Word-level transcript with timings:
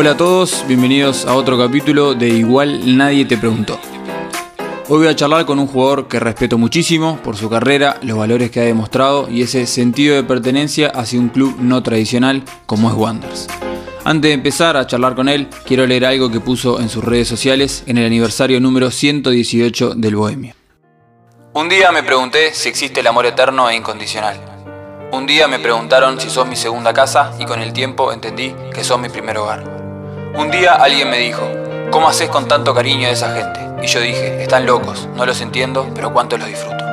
Hola 0.00 0.12
a 0.12 0.16
todos, 0.16 0.64
bienvenidos 0.68 1.26
a 1.26 1.34
otro 1.34 1.58
capítulo 1.58 2.14
de 2.14 2.28
Igual 2.28 2.96
Nadie 2.96 3.24
Te 3.24 3.36
Preguntó. 3.36 3.80
Hoy 4.88 4.98
voy 4.98 5.08
a 5.08 5.16
charlar 5.16 5.44
con 5.44 5.58
un 5.58 5.66
jugador 5.66 6.06
que 6.06 6.20
respeto 6.20 6.56
muchísimo 6.56 7.18
por 7.24 7.36
su 7.36 7.50
carrera, 7.50 7.98
los 8.02 8.16
valores 8.16 8.52
que 8.52 8.60
ha 8.60 8.62
demostrado 8.62 9.28
y 9.28 9.42
ese 9.42 9.66
sentido 9.66 10.14
de 10.14 10.22
pertenencia 10.22 10.86
hacia 10.94 11.18
un 11.18 11.30
club 11.30 11.56
no 11.58 11.82
tradicional 11.82 12.44
como 12.66 12.88
es 12.88 12.94
Wanderers. 12.94 13.48
Antes 14.04 14.28
de 14.28 14.34
empezar 14.34 14.76
a 14.76 14.86
charlar 14.86 15.16
con 15.16 15.28
él, 15.28 15.48
quiero 15.66 15.84
leer 15.84 16.04
algo 16.04 16.30
que 16.30 16.38
puso 16.38 16.78
en 16.78 16.90
sus 16.90 17.02
redes 17.02 17.26
sociales 17.26 17.82
en 17.88 17.98
el 17.98 18.06
aniversario 18.06 18.60
número 18.60 18.92
118 18.92 19.96
del 19.96 20.14
Bohemio. 20.14 20.54
Un 21.54 21.68
día 21.68 21.90
me 21.90 22.04
pregunté 22.04 22.54
si 22.54 22.68
existe 22.68 23.00
el 23.00 23.08
amor 23.08 23.26
eterno 23.26 23.68
e 23.68 23.74
incondicional. 23.74 24.38
Un 25.10 25.26
día 25.26 25.48
me 25.48 25.58
preguntaron 25.58 26.20
si 26.20 26.30
sos 26.30 26.46
mi 26.46 26.54
segunda 26.54 26.94
casa 26.94 27.32
y 27.40 27.46
con 27.46 27.60
el 27.60 27.72
tiempo 27.72 28.12
entendí 28.12 28.54
que 28.72 28.84
sos 28.84 29.00
mi 29.00 29.08
primer 29.08 29.38
hogar. 29.38 29.77
Un 30.34 30.50
día 30.50 30.74
alguien 30.74 31.10
me 31.10 31.18
dijo, 31.18 31.42
¿cómo 31.90 32.08
haces 32.08 32.28
con 32.28 32.46
tanto 32.48 32.74
cariño 32.74 33.06
de 33.06 33.14
esa 33.14 33.34
gente? 33.34 33.60
Y 33.82 33.86
yo 33.86 34.00
dije, 34.00 34.42
están 34.42 34.66
locos, 34.66 35.08
no 35.14 35.24
los 35.26 35.40
entiendo, 35.40 35.88
pero 35.94 36.12
cuánto 36.12 36.36
los 36.36 36.48
disfruto. 36.48 36.84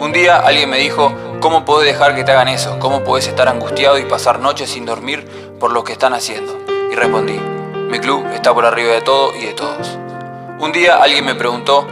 Un 0.00 0.12
día 0.12 0.36
alguien 0.36 0.70
me 0.70 0.78
dijo, 0.78 1.12
¿cómo 1.40 1.64
podés 1.64 1.92
dejar 1.92 2.14
que 2.14 2.24
te 2.24 2.32
hagan 2.32 2.48
eso? 2.48 2.78
¿Cómo 2.78 3.02
podés 3.02 3.26
estar 3.26 3.48
angustiado 3.48 3.98
y 3.98 4.04
pasar 4.04 4.38
noches 4.38 4.70
sin 4.70 4.84
dormir 4.84 5.26
por 5.58 5.72
lo 5.72 5.82
que 5.82 5.92
están 5.92 6.12
haciendo? 6.12 6.58
Y 6.92 6.94
respondí, 6.94 7.40
mi 7.90 7.98
club 7.98 8.26
está 8.34 8.52
por 8.52 8.66
arriba 8.66 8.92
de 8.92 9.00
todo 9.00 9.34
y 9.34 9.46
de 9.46 9.52
todos. 9.52 9.98
Un 10.60 10.72
día 10.72 10.96
alguien 10.96 11.24
me 11.24 11.34
preguntó, 11.34 11.86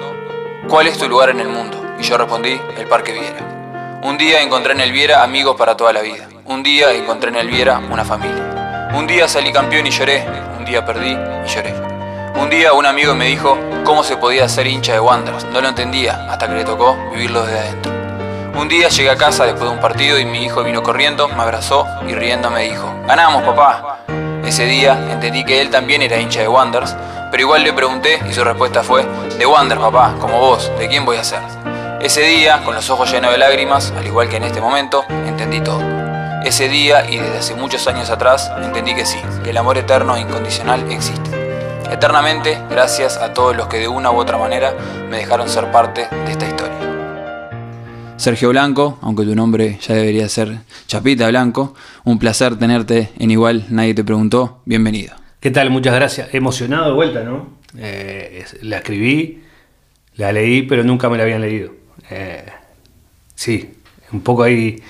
¿cuál 0.68 0.86
es 0.86 0.98
tu 0.98 1.08
lugar 1.08 1.30
en 1.30 1.40
el 1.40 1.48
mundo? 1.48 1.76
Y 1.98 2.02
yo 2.02 2.18
respondí, 2.18 2.60
el 2.78 2.86
Parque 2.86 3.12
Viera. 3.12 4.00
Un 4.02 4.18
día 4.18 4.40
encontré 4.40 4.72
en 4.72 4.80
el 4.80 4.92
Viera 4.92 5.22
amigos 5.22 5.56
para 5.56 5.76
toda 5.76 5.92
la 5.92 6.02
vida. 6.02 6.28
Un 6.46 6.62
día 6.62 6.92
encontré 6.92 7.30
en 7.30 7.36
el 7.36 7.48
Viera 7.48 7.78
una 7.78 8.04
familia. 8.04 8.90
Un 8.94 9.06
día 9.06 9.26
salí 9.26 9.52
campeón 9.52 9.86
y 9.86 9.90
lloré. 9.90 10.51
Un 10.62 10.66
día 10.66 10.86
perdí 10.86 11.10
y 11.10 11.48
lloré. 11.48 11.74
Un 12.36 12.48
día 12.48 12.72
un 12.72 12.86
amigo 12.86 13.16
me 13.16 13.24
dijo 13.24 13.58
cómo 13.84 14.04
se 14.04 14.16
podía 14.16 14.48
ser 14.48 14.68
hincha 14.68 14.92
de 14.92 15.00
Wanderers. 15.00 15.44
No 15.46 15.60
lo 15.60 15.66
entendía 15.66 16.24
hasta 16.30 16.46
que 16.46 16.54
le 16.54 16.62
tocó 16.62 16.96
vivirlo 17.10 17.44
desde 17.44 17.58
adentro. 17.58 17.92
Un 18.54 18.68
día 18.68 18.86
llegué 18.86 19.10
a 19.10 19.16
casa 19.16 19.44
después 19.44 19.64
de 19.64 19.74
un 19.74 19.80
partido 19.80 20.20
y 20.20 20.24
mi 20.24 20.44
hijo 20.44 20.62
vino 20.62 20.84
corriendo, 20.84 21.26
me 21.26 21.42
abrazó 21.42 21.84
y 22.06 22.14
riendo 22.14 22.48
me 22.48 22.62
dijo, 22.62 22.94
ganamos 23.08 23.42
papá. 23.42 23.98
Ese 24.44 24.66
día 24.66 24.96
entendí 25.10 25.42
que 25.42 25.60
él 25.60 25.68
también 25.68 26.00
era 26.00 26.16
hincha 26.16 26.42
de 26.42 26.46
Wanderers, 26.46 26.94
pero 27.32 27.42
igual 27.42 27.64
le 27.64 27.72
pregunté 27.72 28.20
y 28.30 28.32
su 28.32 28.44
respuesta 28.44 28.84
fue, 28.84 29.04
de 29.36 29.44
Wanderers 29.44 29.84
papá, 29.84 30.14
como 30.20 30.38
vos, 30.38 30.70
¿de 30.78 30.86
quién 30.86 31.04
voy 31.04 31.16
a 31.16 31.24
ser? 31.24 31.40
Ese 32.00 32.20
día, 32.20 32.62
con 32.64 32.76
los 32.76 32.88
ojos 32.88 33.10
llenos 33.10 33.32
de 33.32 33.38
lágrimas, 33.38 33.92
al 33.98 34.06
igual 34.06 34.28
que 34.28 34.36
en 34.36 34.44
este 34.44 34.60
momento, 34.60 35.04
entendí 35.08 35.60
todo. 35.60 36.11
Ese 36.44 36.68
día 36.68 37.08
y 37.08 37.18
desde 37.18 37.38
hace 37.38 37.54
muchos 37.54 37.86
años 37.86 38.10
atrás 38.10 38.50
entendí 38.60 38.96
que 38.96 39.06
sí, 39.06 39.16
que 39.44 39.50
el 39.50 39.56
amor 39.56 39.78
eterno 39.78 40.16
e 40.16 40.22
incondicional 40.22 40.90
existe. 40.90 41.30
Eternamente, 41.88 42.58
gracias 42.68 43.16
a 43.16 43.32
todos 43.32 43.56
los 43.56 43.68
que 43.68 43.78
de 43.78 43.86
una 43.86 44.10
u 44.10 44.16
otra 44.16 44.38
manera 44.38 44.74
me 45.08 45.18
dejaron 45.18 45.48
ser 45.48 45.70
parte 45.70 46.08
de 46.10 46.32
esta 46.32 46.48
historia. 46.48 48.16
Sergio 48.16 48.48
Blanco, 48.48 48.98
aunque 49.02 49.22
tu 49.22 49.36
nombre 49.36 49.78
ya 49.80 49.94
debería 49.94 50.28
ser 50.28 50.58
Chapita 50.88 51.28
Blanco, 51.28 51.74
un 52.02 52.18
placer 52.18 52.58
tenerte 52.58 53.10
en 53.20 53.30
igual, 53.30 53.66
nadie 53.70 53.94
te 53.94 54.02
preguntó, 54.02 54.62
bienvenido. 54.64 55.14
¿Qué 55.38 55.52
tal? 55.52 55.70
Muchas 55.70 55.94
gracias. 55.94 56.34
Emocionado 56.34 56.86
de 56.86 56.92
vuelta, 56.92 57.22
¿no? 57.22 57.50
Eh, 57.78 58.44
la 58.62 58.78
escribí, 58.78 59.44
la 60.16 60.32
leí, 60.32 60.62
pero 60.62 60.82
nunca 60.82 61.08
me 61.08 61.18
la 61.18 61.22
habían 61.22 61.40
leído. 61.40 61.70
Eh, 62.10 62.46
sí, 63.36 63.74
un 64.12 64.22
poco 64.22 64.42
ahí 64.42 64.82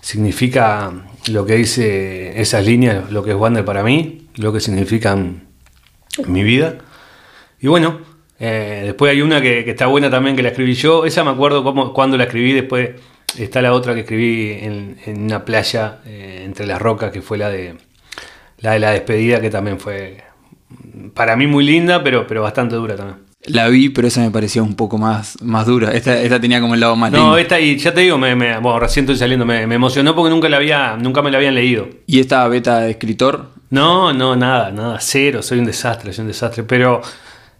significa 0.00 0.92
lo 1.28 1.46
que 1.46 1.56
dice 1.56 2.40
esas 2.40 2.64
líneas, 2.64 3.10
lo 3.10 3.22
que 3.22 3.30
es 3.30 3.36
Wander 3.36 3.64
para 3.64 3.82
mí, 3.82 4.28
lo 4.36 4.52
que 4.52 4.60
significan 4.60 5.48
mi 6.26 6.42
vida. 6.42 6.78
Y 7.60 7.68
bueno, 7.68 8.00
eh, 8.38 8.82
después 8.86 9.12
hay 9.12 9.22
una 9.22 9.40
que, 9.40 9.68
está 9.68 9.86
buena 9.86 10.10
también 10.10 10.36
que 10.36 10.42
la 10.42 10.48
escribí 10.48 10.74
yo. 10.74 11.04
Esa 11.04 11.24
me 11.24 11.30
acuerdo 11.30 11.62
cómo, 11.62 11.92
cuando 11.92 12.16
la 12.16 12.24
escribí. 12.24 12.52
Después 12.52 12.90
está 13.38 13.62
la 13.62 13.72
otra 13.72 13.94
que 13.94 14.00
escribí 14.00 14.52
en, 14.60 14.96
una 15.06 15.44
playa 15.44 16.00
eh, 16.06 16.42
entre 16.44 16.66
las 16.66 16.80
rocas, 16.80 17.12
que 17.12 17.22
fue 17.22 17.38
la 17.38 17.50
de 17.50 17.76
la 18.58 18.72
de 18.72 18.78
la 18.78 18.90
despedida, 18.90 19.40
que 19.40 19.50
también 19.50 19.78
fue 19.80 20.22
para 21.14 21.36
mí 21.36 21.46
muy 21.46 21.64
linda, 21.64 22.02
pero, 22.02 22.26
pero 22.26 22.42
bastante 22.42 22.76
dura 22.76 22.96
también. 22.96 23.29
La 23.46 23.68
vi, 23.68 23.88
pero 23.88 24.06
esa 24.06 24.20
me 24.20 24.30
parecía 24.30 24.62
un 24.62 24.74
poco 24.74 24.98
más, 24.98 25.40
más 25.42 25.66
dura. 25.66 25.92
Esta, 25.92 26.20
esta 26.20 26.38
tenía 26.38 26.60
como 26.60 26.74
el 26.74 26.80
lado 26.80 26.94
más 26.94 27.10
No, 27.10 27.38
esta, 27.38 27.58
y 27.58 27.78
ya 27.78 27.94
te 27.94 28.02
digo, 28.02 28.18
me, 28.18 28.34
bueno, 28.34 28.78
recién 28.78 29.04
estoy 29.04 29.16
saliendo, 29.16 29.46
me, 29.46 29.66
me, 29.66 29.76
emocionó 29.76 30.14
porque 30.14 30.28
nunca, 30.28 30.48
la 30.50 30.58
había, 30.58 30.96
nunca 30.98 31.22
me 31.22 31.30
la 31.30 31.38
habían 31.38 31.54
leído. 31.54 31.88
¿Y 32.06 32.20
esta 32.20 32.46
beta 32.48 32.80
de 32.80 32.90
escritor? 32.90 33.48
No, 33.70 34.12
no, 34.12 34.36
nada, 34.36 34.70
nada, 34.72 34.98
cero, 35.00 35.42
soy 35.42 35.58
un 35.58 35.64
desastre, 35.64 36.12
soy 36.12 36.24
un 36.24 36.28
desastre. 36.28 36.64
Pero 36.64 37.00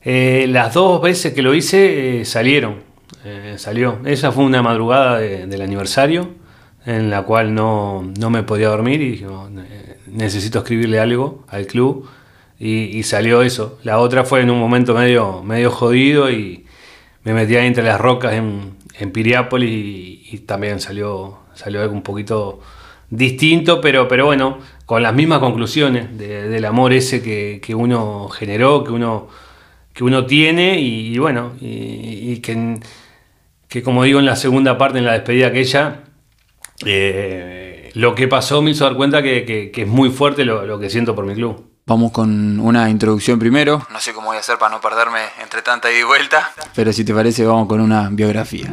eh, 0.02 0.46
las 0.50 0.74
dos 0.74 1.00
veces 1.00 1.32
que 1.32 1.40
lo 1.40 1.54
hice 1.54 2.20
eh, 2.20 2.24
salieron, 2.26 2.82
eh, 3.24 3.54
salió. 3.56 4.00
Esa 4.04 4.32
fue 4.32 4.44
una 4.44 4.60
madrugada 4.60 5.18
del 5.18 5.62
aniversario 5.62 6.28
en 6.84 7.08
la 7.08 7.22
cual 7.22 7.54
no, 7.54 8.10
no 8.18 8.28
me 8.28 8.42
podía 8.42 8.68
dormir 8.68 9.00
y 9.00 9.10
dije, 9.12 9.26
necesito 10.08 10.58
escribirle 10.58 11.00
algo 11.00 11.44
al 11.48 11.66
club 11.66 12.06
y, 12.60 13.02
salió 13.04 13.42
eso. 13.42 13.78
La 13.82 13.98
otra 13.98 14.24
fue 14.24 14.42
en 14.42 14.50
un 14.50 14.60
momento 14.60 14.94
medio, 14.94 15.42
medio 15.42 15.70
jodido 15.70 16.30
y 16.30 16.66
me 17.24 17.32
metí 17.32 17.56
ahí 17.56 17.66
entre 17.66 17.82
las 17.82 18.00
rocas 18.00 18.34
en, 18.34 18.74
en 18.98 19.10
Piriápolis 19.12 20.32
y, 20.32 20.38
también 20.40 20.78
salió, 20.78 21.38
salió 21.54 21.80
algo 21.82 21.94
un 21.94 22.02
poquito 22.02 22.60
distinto, 23.08 23.80
pero, 23.80 24.06
pero 24.06 24.26
bueno, 24.26 24.58
con 24.86 25.02
las 25.02 25.14
mismas 25.14 25.40
conclusiones 25.40 26.16
del 26.16 26.64
amor 26.64 26.92
ese 26.92 27.22
que, 27.22 27.60
que 27.62 27.74
uno 27.74 28.28
generó, 28.28 28.84
que 28.84 28.92
uno 28.92 29.28
que 29.92 30.04
uno 30.04 30.26
tiene 30.26 30.80
y, 30.80 31.18
bueno, 31.18 31.52
y, 31.60 32.38
que, 32.38 32.78
que, 33.68 33.82
como 33.82 34.04
digo 34.04 34.18
en 34.18 34.26
la 34.26 34.36
segunda 34.36 34.78
parte, 34.78 34.98
en 34.98 35.04
la 35.04 35.12
despedida 35.12 35.48
aquella, 35.48 36.04
eh, 36.86 37.90
lo 37.94 38.14
que 38.14 38.28
pasó 38.28 38.62
me 38.62 38.70
hizo 38.70 38.84
dar 38.84 38.94
cuenta 38.94 39.22
que, 39.22 39.72
es 39.74 39.86
muy 39.86 40.10
fuerte 40.10 40.44
lo, 40.44 40.78
que 40.78 40.90
siento 40.90 41.14
por 41.14 41.26
mi 41.26 41.34
club. 41.34 41.69
Vamos 41.90 42.12
con 42.12 42.60
una 42.60 42.88
introducción 42.88 43.40
primero. 43.40 43.84
No 43.90 43.98
sé 43.98 44.12
cómo 44.12 44.28
voy 44.28 44.36
a 44.36 44.38
hacer 44.38 44.58
para 44.58 44.72
no 44.72 44.80
perderme 44.80 45.22
entre 45.42 45.60
tanta 45.60 45.90
ida 45.90 45.98
y 45.98 46.02
vuelta. 46.04 46.52
Pero 46.72 46.92
si 46.92 47.04
te 47.04 47.12
parece, 47.12 47.44
vamos 47.44 47.66
con 47.66 47.80
una 47.80 48.08
biografía. 48.12 48.72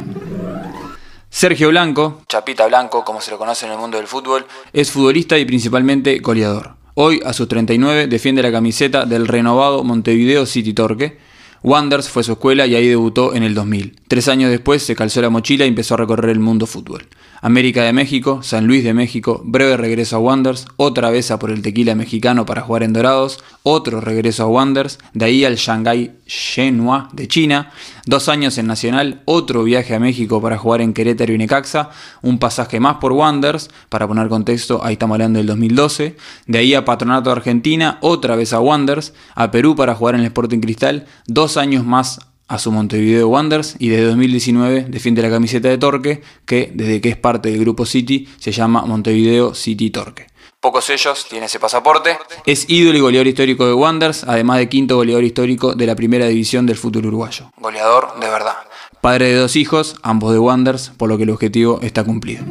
Sergio 1.28 1.70
Blanco, 1.70 2.22
Chapita 2.28 2.68
Blanco, 2.68 3.04
como 3.04 3.20
se 3.20 3.32
lo 3.32 3.38
conoce 3.38 3.66
en 3.66 3.72
el 3.72 3.78
mundo 3.78 3.96
del 3.96 4.06
fútbol, 4.06 4.46
es 4.72 4.92
futbolista 4.92 5.36
y 5.36 5.44
principalmente 5.44 6.20
goleador. 6.20 6.76
Hoy, 6.94 7.20
a 7.26 7.32
sus 7.32 7.48
39, 7.48 8.06
defiende 8.06 8.40
la 8.40 8.52
camiseta 8.52 9.04
del 9.04 9.26
renovado 9.26 9.82
Montevideo 9.82 10.46
City 10.46 10.72
Torque. 10.72 11.18
Wanders 11.64 12.08
fue 12.08 12.22
su 12.22 12.30
escuela 12.30 12.68
y 12.68 12.76
ahí 12.76 12.86
debutó 12.86 13.34
en 13.34 13.42
el 13.42 13.52
2000. 13.52 14.00
Tres 14.06 14.28
años 14.28 14.48
después 14.48 14.84
se 14.84 14.94
calzó 14.94 15.20
la 15.20 15.28
mochila 15.28 15.64
y 15.64 15.68
empezó 15.68 15.94
a 15.94 15.96
recorrer 15.96 16.30
el 16.30 16.38
mundo 16.38 16.66
fútbol. 16.66 17.08
América 17.40 17.82
de 17.84 17.92
México, 17.92 18.42
San 18.42 18.66
Luis 18.66 18.82
de 18.82 18.94
México, 18.94 19.40
breve 19.44 19.76
regreso 19.76 20.16
a 20.16 20.18
Wanderers, 20.18 20.66
otra 20.76 21.10
vez 21.10 21.30
a 21.30 21.38
por 21.38 21.50
el 21.50 21.62
tequila 21.62 21.94
mexicano 21.94 22.46
para 22.46 22.62
jugar 22.62 22.82
en 22.82 22.92
Dorados, 22.92 23.38
otro 23.62 24.00
regreso 24.00 24.44
a 24.44 24.46
Wanderers, 24.46 24.98
de 25.14 25.24
ahí 25.24 25.44
al 25.44 25.56
Shanghai 25.56 26.12
Shenhua 26.26 27.08
de 27.12 27.28
China, 27.28 27.70
dos 28.06 28.28
años 28.28 28.58
en 28.58 28.66
Nacional, 28.66 29.22
otro 29.24 29.62
viaje 29.62 29.94
a 29.94 30.00
México 30.00 30.40
para 30.42 30.58
jugar 30.58 30.80
en 30.80 30.92
Querétaro 30.92 31.32
y 31.32 31.38
Necaxa, 31.38 31.90
un 32.22 32.38
pasaje 32.38 32.80
más 32.80 32.96
por 32.96 33.12
Wanderers, 33.12 33.70
para 33.88 34.08
poner 34.08 34.28
contexto, 34.28 34.84
ahí 34.84 34.94
estamos 34.94 35.14
hablando 35.14 35.38
del 35.38 35.46
2012, 35.46 36.16
de 36.46 36.58
ahí 36.58 36.74
a 36.74 36.84
Patronato 36.84 37.30
de 37.30 37.36
Argentina, 37.36 37.98
otra 38.00 38.36
vez 38.36 38.52
a 38.52 38.60
Wanderers, 38.60 39.14
a 39.34 39.50
Perú 39.50 39.76
para 39.76 39.94
jugar 39.94 40.14
en 40.16 40.22
el 40.22 40.26
Sporting 40.26 40.60
Cristal, 40.60 41.06
dos 41.26 41.56
años 41.56 41.84
más 41.84 42.20
a 42.48 42.58
su 42.58 42.72
Montevideo 42.72 43.28
Wanderers 43.28 43.76
y 43.78 43.90
desde 43.90 44.06
2019 44.06 44.86
defiende 44.88 45.22
la 45.22 45.30
camiseta 45.30 45.68
de 45.68 45.78
Torque, 45.78 46.22
que 46.46 46.72
desde 46.74 47.00
que 47.00 47.10
es 47.10 47.16
parte 47.16 47.50
del 47.50 47.60
grupo 47.60 47.86
City 47.86 48.28
se 48.38 48.52
llama 48.52 48.82
Montevideo 48.82 49.54
City 49.54 49.90
Torque. 49.90 50.26
Pocos 50.60 50.90
ellos 50.90 51.26
tienen 51.28 51.44
ese 51.44 51.60
pasaporte. 51.60 52.18
Es 52.44 52.68
ídolo 52.68 52.98
y 52.98 53.00
goleador 53.00 53.28
histórico 53.28 53.64
de 53.66 53.74
Wanderers, 53.74 54.24
además 54.24 54.58
de 54.58 54.68
quinto 54.68 54.96
goleador 54.96 55.22
histórico 55.22 55.74
de 55.74 55.86
la 55.86 55.94
primera 55.94 56.26
división 56.26 56.66
del 56.66 56.76
fútbol 56.76 57.06
uruguayo. 57.06 57.52
Goleador 57.58 58.18
de 58.18 58.28
verdad. 58.28 58.56
Padre 59.00 59.26
de 59.26 59.36
dos 59.36 59.54
hijos, 59.54 59.94
ambos 60.02 60.32
de 60.32 60.40
Wanderers, 60.40 60.90
por 60.96 61.08
lo 61.08 61.16
que 61.16 61.22
el 61.22 61.30
objetivo 61.30 61.78
está 61.82 62.02
cumplido. 62.02 62.44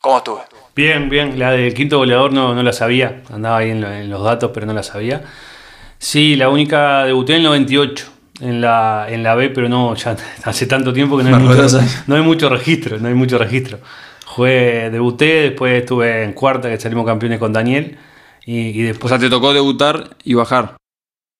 ¿Cómo 0.00 0.18
estuve? 0.18 0.40
Bien, 0.76 1.08
bien. 1.08 1.38
La 1.38 1.52
del 1.52 1.72
quinto 1.72 1.96
goleador 1.96 2.32
no, 2.32 2.54
no 2.54 2.62
la 2.62 2.74
sabía. 2.74 3.22
Andaba 3.32 3.58
ahí 3.58 3.70
en, 3.70 4.10
los 4.10 4.22
datos, 4.22 4.50
pero 4.52 4.66
no 4.66 4.74
la 4.74 4.82
sabía. 4.82 5.24
Sí, 5.98 6.36
la 6.36 6.50
única 6.50 7.04
debuté 7.04 7.32
en 7.32 7.38
el 7.38 7.44
98 7.44 8.17
en 8.40 8.60
la, 8.60 9.06
en 9.08 9.22
la 9.22 9.34
B, 9.34 9.50
pero 9.50 9.68
no, 9.68 9.94
ya 9.94 10.16
hace 10.44 10.66
tanto 10.66 10.92
tiempo 10.92 11.16
que 11.18 11.24
no 11.24 11.36
hay, 11.36 11.42
mucho, 11.42 11.66
no 12.06 12.14
hay 12.14 12.22
mucho 12.22 12.48
registro, 12.48 12.98
no 12.98 13.08
hay 13.08 13.14
mucho 13.14 13.38
registro. 13.38 13.78
Jugué, 14.26 14.90
debuté, 14.90 15.42
después 15.42 15.80
estuve 15.80 16.22
en 16.22 16.32
cuarta, 16.32 16.68
que 16.68 16.78
salimos 16.78 17.06
campeones 17.06 17.38
con 17.38 17.52
Daniel, 17.52 17.98
y, 18.44 18.80
después... 18.82 19.12
O 19.12 19.16
sea, 19.16 19.18
te 19.18 19.28
tocó 19.28 19.52
debutar 19.52 20.16
y 20.24 20.32
bajar. 20.34 20.76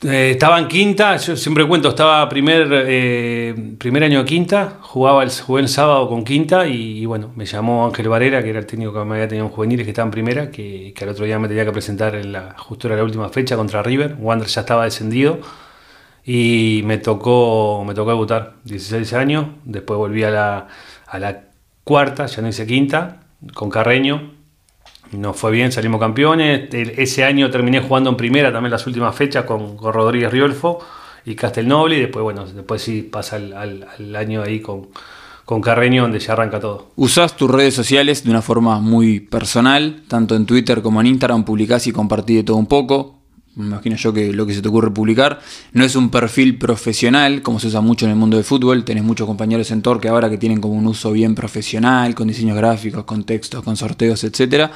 Eh, 0.04 0.30
estaba 0.32 0.58
en 0.58 0.68
quinta, 0.68 1.16
yo 1.16 1.36
siempre 1.36 1.66
cuento, 1.66 1.88
estaba 1.88 2.28
primer, 2.28 2.68
eh, 2.70 3.74
primer 3.78 4.04
año 4.04 4.20
de 4.20 4.24
quinta, 4.26 4.78
jugaba 4.80 5.22
el, 5.22 5.30
jugué 5.30 5.62
el 5.62 5.68
sábado 5.68 6.08
con 6.08 6.22
quinta 6.22 6.66
y, 6.66 7.04
bueno, 7.06 7.32
me 7.34 7.46
llamó 7.46 7.86
Ángel 7.86 8.08
Varela, 8.08 8.42
que 8.42 8.50
era 8.50 8.58
el 8.58 8.66
técnico 8.66 8.92
que 8.92 9.04
me 9.04 9.14
había 9.14 9.26
tenido 9.26 9.46
en 9.46 9.52
juveniles, 9.52 9.86
que 9.86 9.90
estaba 9.90 10.06
en 10.06 10.12
primera, 10.12 10.50
que, 10.50 10.92
que 10.94 11.04
al 11.04 11.10
otro 11.10 11.24
día 11.24 11.38
me 11.38 11.48
tenía 11.48 11.64
que 11.64 11.72
presentar 11.72 12.14
en 12.14 12.32
la, 12.32 12.54
justo 12.58 12.88
era 12.88 12.96
la 12.96 13.04
última 13.04 13.28
fecha 13.30 13.56
contra 13.56 13.82
River, 13.82 14.16
Wander 14.20 14.48
ya 14.48 14.60
estaba 14.60 14.84
descendido 14.84 15.40
y 16.30 16.82
me 16.84 16.98
tocó, 16.98 17.82
me 17.86 17.94
tocó 17.94 18.10
debutar, 18.10 18.56
16 18.64 19.14
años, 19.14 19.46
después 19.64 19.96
volví 19.96 20.24
a 20.24 20.30
la, 20.30 20.68
a 21.06 21.18
la 21.18 21.44
cuarta, 21.84 22.26
ya 22.26 22.42
no 22.42 22.48
hice 22.48 22.66
quinta, 22.66 23.20
con 23.54 23.70
Carreño, 23.70 24.32
nos 25.12 25.38
fue 25.38 25.52
bien, 25.52 25.72
salimos 25.72 25.98
campeones. 25.98 26.68
Ese 26.70 27.24
año 27.24 27.50
terminé 27.50 27.80
jugando 27.80 28.10
en 28.10 28.18
primera 28.18 28.52
también 28.52 28.70
las 28.70 28.86
últimas 28.86 29.16
fechas 29.16 29.46
con, 29.46 29.78
Rodríguez 29.78 30.30
Riolfo 30.30 30.80
y 31.24 31.34
Castelnoble. 31.34 31.96
Y 31.96 32.00
después, 32.00 32.22
bueno, 32.22 32.44
después 32.44 32.82
sí 32.82 33.00
pasa 33.00 33.36
al, 33.36 34.14
año 34.14 34.42
ahí 34.42 34.60
con, 34.60 34.88
con 35.46 35.62
Carreño, 35.62 36.02
donde 36.02 36.18
ya 36.18 36.34
arranca 36.34 36.60
todo. 36.60 36.90
Usás 36.96 37.38
tus 37.38 37.50
redes 37.50 37.72
sociales 37.72 38.22
de 38.22 38.28
una 38.28 38.42
forma 38.42 38.80
muy 38.80 39.20
personal, 39.20 40.02
tanto 40.08 40.36
en 40.36 40.44
Twitter 40.44 40.82
como 40.82 41.00
en 41.00 41.06
Instagram, 41.06 41.46
publicás 41.46 41.86
y 41.86 41.92
compartís 41.92 42.36
de 42.36 42.42
todo 42.42 42.58
un 42.58 42.66
poco 42.66 43.17
me 43.58 43.66
imagino 43.66 43.96
yo 43.96 44.12
que 44.12 44.32
lo 44.32 44.46
que 44.46 44.54
se 44.54 44.62
te 44.62 44.68
ocurre 44.68 44.90
publicar, 44.90 45.40
no 45.72 45.84
es 45.84 45.96
un 45.96 46.10
perfil 46.10 46.58
profesional, 46.58 47.42
como 47.42 47.58
se 47.58 47.66
usa 47.66 47.80
mucho 47.80 48.04
en 48.04 48.12
el 48.12 48.16
mundo 48.16 48.36
del 48.36 48.44
fútbol, 48.44 48.84
tenés 48.84 49.02
muchos 49.02 49.26
compañeros 49.26 49.70
en 49.72 49.82
Torque 49.82 50.08
ahora 50.08 50.30
que 50.30 50.38
tienen 50.38 50.60
como 50.60 50.74
un 50.74 50.86
uso 50.86 51.10
bien 51.10 51.34
profesional, 51.34 52.14
con 52.14 52.28
diseños 52.28 52.56
gráficos, 52.56 53.02
con 53.04 53.24
textos, 53.24 53.64
con 53.64 53.76
sorteos, 53.76 54.22
etcétera. 54.22 54.70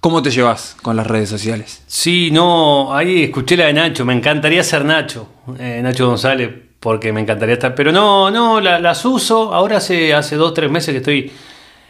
¿Cómo 0.00 0.22
te 0.22 0.30
llevas 0.30 0.76
con 0.82 0.94
las 0.94 1.06
redes 1.06 1.30
sociales? 1.30 1.82
Sí, 1.86 2.30
no, 2.30 2.94
ahí 2.94 3.24
escuché 3.24 3.56
la 3.56 3.64
de 3.64 3.72
Nacho, 3.72 4.04
me 4.04 4.12
encantaría 4.12 4.62
ser 4.62 4.84
Nacho, 4.84 5.28
eh, 5.58 5.80
Nacho 5.82 6.06
González, 6.06 6.50
porque 6.78 7.12
me 7.12 7.22
encantaría 7.22 7.54
estar, 7.54 7.74
pero 7.74 7.90
no, 7.90 8.30
no, 8.30 8.60
las 8.60 9.04
uso, 9.06 9.54
ahora 9.54 9.78
hace, 9.78 10.12
hace 10.12 10.36
dos, 10.36 10.52
tres 10.52 10.70
meses 10.70 10.92
que 10.92 10.98
estoy 10.98 11.32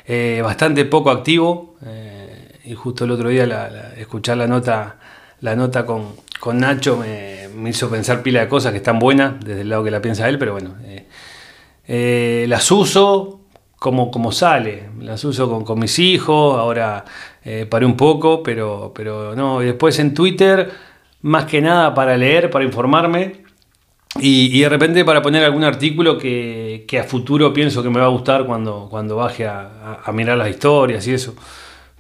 eh, 0.06 0.40
bastante 0.42 0.84
poco 0.84 1.10
activo, 1.10 1.76
eh, 1.84 2.60
y 2.64 2.74
justo 2.74 3.04
el 3.04 3.10
otro 3.10 3.28
día 3.28 3.92
escuchar 3.98 4.38
la 4.38 4.46
nota, 4.46 4.96
la 5.40 5.54
nota 5.54 5.84
con, 5.84 6.14
con 6.40 6.58
Nacho 6.58 6.96
me, 6.96 7.68
hizo 7.68 7.90
pensar 7.90 8.22
pila 8.22 8.40
de 8.40 8.48
cosas 8.48 8.72
que 8.72 8.78
están 8.78 8.98
buenas 8.98 9.40
desde 9.40 9.62
el 9.62 9.68
lado 9.68 9.84
que 9.84 9.90
la 9.90 10.00
piensa 10.00 10.28
él, 10.28 10.38
pero 10.38 10.52
bueno, 10.52 10.76
eh, 10.84 11.06
eh, 11.86 12.46
las 12.48 12.70
uso 12.70 13.40
como, 13.78 14.10
como 14.10 14.32
sale, 14.32 14.90
las 15.00 15.24
uso 15.24 15.64
con, 15.64 15.78
mis 15.78 15.98
hijos, 15.98 16.58
ahora 16.58 17.04
eh, 17.44 17.66
paré 17.68 17.86
un 17.86 17.96
poco, 17.96 18.42
pero, 18.42 18.92
pero 18.94 19.34
no, 19.34 19.62
y 19.62 19.66
después 19.66 19.98
en 19.98 20.14
Twitter, 20.14 20.70
más 21.22 21.44
que 21.44 21.60
nada 21.60 21.94
para 21.94 22.16
leer, 22.16 22.50
para 22.50 22.64
informarme. 22.64 23.48
Y, 24.20 24.60
de 24.60 24.68
repente 24.68 25.04
para 25.04 25.22
poner 25.22 25.44
algún 25.44 25.64
artículo 25.64 26.18
que, 26.18 26.86
a 26.98 27.04
futuro 27.04 27.52
pienso 27.52 27.82
que 27.82 27.90
me 27.90 28.00
va 28.00 28.06
a 28.06 28.08
gustar 28.08 28.46
cuando, 28.46 28.88
cuando 28.90 29.16
baje 29.16 29.46
a, 29.46 30.02
mirar 30.12 30.38
las 30.38 30.48
historias 30.48 31.06
y 31.06 31.14
eso. 31.14 31.36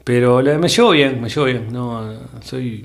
Pero 0.04 0.42
me 0.42 0.68
llevo 0.68 0.90
bien, 0.90 1.20
me 1.20 1.28
llevo 1.28 1.44
bien. 1.44 1.68
No, 1.70 2.12
soy 2.40 2.84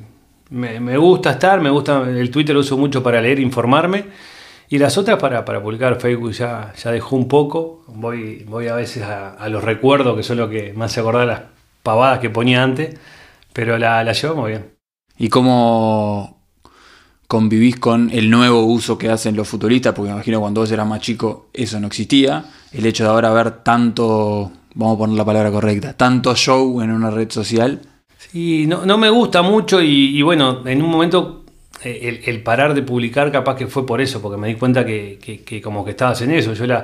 me, 0.54 0.98
gusta 0.98 1.32
estar, 1.32 1.60
me 1.62 1.70
gusta, 1.70 2.04
el 2.08 2.30
Twitter 2.30 2.54
lo 2.54 2.62
uso 2.62 2.78
mucho 2.78 3.02
para 3.02 3.22
leer, 3.22 3.40
informarme. 3.40 4.06
Y 4.70 4.78
las 4.78 4.98
otras 4.98 5.20
para, 5.20 5.44
para 5.46 5.62
publicar 5.62 6.00
Facebook 6.00 6.32
ya, 6.32 6.74
ya 6.82 6.92
dejó 6.92 7.16
un 7.16 7.28
poco. 7.28 7.84
Voy, 7.88 8.46
voy 8.48 8.68
a 8.68 8.76
veces 8.76 9.04
a, 9.04 9.48
los 9.50 9.64
recuerdos, 9.64 10.16
que 10.16 10.24
son 10.24 10.38
lo 10.38 10.50
que 10.50 10.74
más 10.74 10.92
se 10.92 11.00
acuerda 11.00 11.26
las 11.26 11.42
pavadas 11.82 12.20
que 12.20 12.30
ponía 12.30 12.64
antes. 12.64 12.98
Pero 13.52 13.78
la, 13.78 14.04
la 14.04 14.14
llevamos 14.14 14.48
bien. 14.48 14.74
¿Y 15.18 15.30
cómo 15.30 16.40
convivís 17.28 17.78
con 17.78 18.10
el 18.12 18.30
nuevo 18.30 18.64
uso 18.64 18.98
que 18.98 19.10
hacen 19.10 19.36
los 19.36 19.48
futuristas? 19.48 19.94
Porque 19.94 20.10
me 20.10 20.16
imagino 20.16 20.40
cuando 20.40 20.62
vos 20.62 20.72
eras 20.72 20.88
más 20.88 21.02
chico 21.02 21.48
eso 21.54 21.80
no 21.80 21.88
existía. 21.88 22.46
El 22.72 22.86
hecho 22.86 23.04
de 23.04 23.10
ahora 23.10 23.32
ver 23.32 23.64
tanto, 23.64 24.52
vamos 24.74 24.96
a 24.96 24.98
poner 24.98 25.18
la 25.18 25.26
palabra 25.26 25.52
correcta, 25.52 25.94
tanto 25.94 26.36
show 26.36 26.82
en 26.82 26.92
una 26.92 27.12
red 27.12 27.30
social 27.30 27.82
y 28.34 28.66
no, 28.66 28.86
no 28.86 28.98
me 28.98 29.10
gusta 29.10 29.44
mucho 29.44 29.82
y, 29.82 30.22
bueno, 30.24 30.66
en 30.66 30.82
un 30.82 30.90
momento 30.90 31.46
eh, 31.84 32.22
el, 32.26 32.42
parar 32.42 32.74
de 32.74 32.82
publicar 32.82 33.32
capaz 33.32 33.56
que 33.56 33.68
fue 33.68 33.86
por 33.86 34.02
eso, 34.02 34.22
porque 34.22 34.38
me 34.38 34.48
di 34.48 34.56
cuenta 34.56 34.84
que, 34.84 35.20
que, 35.46 35.62
como 35.62 35.86
que 35.86 35.92
estabas 35.92 36.22
en 36.24 36.32
eso. 36.32 36.54
Yo 36.54 36.66
la, 36.66 36.84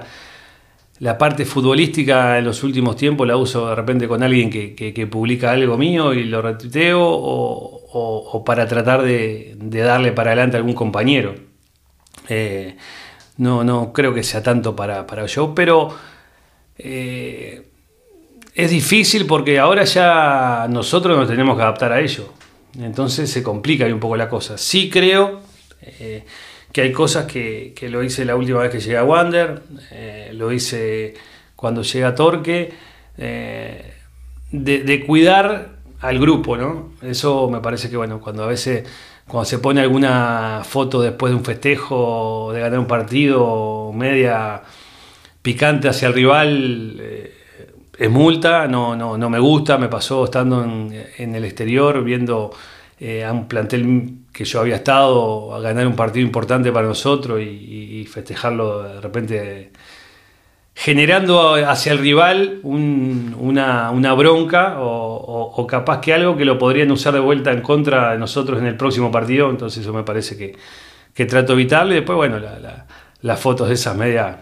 la, 1.00 1.18
parte 1.18 1.46
futbolística 1.46 2.38
en 2.38 2.46
los 2.46 2.64
últimos 2.64 2.96
tiempos 2.96 3.28
la 3.28 3.36
uso 3.36 3.68
de 3.70 3.76
repente 3.76 4.08
con 4.08 4.22
alguien 4.22 4.52
que, 4.52 5.08
publica 5.12 5.52
algo 5.52 5.76
mío 5.76 6.14
y 6.14 6.26
lo 6.26 6.42
retuiteo 6.44 7.02
o, 7.02 8.30
o, 8.32 8.44
para 8.44 8.68
tratar 8.68 9.02
de, 9.02 9.56
de, 9.58 9.80
darle 9.80 10.12
para 10.12 10.32
adelante 10.32 10.56
a 10.58 10.60
algún 10.60 10.76
compañero. 10.76 11.34
Eh, 12.28 12.78
no, 13.38 13.64
no 13.64 13.92
creo 13.92 14.14
que 14.14 14.22
sea 14.22 14.44
tanto 14.44 14.76
para, 14.76 15.08
para 15.08 15.26
yo, 15.26 15.56
pero... 15.56 15.90
Eh, 16.78 17.69
es 18.60 18.72
difícil 18.72 19.26
porque 19.26 19.58
ahora 19.58 19.86
ya 19.86 20.68
nosotros 20.70 21.18
nos 21.18 21.30
tenemos 21.30 21.56
que 21.56 21.64
adaptar 21.64 21.94
a 21.94 22.02
ello. 22.02 22.34
Entonces 22.78 23.32
se 23.32 23.42
complica 23.42 23.86
un 23.86 24.02
poco 24.02 24.18
la 24.18 24.28
cosa. 24.28 24.58
Sí 24.58 24.90
creo 24.90 25.40
eh, 25.82 26.26
que 26.74 26.82
hay 26.82 26.92
cosas 26.92 27.26
que, 27.26 27.74
lo 27.90 28.04
hice 28.04 28.26
la 28.26 28.36
última 28.36 28.60
vez 28.60 28.70
que 28.70 28.82
llegué 28.82 28.98
a 28.98 29.06
Wander, 29.06 29.62
eh, 29.92 30.32
lo 30.34 30.52
hice 30.52 31.14
cuando 31.56 31.84
llegué 31.84 32.04
a 32.04 32.16
Torque, 32.16 32.74
eh, 33.18 33.94
de, 34.52 35.06
cuidar 35.06 35.78
al 36.02 36.20
grupo, 36.20 36.58
¿no? 36.58 36.92
Eso 37.02 37.50
me 37.50 37.62
parece 37.62 37.90
que, 37.90 37.96
bueno, 37.96 38.20
cuando 38.20 38.44
a 38.44 38.48
veces, 38.48 38.86
cuando 39.26 39.46
se 39.46 39.60
pone 39.60 39.80
alguna 39.80 40.64
foto 40.66 41.02
después 41.02 41.32
de 41.32 41.38
un 41.38 41.46
festejo, 41.46 42.52
de 42.54 42.60
ganar 42.60 42.80
un 42.80 42.88
partido, 42.88 43.94
media 43.94 44.64
picante 45.42 45.88
hacia 45.88 46.10
el 46.10 46.14
rival, 46.14 47.02
es 48.00 48.10
multa, 48.10 48.66
no, 48.68 48.96
no, 48.96 49.18
no 49.18 49.30
me 49.30 49.40
gusta, 49.40 49.78
me 49.78 49.90
pasó 49.90 50.24
estando 50.24 50.64
en, 50.64 51.36
el 51.36 51.44
exterior 51.44 52.02
viendo 52.02 52.52
eh, 52.98 53.26
a 53.26 53.34
un 53.34 53.46
plantel 53.50 54.20
que 54.32 54.46
yo 54.46 54.62
había 54.62 54.78
estado 54.78 55.54
a 55.54 55.60
ganar 55.60 55.86
un 55.86 55.98
partido 55.98 56.26
importante 56.26 56.72
para 56.72 56.88
nosotros 56.88 57.42
y, 57.42 58.06
festejarlo 58.10 58.82
de 58.84 59.02
repente 59.02 59.72
generando 60.74 61.54
hacia 61.54 61.92
el 61.92 62.00
rival 62.00 62.62
una, 62.64 64.14
bronca 64.14 64.78
o, 64.80 65.68
capaz 65.68 66.00
que 66.00 66.14
algo 66.14 66.38
que 66.38 66.46
lo 66.46 66.58
podrían 66.58 66.90
usar 66.92 67.14
de 67.14 67.20
vuelta 67.20 67.52
en 67.52 67.62
contra 67.62 68.14
de 68.14 68.18
nosotros 68.18 68.60
en 68.60 68.66
el 68.66 68.78
próximo 68.78 69.12
partido, 69.12 69.50
entonces 69.50 69.84
eso 69.84 69.94
me 69.94 70.04
parece 70.04 70.38
que, 70.38 70.56
que 71.14 71.26
trato 71.26 71.54
de 71.54 71.62
evitarlo. 71.62 71.92
Y 71.92 71.96
después 71.98 72.16
bueno, 72.16 72.40
las 73.22 73.40
fotos 73.40 73.68
de 73.68 73.74
esas 73.74 73.96
medias 73.98 74.38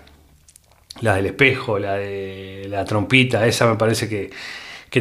la 1.01 1.15
del 1.15 1.27
espejo, 1.27 1.79
la 1.79 1.95
de 1.95 2.67
la 2.69 2.85
trompita, 2.85 3.45
esa 3.45 3.67
me 3.67 3.75
parece 3.75 4.09
que, 4.09 4.31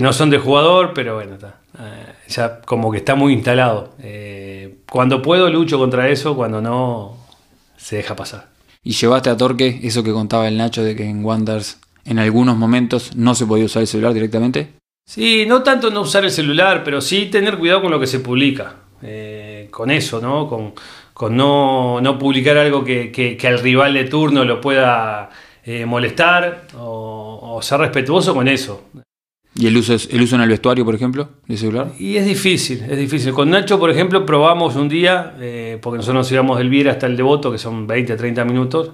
no 0.00 0.12
son 0.12 0.28
de 0.28 0.38
jugador, 0.38 0.92
pero 0.94 1.14
bueno, 1.14 1.36
eh, 1.78 2.12
ya 2.28 2.60
como 2.60 2.90
que 2.90 2.98
está 2.98 3.14
muy 3.14 3.32
instalado. 3.32 3.94
Eh, 4.02 4.76
cuando 4.90 5.22
puedo 5.22 5.48
lucho 5.48 5.78
contra 5.78 6.08
eso, 6.08 6.36
cuando 6.36 6.60
no, 6.60 7.16
se 7.76 7.96
deja 7.96 8.14
pasar. 8.14 8.48
¿Y 8.84 8.92
llevaste 8.92 9.30
a 9.30 9.36
Torque 9.36 9.80
eso 9.82 10.02
que 10.02 10.12
contaba 10.12 10.48
el 10.48 10.58
Nacho 10.58 10.84
de 10.84 10.94
que 10.94 11.04
en 11.04 11.24
Wanders 11.24 11.78
en 12.04 12.18
algunos 12.18 12.56
momentos 12.56 13.16
no 13.16 13.34
se 13.34 13.46
podía 13.46 13.64
usar 13.64 13.82
el 13.82 13.88
celular 13.88 14.12
directamente? 14.12 14.68
Sí, 15.08 15.44
no 15.46 15.62
tanto 15.62 15.90
no 15.90 16.02
usar 16.02 16.24
el 16.24 16.30
celular, 16.30 16.82
pero 16.84 17.00
sí 17.00 17.26
tener 17.26 17.58
cuidado 17.58 17.82
con 17.82 17.90
lo 17.90 17.98
que 17.98 18.06
se 18.06 18.20
publica. 18.20 18.76
Eh, 19.02 19.68
con 19.70 19.90
eso, 19.90 20.20
¿no? 20.20 20.48
Con, 20.48 21.36
no, 21.36 22.16
publicar 22.18 22.58
algo 22.58 22.84
que, 22.84 23.10
que 23.12 23.48
al 23.48 23.58
rival 23.60 23.94
de 23.94 24.04
turno 24.04 24.44
lo 24.44 24.60
pueda 24.60 25.30
eh, 25.68 25.84
molestar 25.84 26.68
o, 26.78 27.58
ser 27.60 27.80
respetuoso 27.80 28.32
con 28.32 28.46
eso. 28.46 28.84
¿Y 29.56 29.66
el 29.66 29.76
uso, 29.76 29.96
el 30.10 30.22
uso 30.22 30.36
en 30.36 30.42
el 30.42 30.48
vestuario, 30.48 30.84
por 30.84 30.94
ejemplo, 30.94 31.28
de 31.48 31.56
celular? 31.56 31.88
Y 31.98 32.16
es 32.16 32.24
difícil, 32.24 32.84
es 32.88 32.96
difícil. 32.96 33.32
Con 33.32 33.50
Nacho, 33.50 33.76
por 33.80 33.90
ejemplo, 33.90 34.24
probamos 34.24 34.76
un 34.76 34.88
día, 34.88 35.34
eh, 35.40 35.78
porque 35.82 35.96
nosotros 35.96 36.20
nos 36.20 36.32
íbamos 36.32 36.58
del 36.58 36.68
Viera 36.68 36.92
hasta 36.92 37.06
el 37.06 37.16
Devoto, 37.16 37.50
que 37.50 37.58
son 37.58 37.84
20, 37.84 38.14
30 38.14 38.44
minutos, 38.44 38.92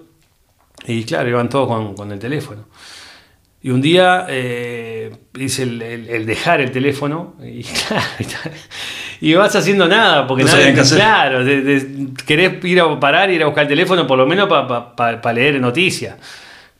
y 0.86 1.04
claro, 1.04 1.28
iban 1.28 1.50
todos 1.50 1.94
con, 1.94 2.10
el 2.10 2.18
teléfono. 2.18 2.64
Y 3.60 3.68
un 3.68 3.82
día 3.82 4.26
eh, 4.30 5.14
hice 5.38 5.64
el, 5.64 6.24
dejar 6.24 6.62
el 6.62 6.70
teléfono 6.70 7.36
y 7.44 7.64
y 9.20 9.34
vas 9.34 9.54
haciendo 9.54 9.86
nada, 9.86 10.26
porque 10.26 10.44
no 10.44 10.50
claro, 10.96 11.44
querés 12.26 12.64
ir 12.64 12.80
a 12.80 12.98
parar, 12.98 13.30
ir 13.30 13.42
a 13.42 13.46
buscar 13.46 13.64
el 13.64 13.68
teléfono 13.68 14.06
por 14.06 14.16
lo 14.16 14.26
menos 14.26 14.48
para 14.48 15.32
leer 15.34 15.60
noticias. 15.60 16.16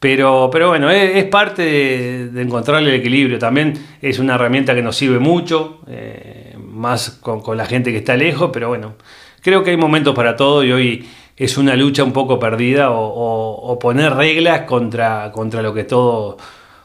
Pero, 0.03 0.51
pero 0.51 0.71
bueno, 0.71 0.91
es, 0.91 1.25
parte 1.27 1.63
de, 1.63 2.43
encontrar 2.43 2.83
el 2.83 2.93
equilibrio. 2.93 3.39
También 3.39 3.75
es 4.03 4.19
una 4.19 4.35
herramienta 4.35 4.75
que 4.75 4.83
nos 4.83 4.97
sirve 4.97 5.21
mucho, 5.21 5.79
eh, 5.87 6.57
más 6.59 7.21
con, 7.21 7.57
la 7.57 7.67
gente 7.67 7.93
que 7.93 7.99
está 7.99 8.17
lejos, 8.17 8.51
pero 8.53 8.67
bueno, 8.67 8.95
creo 9.43 9.63
que 9.63 9.71
hay 9.71 9.77
momentos 9.77 10.13
para 10.13 10.35
todo 10.35 10.65
y 10.65 10.73
hoy 10.73 11.09
es 11.37 11.57
una 11.57 11.77
lucha 11.77 12.03
un 12.03 12.13
poco 12.13 12.41
perdida 12.41 12.89
o, 12.91 13.79
poner 13.81 14.15
reglas 14.15 14.63
contra, 14.63 15.31
contra, 15.31 15.63
lo 15.63 15.73
que 15.73 15.85
todo, 15.85 16.37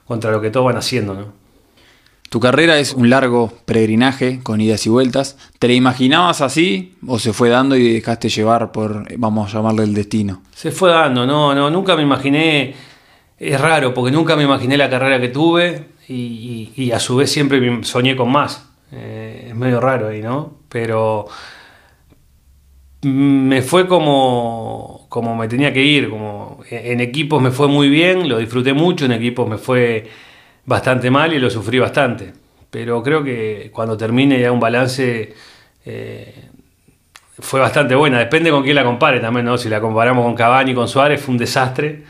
contra 0.06 0.30
lo 0.30 0.40
que 0.40 0.52
todos 0.52 0.68
van 0.68 0.78
haciendo. 0.78 1.16
¿no? 1.16 1.34
Tu 2.30 2.40
carrera 2.40 2.78
es 2.78 2.94
un 2.94 3.10
largo 3.10 3.52
peregrinaje 3.66 4.42
con 4.44 4.62
idas 4.62 4.86
y 4.86 4.90
vueltas. 4.90 5.38
¿Te 5.58 5.68
la 5.68 5.74
imaginabas 5.74 6.42
así 6.42 6.94
o 7.08 7.18
se 7.18 7.34
fue 7.34 7.50
dando 7.50 7.78
y 7.78 7.94
dejaste 7.94 8.30
llevar 8.30 8.72
por, 8.72 9.08
vamos 9.18 9.50
a 9.50 9.58
llamarle 9.58 9.86
el 9.86 9.94
destino? 9.94 10.44
Se 10.54 10.72
fue 10.72 10.92
dando, 10.92 11.26
no, 11.26 11.56
no, 11.56 11.72
nunca 11.72 11.96
me 11.96 12.04
imaginé, 12.04 12.76
es 13.40 13.62
raro 13.62 13.94
porque 13.94 14.12
nunca 14.12 14.36
me 14.36 14.44
imaginé 14.44 14.78
la 14.78 14.90
carrera 14.90 15.20
que 15.20 15.30
tuve 15.30 15.86
y, 16.08 16.92
a 16.92 17.00
su 17.00 17.18
vez 17.18 17.32
siempre 17.32 17.84
soñé 17.84 18.16
con 18.16 18.32
más. 18.32 18.70
Eh, 18.92 19.48
es 19.50 19.56
medio 19.56 19.80
raro 19.80 20.08
ahí, 20.08 20.22
¿no? 20.22 20.56
Pero 20.70 21.28
me 23.02 23.62
fue 23.62 23.88
como, 23.88 25.06
como 25.10 25.36
me 25.36 25.48
tenía 25.48 25.72
que 25.74 25.84
ir, 25.84 26.10
como 26.10 26.64
en 26.70 27.00
equipos 27.00 27.42
me 27.42 27.52
fue 27.52 27.68
muy 27.68 27.90
bien, 27.90 28.28
lo 28.28 28.38
disfruté 28.38 28.74
mucho, 28.74 29.06
en 29.06 29.12
equipos 29.12 29.48
me 29.48 29.58
fue 29.58 30.10
bastante 30.66 31.12
mal 31.12 31.34
y 31.34 31.40
lo 31.40 31.50
sufrí 31.50 31.80
bastante. 31.80 32.34
Pero 32.70 33.02
creo 33.04 33.24
que 33.24 33.70
cuando 33.74 33.98
termine 33.98 34.40
ya 34.40 34.52
un 34.52 34.60
balance 34.60 35.34
eh, 35.86 36.36
fue 37.40 37.60
bastante 37.60 37.96
buena. 37.96 38.20
Depende 38.20 38.52
con 38.52 38.64
quién 38.64 38.76
la 38.76 38.84
compare 38.84 39.20
también, 39.20 39.46
¿no? 39.46 39.58
Si 39.58 39.70
la 39.70 39.80
comparamos 39.80 40.26
con 40.26 40.36
Cavani 40.36 40.74
con 40.74 40.88
Suárez 40.88 41.22
fue 41.22 41.34
un 41.34 41.38
desastre. 41.38 42.04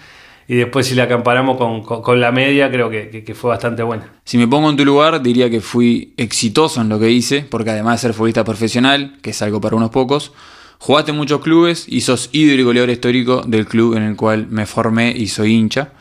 Y 0.48 0.56
después 0.56 0.88
si 0.88 0.96
la 0.96 1.10
comparamos 1.10 1.58
con, 1.58 2.22
la 2.22 2.32
media, 2.32 2.72
creo 2.72 2.90
que, 2.90 3.24
que, 3.24 3.36
fue 3.36 3.50
bastante 3.50 3.84
buena. 3.84 4.14
Si 4.24 4.38
me 4.38 4.48
pongo 4.48 4.70
en 4.70 4.78
tu 4.78 4.86
lugar, 4.86 5.22
diría 5.22 5.50
que 5.50 5.60
fui 5.60 6.14
exitoso 6.16 6.80
en 6.80 6.88
lo 6.88 7.00
que 7.00 7.12
hice, 7.12 7.42
porque 7.42 7.72
además 7.72 7.96
de 7.96 8.08
ser 8.08 8.14
futbolista 8.14 8.46
profesional, 8.46 9.18
que 9.22 9.32
es 9.32 9.42
algo 9.42 9.60
para 9.60 9.76
unos 9.76 9.90
pocos, 9.90 10.32
jugaste 10.80 11.12
en 11.12 11.18
muchos 11.18 11.42
clubes 11.42 11.86
y 11.88 12.02
sos 12.02 12.30
ídolo 12.32 12.62
y 12.62 12.64
goleador 12.64 12.90
histórico 12.92 13.42
del 13.46 13.66
club 13.66 13.98
en 13.98 14.04
el 14.04 14.16
cual 14.16 14.48
me 14.48 14.66
formé 14.66 15.12
y 15.12 15.28
soy 15.28 15.54
hincha. 15.54 15.92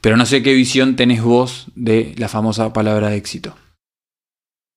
Pero 0.00 0.16
no 0.16 0.26
sé 0.26 0.42
qué 0.42 0.52
visión 0.52 0.96
tenés 0.96 1.22
vos 1.22 1.66
de 1.76 2.14
la 2.18 2.28
famosa 2.28 2.72
palabra 2.72 3.10
de 3.10 3.16
éxito. 3.16 3.54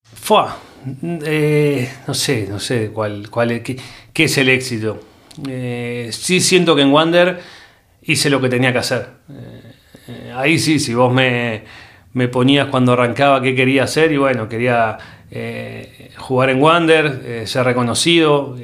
Fua, 0.03 0.55
eh, 1.03 1.91
no 2.08 2.13
sé, 2.13 2.48
no 2.48 2.60
sé 2.60 2.91
cuál, 2.94 3.29
cuál 3.32 3.51
es, 3.51 3.62
qué, 3.63 4.24
es 4.24 4.38
el 4.38 4.50
éxito. 4.50 5.00
Eh, 5.48 6.10
sí 6.12 6.41
siento 6.41 6.75
que 6.75 6.84
en 6.84 6.91
Wander 6.91 7.41
hice 8.05 8.29
lo 8.29 8.39
que 8.41 8.50
tenía 8.50 8.71
que 8.71 8.79
hacer. 8.79 9.07
Eh, 10.07 10.31
ahí 10.35 10.59
sí, 10.59 10.79
si 10.79 10.93
vos 10.93 11.13
me, 11.13 11.63
me, 12.13 12.27
ponías 12.27 12.67
cuando 12.67 12.93
arrancaba 12.93 13.41
qué 13.41 13.55
quería 13.55 13.83
hacer, 13.83 14.12
y 14.12 14.17
bueno, 14.17 14.47
quería 14.50 14.97
jugar 16.17 16.50
en 16.50 16.62
Wander, 16.62 17.45
ser 17.45 17.65
reconocido, 17.65 18.55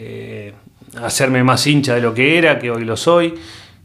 hacerme 1.01 1.43
más 1.43 1.65
hincha 1.67 1.95
de 1.95 2.01
lo 2.01 2.13
que 2.13 2.38
era, 2.38 2.60
que 2.60 2.71
hoy 2.71 2.86
lo 2.86 2.95
soy. 2.95 3.33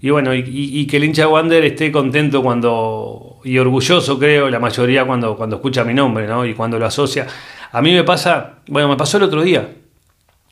Y 0.01 0.11
bueno, 0.11 0.35
y, 0.35 0.87
que 0.87 0.99
el 0.99 1.05
hincha 1.05 1.23
de 1.23 1.29
Wander 1.29 1.65
esté 1.65 1.91
contento 1.91 2.43
cuando, 2.43 3.41
y 3.45 3.59
orgulloso 3.59 4.19
creo, 4.19 4.51
la 4.51 4.59
mayoría 4.59 5.05
cuando, 5.07 5.37
cuando 5.37 5.57
escucha 5.57 5.85
mi 5.85 5.95
nombre, 5.95 6.27
¿no? 6.27 6.45
Y 6.45 6.55
cuando 6.55 6.79
lo 6.79 6.87
asocia. 6.87 7.27
A 7.73 7.81
mí 7.81 7.93
me 7.93 8.05
pasa, 8.05 8.59
bueno, 8.69 8.89
me 8.89 8.97
pasó 8.97 9.17
el 9.17 9.25
otro 9.25 9.43
día. 9.43 9.69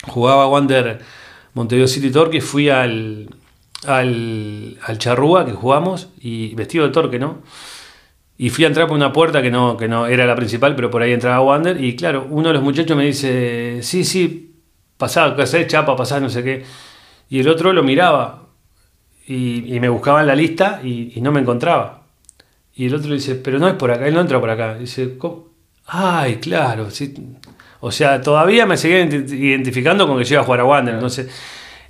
Jugaba 0.09 0.49
Wander 0.49 0.99
Montevideo 1.53 1.87
City 1.87 2.11
Torque, 2.11 2.41
fui 2.41 2.69
al, 2.69 3.29
al, 3.87 4.79
al 4.83 4.99
Charrúa 4.99 5.45
que 5.47 5.53
jugamos, 5.53 6.09
y 6.21 6.55
vestido 6.55 6.87
de 6.87 6.93
Torque, 6.93 7.19
¿no? 7.19 7.43
Y 8.37 8.51
fui 8.51 8.65
a 8.65 8.69
entrar 8.69 8.89
por 8.89 8.97
una 8.97 9.13
puerta 9.13 9.43
que 9.43 9.51
no, 9.51 9.77
que 9.77 9.87
no 9.87 10.07
era 10.07 10.27
la 10.27 10.35
principal, 10.35 10.75
pero 10.75 10.91
por 10.91 11.03
ahí 11.03 11.13
entraba 11.13 11.41
Wander. 11.41 11.83
Y 11.83 11.95
claro, 11.95 12.27
uno 12.29 12.49
de 12.49 12.55
los 12.55 12.63
muchachos 12.63 12.97
me 12.97 13.05
dice, 13.05 13.79
sí, 13.83 14.05
sí, 14.05 14.57
pasá, 14.97 15.37
¿qué 15.37 15.67
Chapa, 15.67 15.95
pasá, 15.95 16.19
no 16.19 16.29
sé 16.29 16.43
qué. 16.43 16.65
Y 17.31 17.41
el 17.41 17.49
otro 17.49 17.73
lo 17.73 17.83
miraba 17.83 18.49
y, 19.27 19.79
me 19.81 19.89
buscaba 19.89 20.21
en 20.21 20.27
la 20.27 20.35
lista 20.35 20.81
y, 20.83 21.21
no 21.21 21.31
me 21.33 21.41
encontraba. 21.41 22.03
Y 22.75 22.87
el 22.87 22.95
otro 22.95 23.15
dice, 23.15 23.37
pero 23.37 23.59
no 23.61 23.69
es 23.69 23.75
por 23.75 23.93
acá, 23.93 24.07
él 24.09 24.15
no 24.15 24.21
entra 24.21 24.41
por 24.41 24.51
acá. 24.51 24.75
dice, 24.75 25.17
¿cómo? 25.17 25.49
Ay, 25.87 26.37
claro. 26.37 26.91
Sí. 26.91 27.15
O 27.81 27.93
sea, 27.93 28.21
todavía 28.21 28.67
me 28.67 28.77
seguía 28.77 29.01
identificando 29.05 30.09
con 30.09 30.19
que 30.19 30.25
yo 30.25 30.35
iba 30.35 30.43
a 30.43 30.45
jugar 30.45 30.61
a 30.61 30.65
Wander. 30.65 30.95
Entonces, 30.95 31.29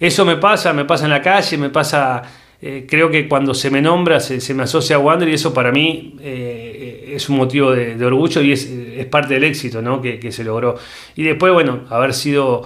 eso 0.01 0.25
me 0.25 0.37
pasa, 0.37 0.73
me 0.73 0.85
pasa 0.85 1.05
en 1.05 1.11
la 1.11 1.23
calle, 1.23 1.57
me 1.59 1.71
pasa. 1.71 2.23
Eh, 2.63 2.87
creo 2.89 3.11
que 3.11 3.29
cuando 3.29 3.53
se 3.53 3.71
me 3.71 3.83
nombra 3.83 4.21
se, 4.21 4.55
me 4.55 4.63
asocia 4.63 4.97
a 4.97 4.99
Wander 4.99 5.29
y 5.29 5.35
eso 5.35 5.53
para 5.53 5.71
mí 5.71 6.17
eh, 6.21 7.13
es 7.15 7.29
un 7.29 7.37
motivo 7.37 7.73
de, 7.73 8.03
orgullo 8.03 8.41
y 8.41 8.53
es, 8.53 8.67
parte 9.11 9.35
del 9.35 9.45
éxito 9.45 9.83
¿no? 9.83 10.01
que, 10.01 10.19
que 10.19 10.33
se 10.33 10.45
logró. 10.45 10.77
Y 11.15 11.25
después, 11.25 11.53
bueno, 11.53 11.85
haber 11.91 12.15
sido 12.15 12.65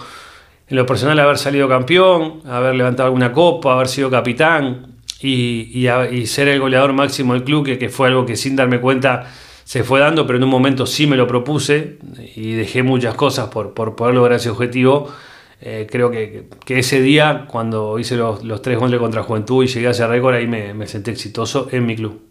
en 0.70 0.76
lo 0.76 0.84
personal 0.84 1.18
haber 1.18 1.38
salido 1.38 1.68
campeón, 1.68 2.42
haber 2.44 2.74
levantado 2.74 3.06
alguna 3.06 3.32
copa, 3.32 3.72
haber 3.72 3.88
sido 3.88 4.10
capitán 4.10 4.98
y, 5.20 5.86
ser 6.26 6.48
el 6.48 6.60
goleador 6.60 6.92
máximo 6.92 7.32
del 7.32 7.42
club, 7.42 7.64
que, 7.78 7.88
fue 7.88 8.08
algo 8.08 8.26
que 8.26 8.36
sin 8.36 8.54
darme 8.54 8.80
cuenta 8.80 9.32
se 9.64 9.82
fue 9.82 10.00
dando, 10.00 10.26
pero 10.26 10.38
en 10.38 10.44
un 10.44 10.50
momento 10.50 10.86
sí 10.86 11.06
me 11.06 11.16
lo 11.16 11.26
propuse 11.26 11.98
y 12.36 12.52
dejé 12.52 12.82
muchas 12.82 13.14
cosas 13.14 13.48
por, 13.48 13.74
poder 13.74 14.14
lograr 14.14 14.36
ese 14.36 14.50
objetivo. 14.50 15.10
Eh, 15.60 15.86
creo 15.90 16.10
que, 16.10 16.48
ese 16.68 17.00
día, 17.00 17.46
cuando 17.48 17.98
hice 17.98 18.16
los, 18.16 18.62
tres 18.62 18.78
goles 18.78 19.00
contra 19.00 19.22
Juventud 19.22 19.64
y 19.64 19.66
llegué 19.66 19.88
a 19.88 19.90
ese 19.90 20.06
récord, 20.06 20.34
ahí 20.34 20.46
me, 20.46 20.74
me 20.74 20.86
senté 20.86 21.10
exitoso 21.10 21.68
en 21.72 21.86
mi 21.86 21.96
club. 21.96 22.22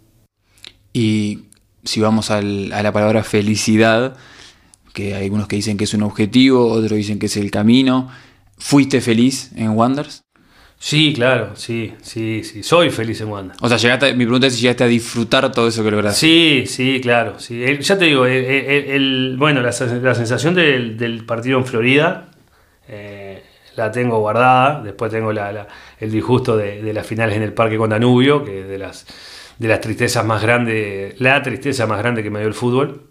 Y 0.94 1.46
si 1.84 2.00
vamos 2.00 2.32
a 2.32 2.42
la 2.42 2.92
palabra 2.92 3.24
felicidad, 3.24 4.18
que 4.94 5.14
hay 5.14 5.26
algunos 5.26 5.48
que 5.48 5.56
dicen 5.56 5.78
que 5.78 5.84
es 5.84 5.94
un 5.94 6.04
objetivo, 6.04 6.72
otros 6.72 6.98
dicen 6.98 7.20
que 7.20 7.28
es 7.28 7.38
el 7.38 7.52
camino. 7.52 8.10
¿Fuiste 8.58 9.02
feliz 9.02 9.52
en 9.56 9.72
Wonders? 9.72 10.24
Sí, 10.80 11.14
claro, 11.14 11.56
sí, 11.56 11.94
sí, 12.02 12.44
sí, 12.44 12.62
soy 12.62 12.92
feliz 12.92 13.20
en 13.22 13.30
Wonders. 13.30 13.60
O 13.62 13.68
sea, 13.68 13.78
llegaste, 13.78 14.14
mi 14.14 14.26
pregunta 14.26 14.48
es 14.48 14.56
si 14.56 14.62
llegaste 14.62 14.84
a 14.84 14.88
disfrutar 14.88 15.52
todo 15.52 15.68
eso 15.68 15.84
que 15.84 15.90
lograste. 15.90 16.20
Sí, 16.20 16.64
sí, 16.68 17.00
claro. 17.02 17.40
Sí. 17.40 17.64
ya 17.80 17.98
te 17.98 18.06
digo, 18.06 18.26
el, 18.26 19.36
bueno, 19.40 19.62
la, 19.62 19.72
sensación 19.72 20.54
del, 20.54 21.24
partido 21.26 21.58
en 21.58 21.66
Florida 21.66 22.27
eh, 22.88 23.44
la 23.76 23.92
tengo 23.92 24.20
guardada. 24.20 24.82
Después 24.82 25.12
tengo 25.12 25.32
el 25.32 26.12
disgusto 26.12 26.58
de, 26.58 26.94
las 26.94 27.06
finales 27.06 27.36
en 27.36 27.44
el 27.44 27.54
Parque 27.54 27.78
con 27.78 27.90
Danubio, 27.90 28.44
que 28.44 28.64
de 28.64 28.78
las, 28.78 29.06
de 29.58 29.68
las 29.68 29.82
tristezas 29.82 30.26
más 30.26 30.42
grandes, 30.42 31.20
la 31.20 31.42
tristeza 31.42 31.88
más 31.88 32.00
grande 32.00 32.24
que 32.24 32.30
me 32.30 32.40
dio 32.40 32.48
el 32.48 32.54
fútbol. 32.54 33.08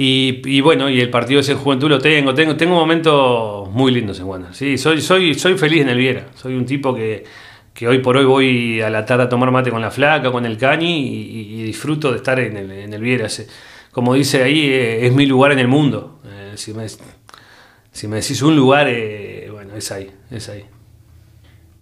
Y, 0.00 0.60
bueno, 0.60 0.88
y 0.88 1.00
el 1.00 1.10
partido 1.10 1.38
de 1.38 1.40
ese 1.40 1.54
juventud 1.54 1.88
lo 1.88 1.98
tengo, 1.98 2.32
tengo, 2.32 2.56
tengo 2.56 2.76
momentos 2.76 3.68
muy 3.70 3.90
lindos 3.90 4.20
en 4.20 4.26
Wander. 4.26 4.54
Sí, 4.54 4.78
soy, 4.78 5.00
soy, 5.00 5.34
soy 5.34 5.58
feliz 5.58 5.82
en 5.82 5.88
el 5.88 5.98
Viera. 5.98 6.26
Soy 6.36 6.54
un 6.54 6.64
tipo 6.64 6.94
que, 6.94 7.24
hoy 7.84 7.98
por 7.98 8.16
hoy 8.16 8.24
voy 8.24 8.80
a 8.80 8.90
la 8.90 9.04
tarde 9.04 9.24
a 9.24 9.28
tomar 9.28 9.50
mate 9.50 9.72
con 9.72 9.80
la 9.80 9.90
flaca, 9.90 10.30
con 10.30 10.46
el 10.46 10.56
cani 10.56 11.00
y, 11.00 11.64
disfruto 11.64 12.12
de 12.12 12.18
estar 12.18 12.38
en 12.38 12.56
el, 12.56 12.70
en 12.70 12.94
el 12.94 13.02
Viera. 13.02 13.26
Como 13.90 14.14
dice 14.14 14.44
ahí, 14.44 14.66
eh, 14.66 15.04
es 15.04 15.12
mi 15.12 15.26
lugar 15.26 15.50
en 15.50 15.58
el 15.58 15.66
mundo. 15.66 16.20
Eh, 16.24 16.52
si, 16.54 16.72
me, 16.72 16.86
si 17.98 18.06
me 18.06 18.20
decís 18.20 18.42
un 18.42 18.54
lugar, 18.54 18.86
eh, 18.88 19.48
bueno, 19.50 19.74
es 19.74 19.90
ahí, 19.90 20.08
es 20.30 20.48
ahí. 20.48 20.64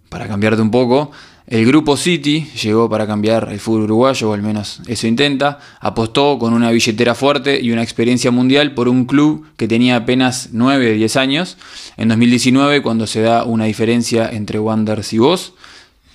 Para 0.09 0.27
cambiarte 0.27 0.59
un 0.63 0.71
poco, 0.71 1.11
el 1.45 1.63
grupo 1.67 1.95
City 1.95 2.49
llegó 2.59 2.89
para 2.89 3.05
cambiar 3.05 3.49
el 3.51 3.59
fútbol 3.59 3.83
uruguayo, 3.83 4.31
o 4.31 4.33
al 4.33 4.41
menos 4.41 4.81
eso 4.87 5.05
intenta. 5.05 5.59
Apostó 5.79 6.39
con 6.39 6.55
una 6.55 6.71
billetera 6.71 7.13
fuerte 7.13 7.61
y 7.61 7.69
una 7.69 7.83
experiencia 7.83 8.31
mundial 8.31 8.73
por 8.73 8.87
un 8.87 9.05
club 9.05 9.45
que 9.57 9.67
tenía 9.67 9.95
apenas 9.95 10.49
9 10.53 10.93
o 10.93 10.95
10 10.95 11.17
años. 11.17 11.57
En 11.97 12.07
2019, 12.07 12.81
cuando 12.81 13.05
se 13.05 13.21
da 13.21 13.43
una 13.43 13.65
diferencia 13.65 14.27
entre 14.27 14.57
Wanderers 14.57 15.13
y 15.13 15.19
vos, 15.19 15.53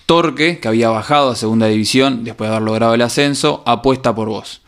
Torque, 0.06 0.58
que 0.58 0.66
había 0.66 0.88
bajado 0.88 1.30
a 1.30 1.36
segunda 1.36 1.68
división 1.68 2.24
después 2.24 2.50
de 2.50 2.56
haber 2.56 2.66
logrado 2.66 2.94
el 2.94 3.02
ascenso, 3.02 3.62
apuesta 3.66 4.16
por 4.16 4.28
vos. 4.28 4.61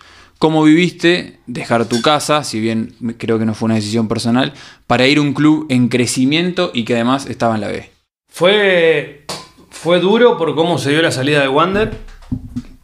¿Cómo 0.44 0.62
viviste 0.62 1.38
dejar 1.46 1.88
tu 1.88 2.02
casa, 2.02 2.44
si 2.44 2.60
bien 2.60 2.92
creo 3.16 3.38
que 3.38 3.46
no 3.46 3.54
fue 3.54 3.64
una 3.64 3.76
decisión 3.76 4.08
personal, 4.08 4.52
para 4.86 5.06
ir 5.06 5.16
a 5.16 5.22
un 5.22 5.32
club 5.32 5.64
en 5.70 5.88
crecimiento 5.88 6.70
y 6.74 6.84
que 6.84 6.92
además 6.92 7.24
estaba 7.24 7.54
en 7.54 7.62
la 7.62 7.68
B? 7.68 7.88
Fue 8.28 9.24
fue 9.70 10.00
duro 10.00 10.36
por 10.36 10.54
cómo 10.54 10.76
se 10.76 10.90
dio 10.90 11.00
la 11.00 11.12
salida 11.12 11.40
de 11.40 11.48
Wander 11.48 11.92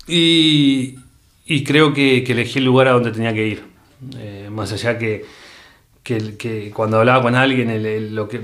y, 0.07 0.95
creo 1.67 1.93
que, 1.93 2.25
elegí 2.25 2.61
el 2.61 2.64
lugar 2.64 2.88
a 2.88 2.93
donde 2.93 3.12
tenía 3.12 3.35
que 3.35 3.47
ir. 3.47 3.62
Eh, 4.17 4.49
más 4.50 4.73
allá 4.73 4.97
que, 4.97 5.26
que, 6.02 6.71
cuando 6.75 6.99
hablaba 6.99 7.21
con 7.21 7.35
alguien 7.35 8.14
lo, 8.14 8.26
que, 8.26 8.40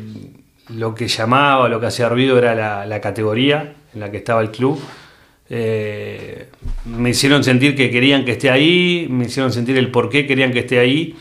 lo 0.68 0.94
que 0.94 1.08
llamaba, 1.08 1.70
lo 1.70 1.80
que 1.80 1.86
hacía 1.86 2.10
ruido 2.10 2.36
era 2.36 2.84
la, 2.84 3.00
categoría 3.00 3.76
en 3.94 4.00
la 4.00 4.10
que 4.10 4.18
estaba 4.18 4.42
el 4.42 4.50
club. 4.50 4.78
Eh, 5.48 6.48
me 6.84 7.10
hicieron 7.10 7.44
sentir 7.44 7.76
que 7.76 7.90
querían 7.90 8.24
que 8.24 8.32
esté 8.32 8.50
ahí, 8.50 9.06
me 9.10 9.26
hicieron 9.26 9.52
sentir 9.52 9.76
el 9.76 9.90
por 9.90 10.08
qué 10.08 10.26
querían 10.26 10.52
que 10.52 10.60
esté 10.60 10.78
ahí. 10.78 11.14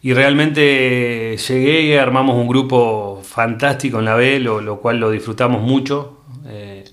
Y 0.00 0.12
realmente 0.12 1.36
llegué 1.36 1.98
armamos 1.98 2.36
un 2.36 2.46
grupo 2.46 3.20
fantástico 3.24 3.98
en 3.98 4.04
la 4.04 4.14
B, 4.14 4.38
lo 4.38 4.80
cual 4.80 4.98
lo 4.98 5.10
disfrutamos 5.10 5.62
mucho. 5.62 6.18
Eh, 6.46 6.84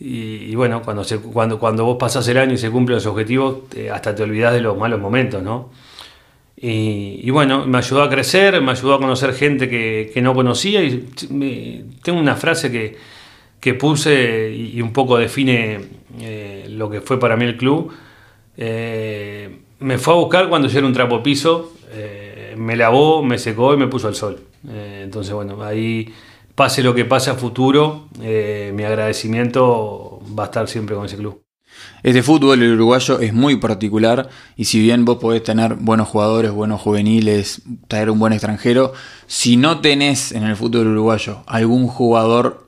y, 0.00 0.54
bueno, 0.54 0.82
cuando, 0.82 1.04
cuando, 1.32 1.58
cuando 1.58 1.84
vos 1.84 1.96
pasás 1.98 2.28
el 2.28 2.38
año 2.38 2.54
y 2.54 2.58
se 2.58 2.70
cumplen 2.70 2.96
los 2.96 3.06
objetivos, 3.06 3.62
hasta 3.92 4.14
te 4.14 4.22
olvidás 4.22 4.52
de 4.52 4.60
los 4.60 4.78
malos 4.78 5.00
momentos, 5.00 5.42
¿no? 5.42 5.70
Y, 6.56 7.28
bueno, 7.30 7.66
me 7.66 7.78
ayudó 7.78 8.02
a 8.02 8.10
crecer, 8.10 8.60
me 8.60 8.72
ayudó 8.72 8.94
a 8.94 8.98
conocer 8.98 9.32
gente 9.34 9.68
que, 9.68 10.12
no 10.22 10.34
conocía 10.34 10.82
y 10.82 11.08
tengo 12.02 12.18
una 12.18 12.36
frase 12.36 12.70
que, 12.70 12.96
que 13.60 13.74
puse 13.74 14.52
y, 14.54 14.80
un 14.80 14.92
poco 14.92 15.18
define 15.18 15.80
eh, 16.20 16.66
lo 16.70 16.90
que 16.90 17.00
fue 17.00 17.18
para 17.18 17.36
mí 17.36 17.44
el 17.44 17.56
club. 17.56 17.92
Eh, 18.56 19.58
me 19.80 19.98
fue 19.98 20.14
a 20.14 20.16
buscar 20.16 20.48
cuando 20.48 20.68
yo 20.68 20.78
era 20.78 20.86
un 20.86 20.92
trapo 20.92 21.22
piso, 21.22 21.72
eh, 21.92 22.54
me 22.56 22.76
lavó, 22.76 23.22
me 23.22 23.38
secó 23.38 23.74
y 23.74 23.76
me 23.76 23.86
puso 23.86 24.08
al 24.08 24.14
sol. 24.14 24.40
Entonces, 24.68 25.32
bueno, 25.32 25.62
ahí 25.62 26.12
pase 26.54 26.82
lo 26.82 26.94
que 26.94 27.04
pase 27.04 27.30
a 27.30 27.34
futuro, 27.34 28.08
mi 28.18 28.82
agradecimiento 28.82 30.20
va 30.36 30.44
a 30.44 30.46
estar 30.46 30.68
siempre 30.68 30.96
con 30.96 31.06
ese 31.06 31.16
club. 31.16 31.42
Este 32.02 32.22
fútbol, 32.22 32.62
uruguayo, 32.62 33.20
es 33.20 33.32
muy 33.32 33.56
particular 33.56 34.28
y 34.56 34.64
si 34.64 34.80
bien 34.80 35.04
vos 35.04 35.18
podés 35.18 35.42
tener 35.42 35.74
buenos 35.74 36.08
jugadores, 36.08 36.50
buenos 36.50 36.80
juveniles, 36.80 37.62
traer 37.86 38.10
un 38.10 38.18
buen 38.18 38.32
extranjero, 38.32 38.92
si 39.26 39.56
no 39.56 39.80
tenés 39.80 40.32
en 40.32 40.44
el 40.44 40.56
fútbol 40.56 40.88
uruguayo 40.88 41.42
algún 41.46 41.86
jugador 41.86 42.67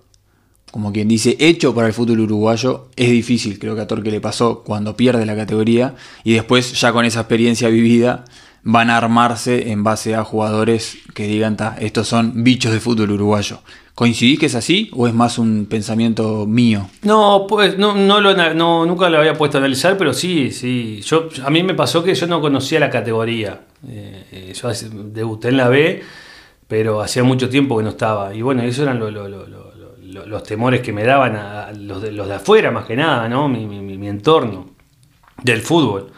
como 0.71 0.93
quien 0.93 1.09
dice, 1.09 1.37
hecho 1.41 1.75
para 1.75 1.89
el 1.89 1.93
fútbol 1.93 2.21
uruguayo, 2.21 2.89
es 2.97 3.11
difícil, 3.11 3.59
creo 3.59 3.75
que 3.75 3.83
a 3.83 3.87
Torque 3.87 4.11
le 4.11 4.21
pasó 4.21 4.63
cuando 4.63 4.97
pierde 4.97 5.27
la 5.27 5.37
categoría 5.37 5.95
y 6.25 6.35
después 6.35 6.81
ya 6.81 6.93
con 6.93 7.05
esa 7.05 7.21
experiencia 7.21 7.69
vivida 7.69 8.25
van 8.63 8.91
a 8.91 8.97
armarse 8.97 9.71
en 9.71 9.83
base 9.85 10.15
a 10.15 10.25
jugadores 10.25 10.99
que 11.15 11.27
digan, 11.27 11.57
estos 11.79 12.09
son 12.09 12.45
bichos 12.45 12.73
de 12.73 12.81
fútbol 12.81 13.11
uruguayo. 13.13 13.61
¿Coincidís 13.95 14.39
que 14.39 14.47
es 14.47 14.55
así 14.55 14.89
o 14.95 15.07
es 15.07 15.13
más 15.13 15.39
un 15.39 15.67
pensamiento 15.67 16.47
mío? 16.47 16.89
No, 17.03 17.45
pues 17.47 17.77
no, 17.77 17.95
no, 17.95 18.21
lo, 18.21 18.33
nunca 18.87 19.11
lo 19.11 19.19
había 19.19 19.35
puesto 19.35 19.59
a 19.59 19.61
analizar, 19.61 19.99
pero 19.99 20.15
sí, 20.15 20.51
sí. 20.53 21.03
Yo, 21.05 21.29
a 21.45 21.51
mí 21.51 21.63
me 21.63 21.75
pasó 21.75 22.03
que 22.03 22.15
yo 22.15 22.27
no 22.27 22.41
conocía 22.41 22.81
la 22.81 22.89
categoría. 22.89 23.61
Eh, 23.87 24.25
eh, 24.33 24.53
yo 24.55 24.71
debuté 25.05 25.49
en 25.49 25.57
la 25.59 25.69
B, 25.69 26.03
pero 26.67 27.03
hacía 27.03 27.25
mucho 27.25 27.51
tiempo 27.51 27.77
que 27.77 27.83
no 27.83 27.91
estaba. 27.91 28.35
Y 28.35 28.41
bueno, 28.41 28.63
eso 28.63 28.85
eran 28.85 28.99
lo, 28.99 29.11
lo, 29.11 29.29
los 30.11 30.43
temores 30.43 30.81
que 30.81 30.93
me 30.93 31.05
daban 31.05 31.37
a 31.37 31.73
los 31.73 32.03
de, 32.03 32.13
los 32.13 32.29
de 32.29 32.35
afuera, 32.35 32.71
más 32.71 32.85
que 32.87 32.97
nada, 32.97 33.29
¿no? 33.29 33.49
Mi, 33.49 33.67
mi, 33.67 34.09
entorno 34.09 34.71
del 35.43 35.61
fútbol. 35.61 36.11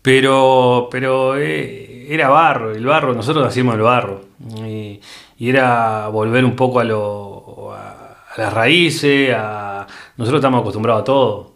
Pero, 0.00 0.88
pero 0.90 1.36
eh, 1.36 2.06
era 2.12 2.28
barro, 2.28 2.72
el 2.72 2.84
barro, 2.84 3.14
nosotros 3.14 3.44
nacimos 3.44 3.74
el 3.74 3.82
barro. 3.82 4.22
Y, 4.66 5.00
era 5.38 6.06
volver 6.08 6.44
un 6.44 6.54
poco 6.54 6.78
a, 6.78 6.84
lo, 6.84 7.72
a, 7.74 8.16
las 8.36 8.52
raíces, 8.52 9.34
a, 9.36 9.84
nosotros 10.16 10.38
estamos 10.38 10.60
acostumbrados 10.60 11.02
a 11.02 11.04
todo. 11.04 11.52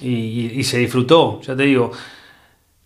Y, 0.00 0.62
se 0.64 0.78
disfrutó, 0.78 1.40
ya 1.42 1.56
te 1.56 1.64
digo. 1.64 1.92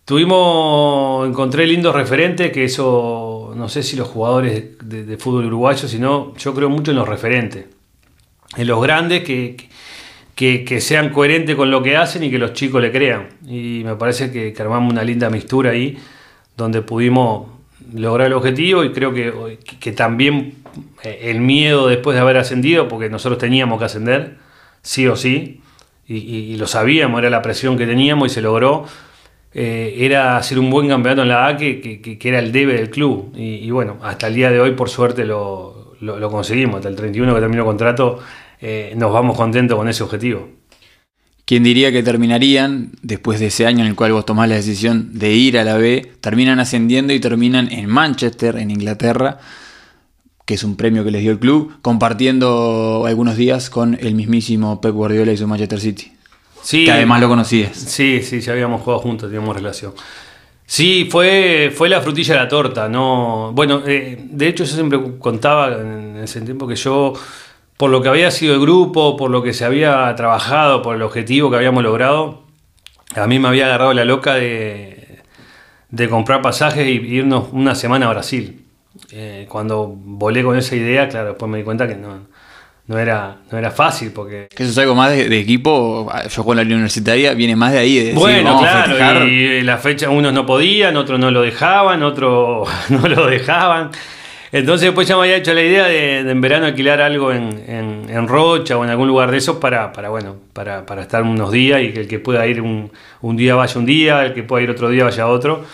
Tuvimos, 0.05 1.27
encontré 1.27 1.65
lindos 1.65 1.95
referentes, 1.95 2.51
que 2.51 2.65
eso, 2.65 3.53
no 3.55 3.69
sé 3.69 3.83
si 3.83 3.95
los 3.95 4.09
jugadores 4.09 4.77
de, 4.83 5.05
de 5.05 5.17
fútbol 5.17 5.45
uruguayo, 5.45 5.87
sino 5.87 6.35
yo 6.35 6.53
creo 6.53 6.69
mucho 6.69 6.91
en 6.91 6.97
los 6.97 7.07
referentes 7.07 7.65
en 8.57 8.67
los 8.67 8.81
grandes 8.81 9.23
que, 9.23 9.55
que, 10.35 10.81
sean 10.81 11.09
coherentes 11.09 11.55
con 11.55 11.71
lo 11.71 11.81
que 11.83 11.97
hacen 11.97 12.23
y 12.23 12.31
que 12.31 12.37
los 12.37 12.53
chicos 12.53 12.81
le 12.81 12.91
crean. 12.91 13.29
Y 13.47 13.83
me 13.83 13.95
parece 13.95 14.31
que, 14.31 14.53
armamos 14.61 14.91
una 14.91 15.03
linda 15.03 15.29
mixtura 15.29 15.71
ahí, 15.71 15.97
donde 16.57 16.81
pudimos 16.81 17.47
lograr 17.93 18.27
el 18.27 18.33
objetivo 18.33 18.83
y 18.83 18.91
creo 18.91 19.13
que, 19.13 19.59
que 19.79 19.91
también 19.91 20.55
eh, 21.03 21.19
el 21.23 21.41
miedo 21.41 21.87
después 21.87 22.15
de 22.15 22.21
haber 22.21 22.37
ascendido, 22.37 22.87
porque 22.87 23.09
nosotros 23.09 23.37
teníamos 23.37 23.79
que 23.79 23.85
ascender, 23.85 24.37
sí 24.81 25.07
o 25.07 25.15
sí, 25.15 25.61
y, 26.05 26.57
lo 26.57 26.67
sabíamos, 26.67 27.19
era 27.19 27.29
la 27.29 27.41
presión 27.41 27.77
que 27.77 27.85
teníamos 27.85 28.31
y 28.31 28.35
se 28.35 28.41
logró. 28.41 28.85
Eh, 29.53 29.95
era 29.99 30.37
hacer 30.37 30.59
un 30.59 30.69
buen 30.69 30.89
campeonato 30.89 31.21
en 31.21 31.29
la 31.29 31.47
A 31.47 31.57
que, 31.57 31.79
que 31.79 32.29
era 32.29 32.39
el 32.39 32.51
debe 32.51 32.73
del 32.73 32.89
club. 32.89 33.31
Y, 33.35 33.69
bueno, 33.71 33.97
hasta 34.03 34.27
el 34.27 34.35
día 34.35 34.51
de 34.51 34.59
hoy, 34.59 34.71
por 34.71 34.89
suerte, 34.89 35.25
lo, 35.25 35.95
lo, 36.01 36.19
lo 36.19 36.29
conseguimos. 36.29 36.77
Hasta 36.77 36.89
el 36.89 36.95
31 36.95 37.33
que 37.33 37.39
terminó 37.39 37.61
el 37.63 37.67
contrato, 37.67 38.19
eh, 38.65 38.93
nos 38.95 39.11
vamos 39.11 39.35
contentos 39.35 39.77
con 39.77 39.89
ese 39.89 40.03
objetivo. 40.03 40.47
¿Quién 41.43 41.63
diría 41.63 41.91
que 41.91 42.01
terminarían, 42.01 42.91
después 43.01 43.41
de 43.41 43.47
ese 43.47 43.65
año 43.65 43.81
en 43.81 43.87
el 43.87 43.95
cual 43.95 44.13
vos 44.13 44.25
tomás 44.25 44.47
la 44.47 44.55
decisión 44.55 45.19
de 45.19 45.33
ir 45.33 45.57
a 45.57 45.65
la 45.65 45.75
B, 45.75 46.13
terminan 46.21 46.61
ascendiendo 46.61 47.11
y 47.11 47.19
terminan 47.19 47.69
en 47.73 47.89
Manchester, 47.89 48.55
en 48.55 48.71
Inglaterra, 48.71 49.39
que 50.45 50.53
es 50.53 50.63
un 50.63 50.77
premio 50.77 51.03
que 51.03 51.11
les 51.11 51.23
dio 51.23 51.31
el 51.33 51.39
club, 51.39 51.73
compartiendo 51.81 53.03
algunos 53.05 53.35
días 53.35 53.69
con 53.69 53.97
el 53.99 54.15
mismísimo 54.15 54.79
Pep 54.79 54.93
Guardiola 54.93 55.33
y 55.33 55.37
su 55.37 55.45
Manchester 55.45 55.81
City? 55.81 56.13
Sí, 56.61 56.85
que 56.85 56.91
además 56.93 57.19
lo 57.19 57.27
conocías. 57.27 57.75
Sí, 57.75 58.21
sí, 58.23 58.39
ya 58.39 58.53
habíamos 58.53 58.81
jugado 58.81 59.01
juntos, 59.01 59.29
teníamos 59.29 59.53
relación. 59.53 59.91
Sí, 60.65 61.09
fue, 61.11 61.73
fue 61.75 61.89
la 61.89 61.99
frutilla 61.99 62.35
de 62.35 62.39
la 62.39 62.47
torta, 62.47 62.87
no. 62.87 63.51
Bueno, 63.53 63.83
eh, 63.85 64.17
de 64.23 64.47
hecho 64.47 64.63
yo 64.63 64.73
siempre 64.73 64.97
contaba 65.19 65.73
en 65.81 66.15
ese 66.23 66.39
tiempo 66.39 66.65
que 66.65 66.77
yo 66.77 67.13
por 67.83 67.91
lo 67.91 68.01
que 68.01 68.07
había 68.07 68.31
sido 68.31 68.53
el 68.53 68.61
grupo, 68.61 69.17
por 69.17 69.29
lo 69.29 69.43
que 69.43 69.51
se 69.51 69.65
había 69.65 70.15
trabajado, 70.15 70.81
por 70.81 70.95
el 70.95 71.01
objetivo 71.01 71.51
que 71.51 71.57
habíamos 71.57 71.83
logrado, 71.83 72.43
a 73.13 73.27
mí 73.27 73.39
me 73.39 73.49
había 73.49 73.65
agarrado 73.65 73.91
la 73.91 74.05
loca 74.05 74.35
de, 74.35 75.19
de 75.89 76.07
comprar 76.07 76.41
pasajes 76.41 76.87
y 76.87 76.91
irnos 76.91 77.49
una 77.51 77.75
semana 77.75 78.05
a 78.05 78.11
Brasil. 78.11 78.63
Eh, 79.11 79.47
cuando 79.49 79.93
volé 79.93 80.43
con 80.43 80.57
esa 80.57 80.77
idea, 80.77 81.09
claro, 81.09 81.31
después 81.31 81.51
me 81.51 81.57
di 81.57 81.65
cuenta 81.65 81.85
que 81.85 81.95
no, 81.95 82.25
no, 82.87 82.97
era, 82.97 83.39
no 83.51 83.57
era 83.57 83.69
fácil. 83.69 84.13
porque 84.13 84.47
Eso 84.55 84.69
es 84.69 84.77
algo 84.77 84.95
más 84.95 85.11
de, 85.11 85.37
equipo, 85.37 86.09
yo 86.29 86.45
con 86.45 86.55
la 86.55 86.63
universitaria, 86.63 87.33
viene 87.33 87.57
más 87.57 87.73
de 87.73 87.79
ahí. 87.79 87.99
De 87.99 88.13
bueno, 88.13 88.61
claro, 88.61 89.27
y 89.27 89.61
la 89.61 89.77
fecha 89.77 90.09
unos 90.09 90.31
no 90.31 90.45
podían, 90.45 90.95
otros 90.95 91.19
no 91.19 91.31
lo 91.31 91.41
dejaban, 91.41 92.01
otros 92.01 92.69
no 92.87 93.09
lo 93.09 93.27
dejaban. 93.27 93.91
Entonces 94.53 94.85
después 94.85 95.07
ya 95.07 95.15
me 95.15 95.23
había 95.23 95.37
hecho 95.37 95.51
la 95.55 95.63
idea 95.63 95.85
de, 95.87 96.19
en 96.19 96.39
verano 96.39 96.67
alquilar 96.67 97.01
algo 97.01 97.31
en, 97.31 98.27
Rocha 98.27 98.77
o 98.77 98.83
en 98.83 98.91
algún 98.91 99.07
lugar 99.07 99.31
de 99.31 99.37
esos 99.37 99.57
para, 99.57 99.91
para 99.91 100.09
bueno, 100.09 100.35
para, 100.53 100.83
estar 101.01 101.23
unos 101.23 101.51
días 101.51 101.81
y 101.81 101.91
que 101.91 102.01
el 102.01 102.07
que 102.07 102.19
pueda 102.19 102.45
ir 102.45 102.61
un, 102.61 102.91
día 103.35 103.55
vaya 103.55 103.79
un 103.79 103.87
día, 103.87 104.23
el 104.23 104.35
que 104.35 104.43
pueda 104.43 104.63
ir 104.63 104.69
otro 104.69 104.89
día 104.89 105.05
vaya 105.05 105.27
otro. 105.27 105.65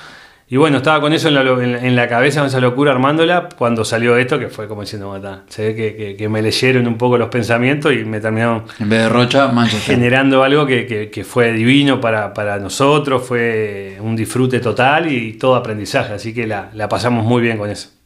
Y 0.47 0.55
bueno, 0.55 0.77
estaba 0.77 1.01
con 1.01 1.11
eso 1.11 1.27
en 1.27 1.35
la, 1.35 1.41
en, 1.41 1.95
la 1.95 2.07
cabeza, 2.07 2.39
con 2.39 2.47
esa 2.47 2.61
locura 2.61 2.93
armándola, 2.93 3.49
cuando 3.57 3.83
salió 3.83 4.15
esto, 4.15 4.39
que 4.39 4.47
fue 4.47 4.69
como 4.69 4.81
diciendo, 4.81 5.09
mata. 5.09 5.43
Se 5.49 5.73
ve 5.73 6.15
que, 6.17 6.29
me 6.29 6.41
leyeron 6.41 6.87
un 6.87 6.97
poco 6.97 7.17
los 7.17 7.27
pensamientos 7.27 7.91
y 7.93 8.05
me 8.05 8.21
terminaron. 8.21 8.63
En 8.79 8.87
vez 8.87 9.01
de 9.01 9.09
Rocha, 9.09 9.51
Generando 9.83 10.41
algo 10.41 10.65
que, 10.65 11.25
fue 11.27 11.51
divino 11.51 11.99
para, 11.99 12.57
nosotros, 12.59 13.27
fue 13.27 13.97
un 13.99 14.15
disfrute 14.15 14.61
total 14.61 15.11
y 15.11 15.33
todo 15.33 15.55
aprendizaje. 15.55 16.13
Así 16.13 16.33
que 16.33 16.47
la, 16.47 16.69
la 16.73 16.87
pasamos 16.87 17.25
muy 17.25 17.41
bien 17.41 17.57
con 17.57 17.69
eso. 17.69 17.98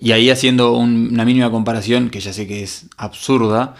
Y 0.00 0.12
ahí 0.12 0.30
haciendo 0.30 0.72
una 0.76 1.24
mínima 1.24 1.50
comparación, 1.50 2.08
que 2.08 2.20
ya 2.20 2.32
sé 2.32 2.46
que 2.46 2.62
es 2.62 2.86
absurda, 2.96 3.74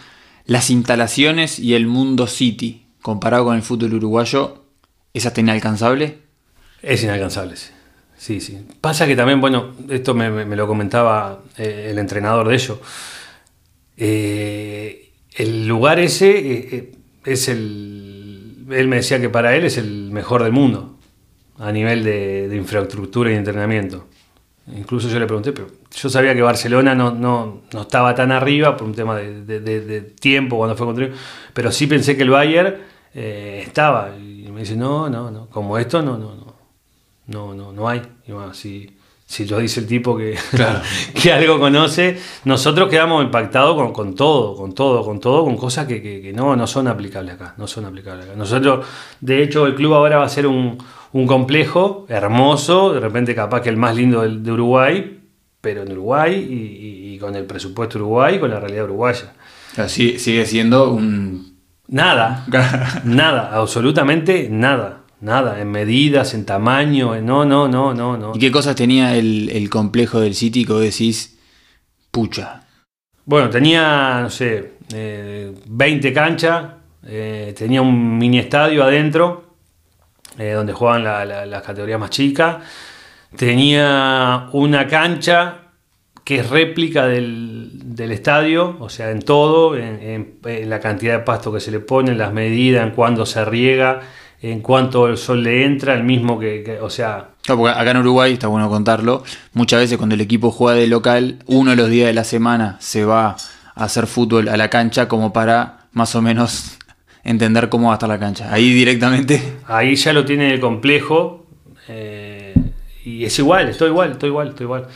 las 0.47 0.69
instalaciones 0.69 1.61
y 1.61 1.75
el 1.75 1.87
mundo 1.87 2.27
City, 2.27 2.87
comparado 3.03 3.45
con 3.45 3.57
el 3.57 3.63
fútbol 3.63 3.95
uruguayo, 3.95 4.65
¿es 5.15 5.27
hasta 5.27 5.41
inalcanzable? 5.41 6.19
Es 6.83 7.05
inalcanzable, 7.05 7.57
sí. 7.57 7.71
Sí, 8.17 8.41
sí. 8.41 8.59
Pasa 8.81 9.07
que 9.07 9.15
también, 9.15 9.41
bueno, 9.41 9.75
esto 9.89 10.13
me, 10.13 10.45
lo 10.45 10.67
comentaba 10.67 11.41
eh, 11.57 11.89
el 11.91 11.99
entrenador 11.99 12.49
de 12.49 12.55
ello. 12.55 12.81
Eh, 13.97 15.13
el 15.37 15.69
lugar 15.69 16.01
ese 16.01 16.77
eh, 16.77 16.93
es 17.25 17.49
el. 17.49 18.67
Él 18.71 18.89
me 18.89 18.97
decía 18.97 19.21
que 19.21 19.29
para 19.29 19.55
él 19.55 19.65
es 19.65 19.79
el 19.79 20.11
mejor 20.11 20.43
del 20.43 20.53
mundo 20.53 20.99
a 21.59 21.71
nivel 21.71 22.03
de, 22.03 22.49
de 22.49 22.57
infraestructura 22.57 23.31
y 23.31 23.35
entrenamiento. 23.35 24.09
Incluso 24.77 25.09
yo 25.09 25.19
le 25.19 25.27
pregunté, 25.27 25.53
pero 25.53 25.69
yo 25.95 26.09
sabía 26.09 26.35
que 26.35 26.43
Barcelona 26.43 26.95
no, 26.95 27.13
no, 27.13 27.63
no 27.73 27.83
estaba 27.83 28.15
tan 28.15 28.33
arriba 28.33 28.77
por 28.77 28.87
un 28.87 28.95
tema 28.95 29.17
de, 29.17 30.01
tiempo 30.21 30.57
cuando 30.57 30.77
fue 30.77 30.87
construido, 30.87 31.15
pero 31.55 31.73
sí 31.73 31.87
pensé 31.87 32.17
que 32.17 32.23
el 32.23 32.31
Bayern 32.31 32.77
eh, 33.15 33.63
estaba. 33.67 34.17
Y 34.17 34.51
me 34.53 34.61
dice, 34.61 34.77
no, 34.77 35.09
no, 35.09 35.31
no, 35.31 35.49
como 35.49 35.79
esto 35.79 36.03
no, 36.03 36.19
no, 36.19 36.35
no, 36.35 36.55
no, 37.27 37.55
no, 37.55 37.73
no 37.73 37.89
hay. 37.89 38.03
Y 38.27 38.33
bueno, 38.33 38.53
si, 38.53 38.99
si 39.25 39.47
lo 39.47 39.59
dice 39.59 39.81
el 39.81 39.87
tipo 39.87 40.17
que, 40.17 40.37
que 41.15 41.33
algo 41.33 41.59
conoce, 41.59 42.19
nosotros 42.45 42.89
quedamos 42.89 43.25
impactados 43.25 43.75
con, 43.75 43.93
con, 43.93 44.15
todo, 44.15 44.55
con 44.57 44.75
todo, 44.75 45.05
con 45.05 45.21
todo, 45.21 45.45
con 45.45 45.57
cosas 45.57 45.87
que, 45.87 46.03
que, 46.03 46.33
no, 46.33 46.57
no 46.57 46.67
son 46.67 46.89
aplicables 46.89 47.35
acá, 47.35 47.55
no 47.57 47.67
son 47.67 47.85
aplicables 47.87 48.27
acá. 48.27 48.37
Nosotros, 48.37 48.87
de 49.21 49.43
hecho, 49.43 49.67
el 49.67 49.75
club 49.75 49.95
ahora 49.95 50.19
va 50.19 50.25
a 50.25 50.29
ser 50.29 50.47
un 50.47 50.79
un 51.13 51.27
complejo 51.27 52.07
hermoso, 52.09 52.93
de 52.93 53.01
repente 53.01 53.35
capaz 53.35 53.63
que 53.63 53.69
el 53.69 53.77
más 53.77 53.97
lindo 53.97 54.23
de, 54.23 54.53
Uruguay, 54.53 55.21
pero 55.61 55.83
en 55.83 55.93
Uruguay 55.93 56.35
y, 56.35 57.19
con 57.19 57.35
el 57.35 57.45
presupuesto 57.45 57.99
Uruguay 57.99 58.37
y 58.37 58.39
con 58.39 58.51
la 58.51 58.61
realidad 58.61 58.85
uruguaya. 58.85 59.33
Así 59.77 60.19
sigue 60.19 60.47
siendo 60.47 60.93
un... 60.93 61.59
Nada, 61.89 62.47
nada, 63.05 63.51
absolutamente 63.55 64.49
nada. 64.51 64.99
Nada, 65.21 65.61
en 65.61 65.69
medidas, 65.73 66.33
en 66.35 66.45
tamaño, 66.45 67.21
no, 67.21 67.45
no, 67.45 67.67
no, 67.67 67.93
no, 67.93 68.17
no. 68.17 68.33
¿Y 68.37 68.39
qué 68.39 68.53
cosas 68.53 68.77
tenía 68.77 69.17
el, 69.17 69.69
complejo 69.69 70.21
del 70.21 70.37
City 70.37 70.65
que 70.65 70.75
decís, 70.75 71.41
pucha? 72.13 72.63
Bueno, 73.25 73.51
tenía, 73.51 74.21
no 74.23 74.31
sé, 74.31 74.75
20 74.89 76.09
eh, 76.09 76.13
canchas, 76.13 76.67
eh, 77.05 77.53
tenía 77.59 77.83
un 77.83 78.17
mini 78.17 78.39
estadio 78.39 78.85
adentro, 78.85 79.48
eh, 80.39 80.53
donde 80.53 80.73
jugaban 80.73 81.05
las 81.05 81.63
categorías 81.63 81.99
más 81.99 82.11
chicas. 82.11 82.59
Tenía 83.37 84.49
una 84.53 84.87
cancha 84.87 85.69
que 86.25 86.41
es 86.41 86.51
réplica 86.51 87.07
del, 87.07 87.97
estadio, 87.99 88.77
o 88.81 88.91
sea, 88.91 89.11
en 89.11 89.23
todo, 89.23 89.77
en, 89.77 90.39
la 90.67 90.79
cantidad 90.79 91.19
de 91.19 91.25
pasto 91.25 91.51
que 91.51 91.59
se 91.59 91.71
le 91.71 91.81
pone, 91.81 92.13
en 92.13 92.19
las 92.19 92.35
medidas, 92.35 92.87
en 92.87 92.93
cuándo 92.93 93.25
se 93.25 93.45
riega, 93.47 94.01
en 94.43 94.61
cuanto 94.61 95.09
el 95.09 95.17
sol 95.17 95.43
le 95.43 95.65
entra, 95.65 95.95
el 95.95 96.05
mismo 96.05 96.39
que, 96.39 96.79
o 96.83 96.91
sea... 96.91 97.31
acá 97.47 97.91
en 97.91 97.97
Uruguay, 97.97 98.35
está 98.35 98.47
bueno 98.47 98.69
contarlo, 98.69 99.25
muchas 99.55 99.81
veces 99.81 99.97
cuando 99.97 100.15
el 100.17 100.21
equipo 100.21 100.51
juega 100.51 100.79
de 100.79 100.87
local, 100.87 101.39
uno 101.47 101.71
de 101.71 101.77
los 101.77 101.89
días 101.89 102.09
de 102.09 102.13
la 102.15 102.25
semana 102.25 102.77
se 102.79 103.07
va 103.07 103.37
a 103.75 103.85
hacer 103.85 104.07
fútbol 104.07 104.49
a 104.49 104.59
la 104.59 104.69
cancha 104.69 105.09
como 105.09 105.33
para 105.33 105.89
más 105.93 106.15
o 106.15 106.21
menos 106.21 106.78
entender 107.29 107.69
cómo 107.69 107.89
va 107.89 107.95
a 107.95 107.97
estar 107.97 108.09
la 108.09 108.19
cancha. 108.19 108.53
Ahí 108.53 108.73
directamente... 108.73 109.41
Ahí 109.67 109.95
ya 109.97 110.13
lo 110.13 110.25
tiene 110.25 110.55
el 110.55 110.61
complejo 110.61 111.47
eh, 111.89 112.55
y 113.05 113.25
es 113.25 113.39
igual, 113.39 113.69
estoy 113.69 113.91
igual, 113.91 114.13
estoy 114.13 114.31
igual, 114.31 114.49
estoy 114.49 114.65
igual. 114.65 114.87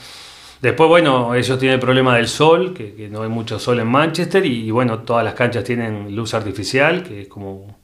Después, 0.62 0.88
bueno, 0.88 1.35
ellos 1.35 1.59
tienen 1.59 1.75
el 1.75 1.81
problema 1.81 2.16
del 2.16 2.29
sol, 2.29 2.73
que, 2.73 3.09
no 3.11 3.23
hay 3.23 3.29
mucho 3.29 3.59
sol 3.59 3.81
en 3.81 3.88
Manchester, 3.88 4.47
y, 4.47 4.71
bueno, 4.71 5.01
todas 5.01 5.25
las 5.25 5.35
canchas 5.35 5.64
tienen 5.64 6.14
luz 6.14 6.35
artificial, 6.35 7.03
que 7.03 7.23
es 7.23 7.29
como, 7.29 7.81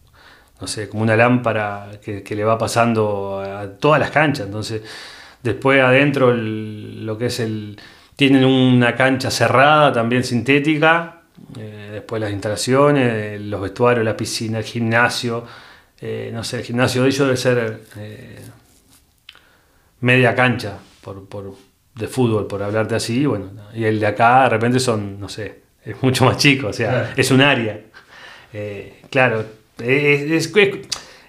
no 0.61 0.67
sé, 0.67 0.89
como 0.89 1.03
una 1.03 1.17
lámpara 1.17 1.91
que, 2.03 2.23
le 2.25 2.45
va 2.45 2.57
pasando 2.57 3.41
a 3.41 3.69
todas 3.79 3.99
las 3.99 4.11
canchas. 4.13 4.47
Entonces, 4.47 4.83
después 5.43 5.83
adentro 5.83 6.33
lo 6.33 7.19
que 7.19 7.27
es 7.27 7.41
el... 7.41 7.79
Tienen 8.15 8.45
una 8.45 8.95
cancha 8.95 9.31
cerrada, 9.31 9.93
también 9.93 10.25
sintética, 10.25 11.23
eh, 11.57 11.88
después 11.99 12.21
las 12.21 12.33
instalaciones, 12.33 13.41
los 13.41 13.61
vestuarios, 13.61 14.05
la 14.05 14.17
piscina, 14.17 14.59
el 14.59 14.65
gimnasio, 14.65 15.45
eh, 16.01 16.31
no 16.33 16.45
sé, 16.45 16.59
el 16.59 16.65
gimnasio 16.65 17.03
de 17.03 17.09
ellos 17.09 17.27
debe 17.27 17.37
ser 17.37 17.83
eh, 17.97 18.41
media 20.01 20.35
cancha 20.35 20.79
por, 21.03 21.29
por 21.29 21.55
de 21.95 22.07
fútbol, 22.07 22.47
por 22.47 22.63
hablarte 22.63 22.95
así, 22.95 23.27
bueno, 23.27 23.51
y 23.75 23.85
el 23.85 23.99
de 23.99 24.07
acá 24.07 24.45
de 24.45 24.51
repente 24.51 24.79
son, 24.79 25.19
no 25.19 25.29
sé, 25.29 25.63
es 25.85 26.01
mucho 26.03 26.25
más 26.25 26.37
chico, 26.37 26.69
o 26.69 26.73
sea, 26.73 27.13
es 27.17 27.31
un 27.31 27.41
área. 27.41 27.81
Eh, 28.53 29.01
claro, 29.11 29.45
es, 29.79 30.53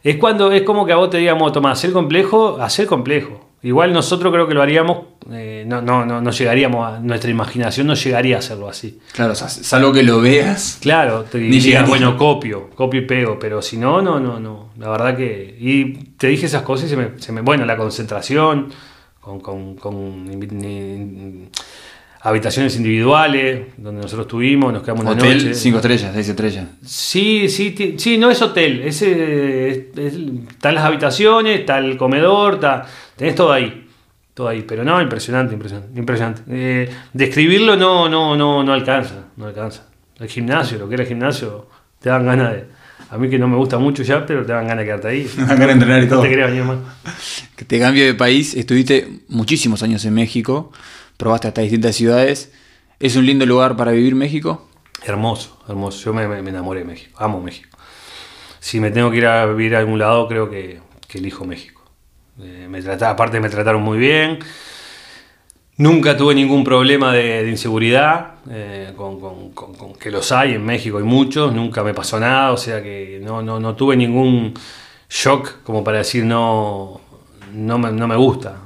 es, 0.03 0.17
cuando 0.17 0.51
es 0.51 0.61
como 0.61 0.85
que 0.85 0.93
a 0.93 0.97
vos 0.97 1.09
te 1.09 1.17
digamos, 1.17 1.51
Tomás, 1.51 1.79
hacer 1.79 1.91
complejo, 1.91 2.61
hacer 2.61 2.85
complejo. 2.85 3.48
Igual 3.61 3.91
nosotros 3.91 4.31
creo 4.31 4.47
que 4.47 4.53
lo 4.53 4.61
haríamos, 4.61 4.99
eh, 5.31 5.65
no, 5.67 5.81
no, 5.81 6.05
no, 6.05 6.21
no, 6.21 6.31
llegaríamos 6.31 6.87
a, 6.87 6.99
nuestra 6.99 7.29
imaginación 7.29 7.87
no 7.87 7.93
llegaría 7.93 8.37
a 8.37 8.39
hacerlo 8.39 8.69
así. 8.69 8.99
Claro, 9.11 9.33
o 9.33 9.35
sea, 9.35 9.49
salvo 9.49 9.91
que 9.91 10.01
lo 10.01 10.21
veas. 10.21 10.77
Claro, 10.81 11.23
te 11.23 11.39
digas, 11.39 11.87
bueno, 11.87 12.17
copio, 12.17 12.69
copio 12.73 13.01
y 13.01 13.05
pego, 13.05 13.37
pero 13.37 13.61
si 13.61 13.75
no, 13.75 14.01
no, 14.01 14.19
no, 14.19 14.39
no. 14.39 14.69
La 14.77 14.89
verdad 14.89 15.17
que. 15.17 15.57
Y 15.59 15.93
te 16.17 16.27
dije 16.27 16.45
esas 16.45 16.61
cosas 16.61 16.87
y 16.87 16.89
se 16.89 16.95
me, 16.95 17.19
se 17.19 17.33
me 17.33 17.41
bueno, 17.41 17.65
la 17.65 17.75
concentración, 17.75 18.71
con, 19.19 19.75
habitaciones 22.21 22.75
individuales, 22.75 23.67
donde 23.77 24.01
nosotros 24.01 24.25
estuvimos, 24.25 24.73
nos 24.73 24.83
quedamos 24.83 25.05
una 25.05 25.15
noche. 25.15 25.53
cinco 25.53 25.77
estrellas, 25.77 26.11
seis 26.13 26.29
estrellas. 26.29 26.67
Sí, 26.85 27.47
sí, 27.49 27.95
sí, 27.97 28.17
no 28.17 28.29
es 28.29 28.41
hotel, 28.41 28.81
es, 28.81 29.01
están 29.01 30.75
las 30.75 30.83
habitaciones, 30.83 31.61
está 31.61 31.77
el 31.77 31.97
comedor, 31.97 32.55
está, 32.55 32.85
tenés 33.15 33.35
todo 33.35 33.51
ahí. 33.51 33.85
Todo 34.33 34.47
ahí, 34.47 34.63
pero 34.65 34.85
no, 34.85 35.01
impresionante, 35.01 35.53
impresionante, 35.53 35.99
impresionante. 35.99 36.41
Eh, 36.47 36.89
describirlo 37.11 37.75
no, 37.75 38.07
no, 38.07 38.37
no, 38.37 38.63
no 38.63 38.73
alcanza, 38.73 39.25
no 39.35 39.47
alcanza. 39.47 39.87
El 40.17 40.29
gimnasio, 40.29 40.77
lo 40.77 40.87
que 40.87 40.95
era 40.95 41.03
el 41.03 41.09
gimnasio, 41.09 41.67
te 41.99 42.09
dan 42.09 42.25
ganas 42.25 42.53
de, 42.53 42.65
a 43.11 43.17
mí 43.17 43.29
que 43.29 43.39
no 43.39 43.47
me 43.47 43.57
gusta 43.57 43.79
mucho 43.79 44.03
ya, 44.03 44.25
pero 44.25 44.45
te 44.45 44.53
dan 44.53 44.67
ganas 44.67 44.79
de 44.79 44.85
quedarte 44.85 45.07
ahí. 45.07 45.23
Te 45.35 45.41
dan 45.41 45.47
ganas 45.47 45.67
de 45.67 45.71
entrenar 45.73 46.03
y 46.03 46.07
todo. 46.07 46.17
No 46.17 46.23
te 46.23 46.31
creas, 46.31 46.51
ni 46.51 46.61
más. 46.61 46.77
Que 47.55 47.65
te 47.65 47.79
cambio 47.79 48.05
de 48.05 48.13
país, 48.13 48.53
estuviste 48.53 49.07
muchísimos 49.29 49.81
años 49.81 50.05
en 50.05 50.13
México, 50.13 50.71
probaste 51.19 51.49
hasta 51.49 51.61
distintas 51.61 51.95
ciudades. 51.97 52.53
¿Es 52.99 53.17
un 53.17 53.25
lindo 53.25 53.45
lugar 53.45 53.75
para 53.75 53.91
vivir 53.91 54.15
México? 54.15 54.69
Hermoso, 55.03 55.59
hermoso. 55.67 56.05
Yo 56.05 56.13
me, 56.13 56.23
enamoré 56.23 56.79
de 56.79 56.85
México, 56.85 57.17
amo 57.21 57.41
México. 57.41 57.77
Si 58.61 58.79
me 58.79 58.89
tengo 58.89 59.11
que 59.11 59.17
ir 59.17 59.25
a 59.25 59.45
vivir 59.45 59.75
a 59.75 59.79
algún 59.79 59.99
lado, 59.99 60.27
creo 60.29 60.49
que, 60.49 60.79
elijo 61.13 61.43
México. 61.43 61.83
Eh, 62.41 62.69
aparte 63.01 63.39
me 63.41 63.49
trataron 63.49 63.81
muy 63.81 63.97
bien. 63.97 64.39
Nunca 65.75 66.15
tuve 66.15 66.35
ningún 66.35 66.63
problema 66.63 67.13
de, 67.13 67.49
inseguridad, 67.49 68.35
eh, 68.49 68.93
con, 68.95 69.51
que 69.97 70.11
los 70.11 70.31
hay 70.31 70.53
en 70.53 70.65
México, 70.65 70.99
hay 70.99 71.03
muchos, 71.03 71.53
nunca 71.53 71.83
me 71.83 71.93
pasó 71.93 72.19
nada, 72.19 72.51
o 72.51 72.57
sea 72.57 72.81
que 72.81 73.21
no, 73.21 73.41
no, 73.41 73.75
tuve 73.75 73.95
ningún 73.95 74.53
shock 75.09 75.63
como 75.63 75.83
para 75.83 75.99
decir 75.99 76.25
no, 76.25 77.01
no, 77.53 77.77
me, 77.77 78.15
gusta. 78.15 78.57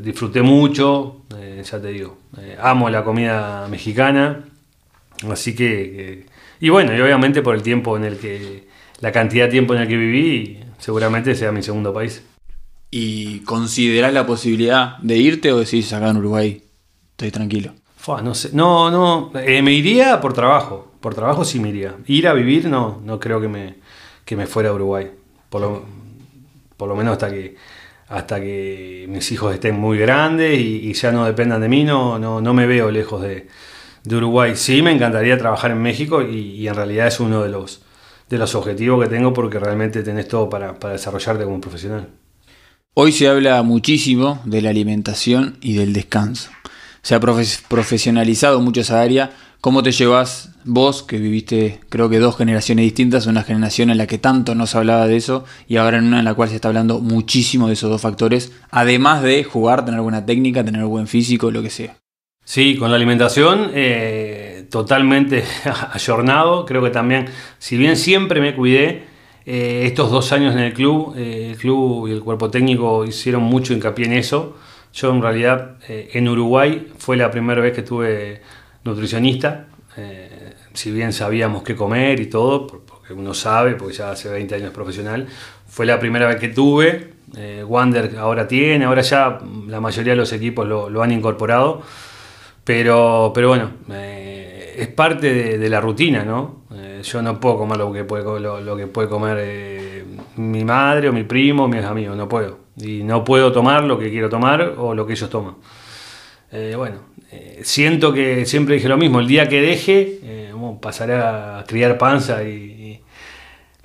Eh, 0.00 0.02
disfruté 0.02 0.42
mucho, 0.42 1.22
eh, 1.36 1.62
ya 1.64 1.80
te 1.80 1.88
digo, 1.88 2.18
amo 2.60 2.88
la 2.90 3.04
comida 3.04 3.66
mexicana, 3.68 4.44
así 5.30 5.54
que, 5.54 6.26
y 6.60 6.68
bueno, 6.68 6.96
y 6.96 7.00
obviamente 7.00 7.42
por 7.42 7.54
el 7.54 7.62
tiempo 7.62 7.96
en 7.96 8.04
el 8.04 8.18
que, 8.18 8.68
la 9.00 9.12
cantidad 9.12 9.46
de 9.46 9.50
tiempo 9.50 9.74
en 9.74 9.82
el 9.82 9.88
que 9.88 9.96
viví, 9.96 10.60
seguramente 10.78 11.34
sea 11.34 11.52
mi 11.52 11.62
segundo 11.62 11.92
país. 11.92 12.22
¿Y 12.90 13.40
considerás 13.40 14.12
la 14.12 14.26
posibilidad 14.26 14.98
de 14.98 15.16
irte 15.16 15.52
o 15.52 15.60
decís 15.60 15.92
acá 15.92 16.10
en 16.10 16.16
Uruguay 16.16 16.62
estoy 17.12 17.30
tranquilo? 17.30 17.72
no 18.24 18.34
sé, 18.34 18.50
no, 18.52 18.90
no, 18.90 19.30
eh, 19.38 19.62
me 19.62 19.72
iría 19.72 20.20
por 20.20 20.32
trabajo, 20.32 20.92
por 21.00 21.14
trabajo 21.14 21.44
sí 21.44 21.60
me 21.60 21.68
iría. 21.68 21.96
Ir 22.06 22.26
a 22.26 22.32
vivir 22.32 22.68
no, 22.68 23.00
no 23.04 23.20
creo 23.20 23.40
que 23.40 23.48
me, 23.48 23.76
que 24.24 24.36
me 24.36 24.46
fuera 24.46 24.70
a 24.70 24.72
Uruguay, 24.72 25.10
por 25.48 25.60
lo, 25.60 25.84
por 26.76 26.88
lo 26.88 26.96
menos 26.96 27.12
hasta 27.12 27.30
que, 27.30 27.56
hasta 28.10 28.40
que 28.40 29.06
mis 29.08 29.30
hijos 29.30 29.54
estén 29.54 29.78
muy 29.78 29.96
grandes 29.96 30.58
y, 30.58 30.92
ya 30.92 31.12
no 31.12 31.24
dependan 31.24 31.60
de 31.60 31.68
mí, 31.68 31.84
no, 31.84 32.18
no, 32.18 32.40
no 32.40 32.52
me 32.52 32.66
veo 32.66 32.90
lejos 32.90 33.22
de, 33.22 33.46
Uruguay. 34.04 34.56
Sí, 34.56 34.82
me 34.82 34.90
encantaría 34.90 35.38
trabajar 35.38 35.70
en 35.70 35.80
México 35.80 36.20
y, 36.20 36.66
en 36.66 36.74
realidad 36.74 37.06
es 37.06 37.20
uno 37.20 37.42
de 37.42 37.50
los, 37.50 37.82
de 38.28 38.38
los 38.38 38.54
objetivos 38.56 39.02
que 39.04 39.08
tengo 39.08 39.32
porque 39.32 39.60
realmente 39.60 40.02
tenés 40.02 40.26
todo 40.26 40.48
para, 40.48 40.78
para 40.78 40.94
desarrollarte 40.94 41.44
como 41.44 41.60
profesional. 41.60 42.08
Hoy 42.94 43.12
se 43.12 43.28
habla 43.28 43.62
muchísimo 43.62 44.40
de 44.44 44.62
la 44.62 44.70
alimentación 44.70 45.58
y 45.60 45.74
del 45.74 45.92
descanso. 45.92 46.50
Se 47.02 47.14
ha 47.14 47.20
profesionalizado 47.20 48.60
mucho 48.60 48.80
esa 48.80 49.00
área. 49.00 49.30
¿Cómo 49.60 49.82
te 49.82 49.92
llevas 49.92 50.52
vos, 50.64 51.02
que 51.02 51.18
viviste 51.18 51.80
creo 51.90 52.08
que 52.08 52.18
dos 52.18 52.36
generaciones 52.38 52.84
distintas, 52.84 53.26
una 53.26 53.42
generación 53.42 53.90
en 53.90 53.98
la 53.98 54.06
que 54.06 54.16
tanto 54.16 54.54
no 54.54 54.66
se 54.66 54.78
hablaba 54.78 55.06
de 55.06 55.16
eso 55.16 55.44
y 55.68 55.76
ahora 55.76 55.98
en 55.98 56.06
una 56.06 56.20
en 56.20 56.24
la 56.24 56.32
cual 56.32 56.48
se 56.48 56.54
está 56.54 56.68
hablando 56.68 57.00
muchísimo 57.00 57.66
de 57.66 57.74
esos 57.74 57.90
dos 57.90 58.00
factores, 58.00 58.52
además 58.70 59.22
de 59.22 59.44
jugar, 59.44 59.84
tener 59.84 60.00
buena 60.00 60.24
técnica, 60.24 60.64
tener 60.64 60.84
buen 60.84 61.06
físico, 61.06 61.50
lo 61.50 61.62
que 61.62 61.68
sea? 61.68 61.98
Sí, 62.42 62.76
con 62.78 62.90
la 62.90 62.96
alimentación 62.96 63.70
eh, 63.74 64.66
totalmente 64.70 65.44
ayornado. 65.92 66.64
Creo 66.64 66.82
que 66.82 66.90
también, 66.90 67.26
si 67.58 67.76
bien 67.76 67.96
siempre 67.96 68.40
me 68.40 68.54
cuidé, 68.54 69.04
eh, 69.44 69.82
estos 69.84 70.10
dos 70.10 70.32
años 70.32 70.54
en 70.54 70.60
el 70.60 70.72
club, 70.72 71.14
eh, 71.16 71.50
el 71.50 71.58
club 71.58 72.08
y 72.08 72.12
el 72.12 72.20
cuerpo 72.20 72.50
técnico 72.50 73.04
hicieron 73.04 73.42
mucho 73.42 73.74
hincapié 73.74 74.06
en 74.06 74.12
eso. 74.14 74.56
Yo 74.92 75.10
en 75.12 75.22
realidad 75.22 75.76
eh, 75.88 76.10
en 76.14 76.28
Uruguay 76.28 76.88
fue 76.98 77.16
la 77.16 77.30
primera 77.30 77.60
vez 77.60 77.72
que 77.72 77.82
tuve 77.82 78.42
nutricionista, 78.90 79.66
si 80.72 80.90
bien 80.90 81.12
sabíamos 81.12 81.62
qué 81.62 81.74
comer 81.74 82.20
y 82.20 82.26
todo, 82.26 82.66
porque 82.66 83.12
uno 83.12 83.34
sabe, 83.34 83.74
porque 83.74 83.94
ya 83.94 84.12
hace 84.12 84.28
20 84.30 84.54
años 84.54 84.68
es 84.68 84.74
profesional, 84.74 85.26
fue 85.66 85.84
la 85.84 85.98
primera 85.98 86.26
vez 86.26 86.36
que 86.36 86.48
tuve. 86.48 87.14
Wander 87.66 88.16
ahora 88.18 88.48
tiene, 88.48 88.84
ahora 88.86 89.02
ya 89.02 89.38
la 89.68 89.80
mayoría 89.80 90.12
de 90.12 90.16
los 90.16 90.32
equipos 90.32 90.66
lo, 90.66 91.02
han 91.02 91.12
incorporado, 91.12 91.82
pero, 92.64 93.32
pero 93.34 93.48
bueno, 93.48 93.70
es 94.80 94.88
parte 94.88 95.58
de, 95.58 95.68
la 95.68 95.80
rutina, 95.80 96.24
¿no? 96.24 96.64
Eh, 96.72 97.00
yo 97.02 97.20
no 97.20 97.38
puedo 97.38 97.58
comer 97.58 97.76
lo 97.76 97.92
que 97.92 98.04
puede, 98.04 98.40
lo, 98.40 98.76
que 98.76 98.86
puede 98.86 99.08
comer 99.08 99.36
eh, 99.40 100.04
mi 100.36 100.64
madre 100.64 101.08
o 101.08 101.12
mi 101.12 101.24
primo 101.24 101.64
o 101.64 101.68
mis 101.68 101.84
amigos, 101.84 102.16
no 102.16 102.28
puedo. 102.28 102.58
Y 102.76 103.02
no 103.02 103.22
puedo 103.22 103.52
tomar 103.52 103.84
lo 103.84 103.98
que 103.98 104.10
quiero 104.10 104.30
tomar 104.30 104.74
o 104.78 104.94
lo 104.94 105.06
que 105.06 105.12
ellos 105.12 105.28
toman. 105.28 105.56
Eh, 107.32 107.60
siento 107.62 108.12
que 108.12 108.46
siempre 108.46 108.76
dije 108.76 108.88
lo 108.88 108.96
mismo, 108.96 109.20
el 109.20 109.26
día 109.26 109.48
que 109.48 109.60
deje, 109.60 110.20
pasaré 110.80 111.14
a 111.14 111.64
criar 111.66 111.98
panza 111.98 112.42
y, 112.44 113.00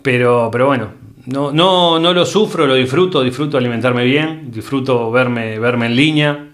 pero, 0.02 0.50
pero 0.52 0.68
bueno, 0.68 0.92
no, 1.26 1.52
no, 1.52 2.00
no 2.00 2.14
lo 2.14 2.26
sufro, 2.26 2.68
lo 2.68 2.76
disfruto, 2.76 3.24
disfruto 3.24 3.58
alimentarme 3.58 4.04
bien, 4.04 4.52
disfruto 4.52 5.12
verme, 5.12 5.60
verme 5.60 5.88
en 5.88 5.96
línea. 5.96 6.52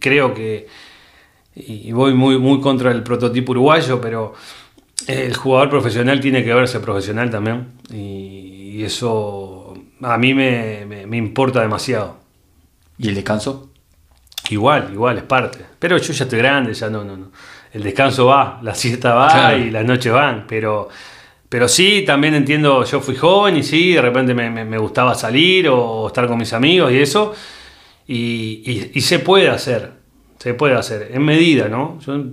creo 0.00 0.34
que 0.34 0.66
y 1.54 1.90
voy 1.92 2.14
muy, 2.14 2.38
muy 2.38 2.60
contra 2.60 2.92
el 2.92 3.02
prototipo 3.02 3.52
uruguayo, 3.52 4.00
pero 4.00 4.34
el 5.06 5.34
jugador 5.34 5.70
profesional 5.70 6.20
tiene 6.20 6.44
que 6.44 6.54
verse 6.54 6.80
profesional 6.80 7.30
también 7.30 7.68
y, 7.92 8.46
eso 8.78 9.74
a 10.02 10.16
mí 10.18 10.32
me, 10.32 11.04
importa 11.16 11.60
demasiado. 11.60 12.18
¿Y 12.96 13.08
el 13.08 13.16
descanso? 13.16 13.70
Igual, 14.50 14.90
igual, 14.92 15.18
es 15.18 15.24
parte. 15.24 15.58
Pero 15.78 15.98
yo 15.98 16.12
ya 16.12 16.24
estoy 16.24 16.38
grande, 16.38 16.74
ya 16.74 16.88
no, 16.88 17.04
no, 17.04 17.16
no. 17.16 17.30
El 17.72 17.82
descanso 17.82 18.26
va, 18.26 18.58
la 18.62 18.74
siesta 18.74 19.14
va 19.14 19.54
y 19.56 19.70
las 19.70 19.84
noches 19.84 20.12
van, 20.12 20.46
pero... 20.48 20.88
Pero 21.50 21.66
sí, 21.66 22.04
también 22.06 22.34
entiendo, 22.34 22.84
yo 22.84 23.00
fui 23.00 23.16
joven 23.16 23.56
y 23.56 23.62
sí, 23.62 23.94
de 23.94 24.02
repente 24.02 24.34
me, 24.34 24.76
gustaba 24.76 25.14
salir 25.14 25.66
o 25.70 26.08
estar 26.08 26.26
con 26.28 26.36
mis 26.36 26.52
amigos 26.52 26.92
y 26.92 26.98
eso. 26.98 27.34
y, 28.06 29.00
se 29.00 29.20
puede 29.20 29.48
hacer 29.48 29.98
se 30.38 30.54
puede 30.54 30.74
hacer, 30.74 31.10
en 31.12 31.22
medida, 31.22 31.68
¿no? 31.68 31.98
Yo, 32.06 32.24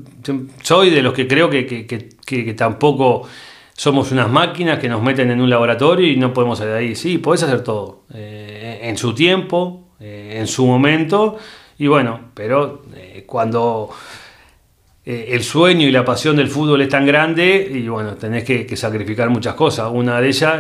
soy 0.62 0.92
de 0.92 1.02
los 1.02 1.14
que 1.14 1.28
creo 1.28 1.50
que, 1.50 2.56
tampoco 2.56 3.28
somos 3.74 4.12
unas 4.12 4.30
máquinas 4.30 4.80
que 4.80 4.88
nos 4.88 5.02
meten 5.02 5.32
en 5.32 5.42
un 5.42 5.50
laboratorio 5.50 6.08
y 6.08 6.16
no 6.16 6.32
podemos 6.32 6.60
salir 6.60 6.74
de 6.74 6.80
ahí. 6.80 6.96
Sí, 6.96 7.18
podés 7.18 7.44
hacer 7.44 7.64
todo, 7.64 8.04
eh, 8.14 8.80
en 8.84 8.98
su 8.98 9.14
tiempo, 9.14 9.90
eh, 10.00 10.36
en 10.38 10.48
su 10.48 10.66
momento, 10.68 11.38
y 11.78 11.88
bueno, 11.88 12.32
pero 12.34 12.84
cuando 13.26 13.90
el 15.04 15.44
sueño 15.44 15.88
y 15.88 15.92
la 15.92 16.04
pasión 16.04 16.36
del 16.36 16.48
fútbol 16.48 16.82
es 16.82 16.90
tan 16.90 17.06
grande, 17.06 17.70
y 17.72 17.88
bueno, 17.88 18.16
tenés 18.16 18.44
que, 18.44 18.76
sacrificar 18.76 19.30
muchas 19.30 19.54
cosas. 19.54 19.90
Una 19.92 20.20
de 20.20 20.28
ellas 20.28 20.60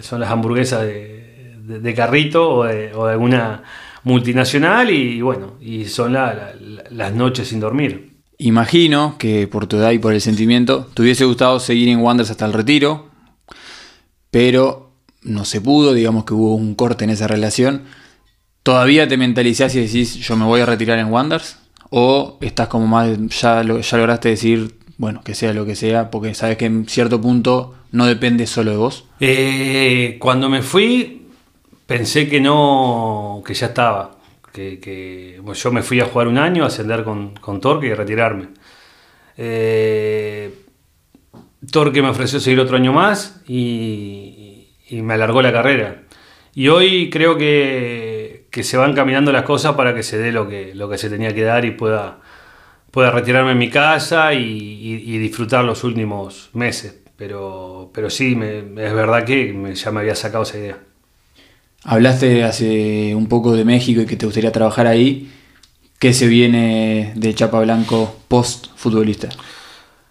son 0.00 0.20
las 0.20 0.30
hamburguesas 0.30 0.82
de, 0.82 1.94
carrito 1.94 2.48
o 2.50 2.64
de, 2.64 2.90
alguna 2.90 3.62
multinacional, 4.04 4.90
y 4.90 5.20
bueno, 5.20 5.54
y 5.60 5.84
son 5.84 6.12
las 6.14 7.14
noches 7.14 7.48
sin 7.48 7.60
dormir. 7.60 8.12
Imagino 8.38 9.16
que 9.18 9.46
por 9.46 9.68
tu 9.68 9.76
edad 9.76 9.92
y 9.92 10.00
por 10.00 10.14
el 10.14 10.20
sentimiento 10.20 10.88
te 10.94 11.02
hubiese 11.02 11.24
gustado 11.24 11.60
seguir 11.60 11.88
en 11.88 12.00
Wanderers 12.00 12.32
hasta 12.32 12.44
el 12.44 12.52
retiro, 12.52 13.08
pero 14.32 14.90
no 15.22 15.44
se 15.44 15.60
pudo, 15.60 15.94
digamos 15.94 16.24
que 16.24 16.34
hubo 16.34 16.56
un 16.56 16.74
corte 16.74 17.04
en 17.04 17.10
esa 17.10 17.28
relación. 17.28 17.82
¿Todavía 18.62 19.08
te 19.08 19.16
mentalizás 19.16 19.74
y 19.74 19.80
decís 19.80 20.16
yo 20.16 20.36
me 20.36 20.44
voy 20.44 20.60
a 20.60 20.66
retirar 20.66 20.98
en 20.98 21.12
Wanderers? 21.12 21.58
¿O 21.90 22.38
estás 22.40 22.68
como 22.68 22.86
más, 22.86 23.10
ya, 23.40 23.62
ya 23.62 23.96
lograste 23.98 24.30
decir, 24.30 24.76
bueno, 24.96 25.22
que 25.22 25.34
sea 25.34 25.52
lo 25.52 25.66
que 25.66 25.76
sea, 25.76 26.10
porque 26.10 26.34
sabes 26.34 26.56
que 26.56 26.66
en 26.66 26.88
cierto 26.88 27.20
punto 27.20 27.74
no 27.90 28.06
depende 28.06 28.46
solo 28.46 28.70
de 28.70 28.76
vos? 28.76 29.04
Eh, 29.20 30.16
cuando 30.20 30.48
me 30.48 30.62
fui 30.62 31.26
pensé 31.86 32.28
que 32.28 32.40
no, 32.40 33.42
que 33.44 33.52
ya 33.52 33.66
estaba 33.66 34.22
que, 34.52 35.40
yo 35.54 35.72
me 35.72 35.82
fui 35.82 36.00
a 36.00 36.06
jugar 36.06 36.28
un 36.28 36.38
año, 36.38 36.64
a 36.64 36.66
ascender 36.66 37.04
con, 37.04 37.34
con 37.34 37.60
Torque 37.60 37.86
y 37.88 37.94
retirarme. 37.94 38.48
Eh, 39.36 40.54
Torque 41.70 42.02
me 42.02 42.08
ofreció 42.08 42.38
seguir 42.38 42.60
otro 42.60 42.76
año 42.76 42.92
más 42.92 43.42
y, 43.48 44.68
me 44.90 45.14
alargó 45.14 45.40
la 45.40 45.52
carrera. 45.52 46.02
Y 46.54 46.68
hoy 46.68 47.08
creo 47.08 47.38
que, 47.38 48.11
se 48.62 48.76
van 48.76 48.94
caminando 48.94 49.32
las 49.32 49.44
cosas 49.44 49.74
para 49.74 49.94
que 49.94 50.02
se 50.02 50.18
dé 50.18 50.30
lo 50.30 50.48
que, 50.48 50.74
lo 50.74 50.88
que 50.88 50.98
se 50.98 51.08
tenía 51.08 51.34
que 51.34 51.42
dar 51.42 51.64
y 51.64 51.70
pueda, 51.70 52.18
pueda 52.90 53.10
retirarme 53.10 53.52
en 53.52 53.58
mi 53.58 53.70
casa 53.70 54.34
y, 54.34 55.18
disfrutar 55.18 55.64
los 55.64 55.82
últimos 55.84 56.50
meses. 56.52 56.96
Pero, 57.16 57.90
pero 57.94 58.10
sí, 58.10 58.38
es 58.40 58.92
verdad 58.94 59.24
que 59.24 59.74
ya 59.74 59.90
me 59.90 60.00
había 60.00 60.14
sacado 60.14 60.42
esa 60.42 60.58
idea. 60.58 60.78
Hablaste 61.84 62.44
hace 62.44 63.14
un 63.14 63.26
poco 63.26 63.54
de 63.54 63.64
México 63.64 64.02
y 64.02 64.06
que 64.06 64.16
te 64.16 64.26
gustaría 64.26 64.52
trabajar 64.52 64.86
ahí. 64.86 65.32
¿Qué 65.98 66.12
se 66.12 66.26
viene 66.26 67.12
de 67.16 67.34
Chapa 67.34 67.60
Blanco 67.60 68.16
post 68.28 68.66
futbolista? 68.76 69.28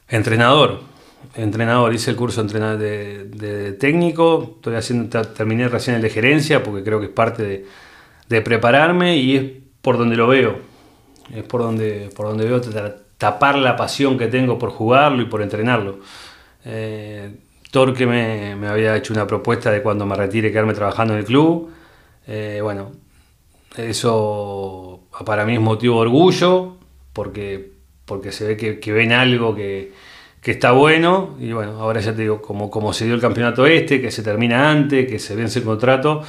Entrenador. 0.08 0.82
Entrenador, 1.36 1.94
hice 1.94 2.10
el 2.10 2.18
curso 2.18 2.44
de, 2.44 3.26
de, 3.26 3.74
técnico, 3.74 4.56
estoy 4.56 4.76
haciendo, 4.76 5.22
terminé 5.22 5.68
recién 5.70 5.96
el 5.96 6.02
de 6.02 6.10
gerencia 6.10 6.64
porque 6.64 6.84
creo 6.84 7.00
que 7.00 7.06
es 7.06 7.12
parte 7.12 7.44
de, 7.44 7.66
prepararme 8.40 9.18
y 9.18 9.36
es 9.36 9.44
por 9.82 9.98
donde 9.98 10.16
lo 10.16 10.28
veo. 10.28 10.60
Es 11.36 11.44
por 11.44 11.62
donde, 11.62 12.10
por 12.16 12.28
donde 12.28 12.46
veo 12.46 12.62
tapar 13.18 13.58
la 13.58 13.76
pasión 13.76 14.18
que 14.18 14.28
tengo 14.28 14.58
por 14.58 14.70
jugarlo 14.70 15.22
y 15.22 15.26
por 15.26 15.42
entrenarlo. 15.42 16.00
Eh, 16.64 17.36
Torque 17.72 18.06
me, 18.06 18.56
me, 18.56 18.68
había 18.68 18.96
hecho 18.96 19.14
una 19.14 19.28
propuesta 19.28 19.72
de 19.72 19.82
cuando 19.82 20.06
me 20.06 20.16
retire 20.16 20.52
quedarme 20.52 20.74
trabajando 20.74 21.14
en 21.14 21.20
el 21.20 21.26
club. 21.26 21.70
Eh, 22.28 22.60
bueno, 22.62 22.92
eso 23.78 25.04
para 25.26 25.46
mí 25.46 25.56
es 25.56 25.60
motivo 25.62 25.96
de 25.96 26.02
orgullo 26.02 26.78
porque, 27.14 27.72
porque 28.06 28.32
se 28.32 28.46
ve 28.56 28.80
que, 28.80 28.92
ven 28.92 29.12
algo 29.12 29.56
que, 29.56 29.94
está 30.44 30.72
bueno. 30.72 31.36
Y 31.40 31.52
bueno, 31.54 31.80
ahora 31.80 32.02
ya 32.02 32.14
te 32.14 32.24
digo, 32.24 32.42
como, 32.42 32.70
como 32.70 32.94
se 32.94 33.06
dio 33.06 33.16
el 33.16 33.22
campeonato 33.22 33.66
este, 33.66 34.02
que 34.02 34.12
se 34.12 34.24
termina 34.24 34.70
antes, 34.70 35.08
que 35.08 35.20
se 35.20 35.36
vence 35.36 35.60
el 35.60 35.66
contrato, 35.66 36.24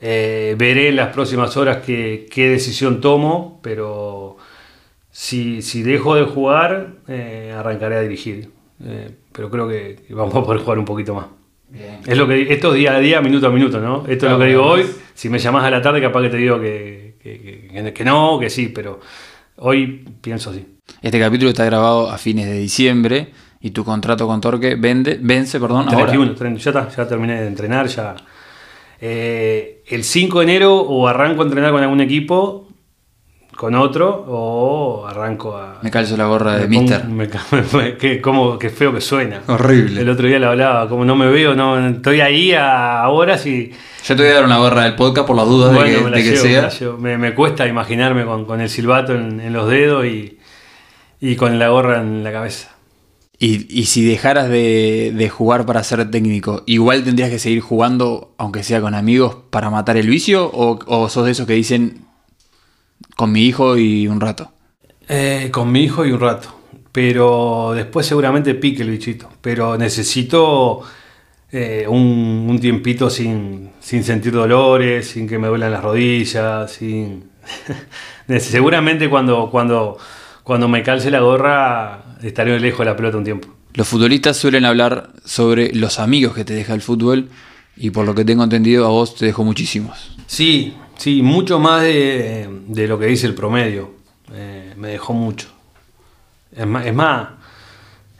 eh, 0.00 0.54
veré 0.58 0.88
en 0.88 0.96
las 0.96 1.12
próximas 1.12 1.56
horas 1.56 1.78
qué, 1.84 2.26
decisión 2.34 3.00
tomo, 3.00 3.60
pero 3.62 4.36
si, 5.10 5.62
si 5.62 5.82
dejo 5.82 6.14
de 6.14 6.24
jugar, 6.24 6.94
eh, 7.08 7.54
arrancaré 7.56 7.96
a 7.96 8.00
dirigir. 8.00 8.50
Eh, 8.84 9.10
pero 9.32 9.50
creo 9.50 9.68
que 9.68 10.04
vamos 10.10 10.34
a 10.34 10.42
poder 10.42 10.60
jugar 10.60 10.78
un 10.78 10.84
poquito 10.84 11.14
más. 11.14 11.26
Es 12.06 12.16
lo 12.16 12.28
que 12.28 12.52
esto 12.52 12.72
es 12.72 12.78
día 12.78 12.94
a 12.94 13.00
día, 13.00 13.20
minuto 13.20 13.48
a 13.48 13.50
minuto, 13.50 13.80
¿no? 13.80 14.04
Esto 14.06 14.26
es 14.26 14.32
lo 14.32 14.38
que 14.38 14.46
digo 14.46 14.64
hoy. 14.64 14.86
Si 15.14 15.28
me 15.28 15.38
llamas 15.38 15.64
a 15.64 15.70
la 15.70 15.82
tarde, 15.82 16.00
capaz 16.00 16.22
que 16.22 16.28
te 16.28 16.36
digo 16.36 16.60
que, 16.60 17.16
que, 17.20 17.92
que, 17.92 18.04
no, 18.04 18.38
que 18.38 18.48
sí, 18.50 18.68
pero 18.68 19.00
hoy 19.56 20.04
pienso 20.20 20.50
así. 20.50 20.64
Este 21.02 21.18
capítulo 21.18 21.50
está 21.50 21.64
grabado 21.64 22.08
a 22.08 22.18
fines 22.18 22.46
de 22.46 22.58
diciembre 22.58 23.32
y 23.60 23.70
tu 23.72 23.84
contrato 23.84 24.26
con 24.26 24.40
Torque 24.40 24.76
vende, 24.76 25.18
vence, 25.20 25.58
perdón, 25.58 25.88
31, 25.88 26.56
ya 26.56 26.70
está, 26.70 26.88
ya 26.88 27.08
terminé 27.08 27.40
de 27.40 27.48
entrenar, 27.48 27.86
ya. 27.88 28.14
Eh, 29.00 29.82
el 29.88 30.04
5 30.04 30.38
de 30.38 30.44
enero 30.44 30.76
o 30.76 31.06
arranco 31.08 31.42
a 31.42 31.44
entrenar 31.44 31.72
con 31.72 31.82
algún 31.82 32.00
equipo 32.00 32.66
con 33.56 33.74
otro 33.74 34.24
o 34.28 35.06
arranco 35.06 35.56
a... 35.56 35.78
Me 35.82 35.90
calzo 35.90 36.16
la 36.16 36.26
gorra 36.26 36.58
de 36.58 36.68
Mister. 36.68 37.04
que, 37.98 38.20
como, 38.20 38.58
que 38.58 38.70
feo 38.70 38.92
que 38.92 39.00
suena. 39.00 39.40
Horrible. 39.46 40.02
El 40.02 40.10
otro 40.10 40.28
día 40.28 40.38
le 40.38 40.46
hablaba, 40.46 40.88
como 40.88 41.04
no 41.04 41.16
me 41.16 41.26
veo, 41.26 41.54
no 41.54 41.88
estoy 41.88 42.20
ahí 42.20 42.52
a 42.52 43.08
horas 43.08 43.46
y... 43.46 43.72
Yo 44.04 44.14
te 44.14 44.22
voy 44.22 44.30
a 44.30 44.34
dar 44.34 44.44
una 44.44 44.58
gorra 44.58 44.84
del 44.84 44.94
podcast 44.94 45.26
por 45.26 45.36
las 45.36 45.46
dudas 45.46 45.72
de 45.72 46.22
que, 46.22 46.36
sea. 46.36 46.70
Me, 46.98 47.34
cuesta 47.34 47.66
imaginarme 47.66 48.24
con, 48.24 48.60
el 48.60 48.68
silbato 48.68 49.14
en, 49.14 49.52
los 49.52 49.68
dedos 49.68 50.04
y, 50.04 50.38
y, 51.20 51.34
con 51.34 51.58
la 51.58 51.68
gorra 51.68 52.00
en 52.00 52.22
la 52.22 52.30
cabeza. 52.30 52.75
Y, 53.38 53.84
si 53.84 54.02
dejaras 54.02 54.48
de, 54.48 55.30
jugar 55.30 55.66
para 55.66 55.82
ser 55.84 56.10
técnico, 56.10 56.62
¿igual 56.66 57.04
tendrías 57.04 57.28
que 57.28 57.38
seguir 57.38 57.60
jugando, 57.60 58.34
aunque 58.38 58.62
sea 58.62 58.80
con 58.80 58.94
amigos, 58.94 59.36
para 59.50 59.68
matar 59.68 59.98
el 59.98 60.08
vicio? 60.08 60.50
¿O, 60.52 61.08
sos 61.10 61.26
de 61.26 61.32
esos 61.32 61.46
que 61.46 61.52
dicen, 61.52 62.06
con 63.14 63.32
mi 63.32 63.42
hijo 63.44 63.76
y 63.76 64.08
un 64.08 64.20
rato. 64.20 64.52
Eh, 65.08 65.50
con 65.52 65.70
mi 65.70 65.84
hijo 65.84 66.06
y 66.06 66.12
un 66.12 66.20
rato. 66.20 66.48
Pero 66.92 67.72
después 67.74 68.06
seguramente 68.06 68.54
pique 68.54 68.82
el 68.82 68.90
bichito. 68.90 69.28
Pero 69.42 69.76
necesito 69.76 70.82
eh, 71.52 71.86
un, 71.86 72.58
tiempito 72.58 73.10
sin, 73.10 73.72
sentir 73.80 74.32
dolores, 74.32 75.08
sin 75.08 75.28
que 75.28 75.38
me 75.38 75.48
duelan 75.48 75.72
las 75.72 75.82
rodillas, 75.82 76.72
sin... 76.72 77.30
seguramente 78.40 79.10
cuando, 79.10 79.50
cuando, 79.50 79.98
cuando 80.42 80.68
me 80.68 80.82
calce 80.82 81.10
la 81.10 81.20
gorra 81.20 82.05
estaré 82.22 82.58
lejos 82.60 82.80
de 82.80 82.84
la 82.86 82.96
pelota 82.96 83.18
un 83.18 83.24
tiempo. 83.24 83.48
Los 83.74 83.88
futbolistas 83.88 84.36
suelen 84.36 84.64
hablar 84.64 85.10
sobre 85.24 85.74
los 85.74 85.98
amigos 85.98 86.34
que 86.34 86.44
te 86.44 86.54
deja 86.54 86.74
el 86.74 86.80
fútbol 86.80 87.28
y 87.76 87.90
por 87.90 88.06
lo 88.06 88.14
que 88.14 88.24
tengo 88.24 88.44
entendido 88.44 88.86
a 88.86 88.88
vos 88.88 89.16
te 89.16 89.26
dejó 89.26 89.44
muchísimos. 89.44 90.16
Sí, 90.26 90.74
Sí, 90.96 91.22
mucho 91.22 91.58
más 91.58 91.82
de, 91.82 92.48
lo 92.88 92.98
que 92.98 93.06
dice 93.06 93.26
el 93.26 93.34
promedio. 93.34 93.90
Eh, 94.32 94.74
me 94.76 94.88
dejó 94.88 95.12
mucho. 95.12 95.48
Es 96.52 96.66
más, 96.66 96.86
es 96.86 96.94
más 96.94 97.28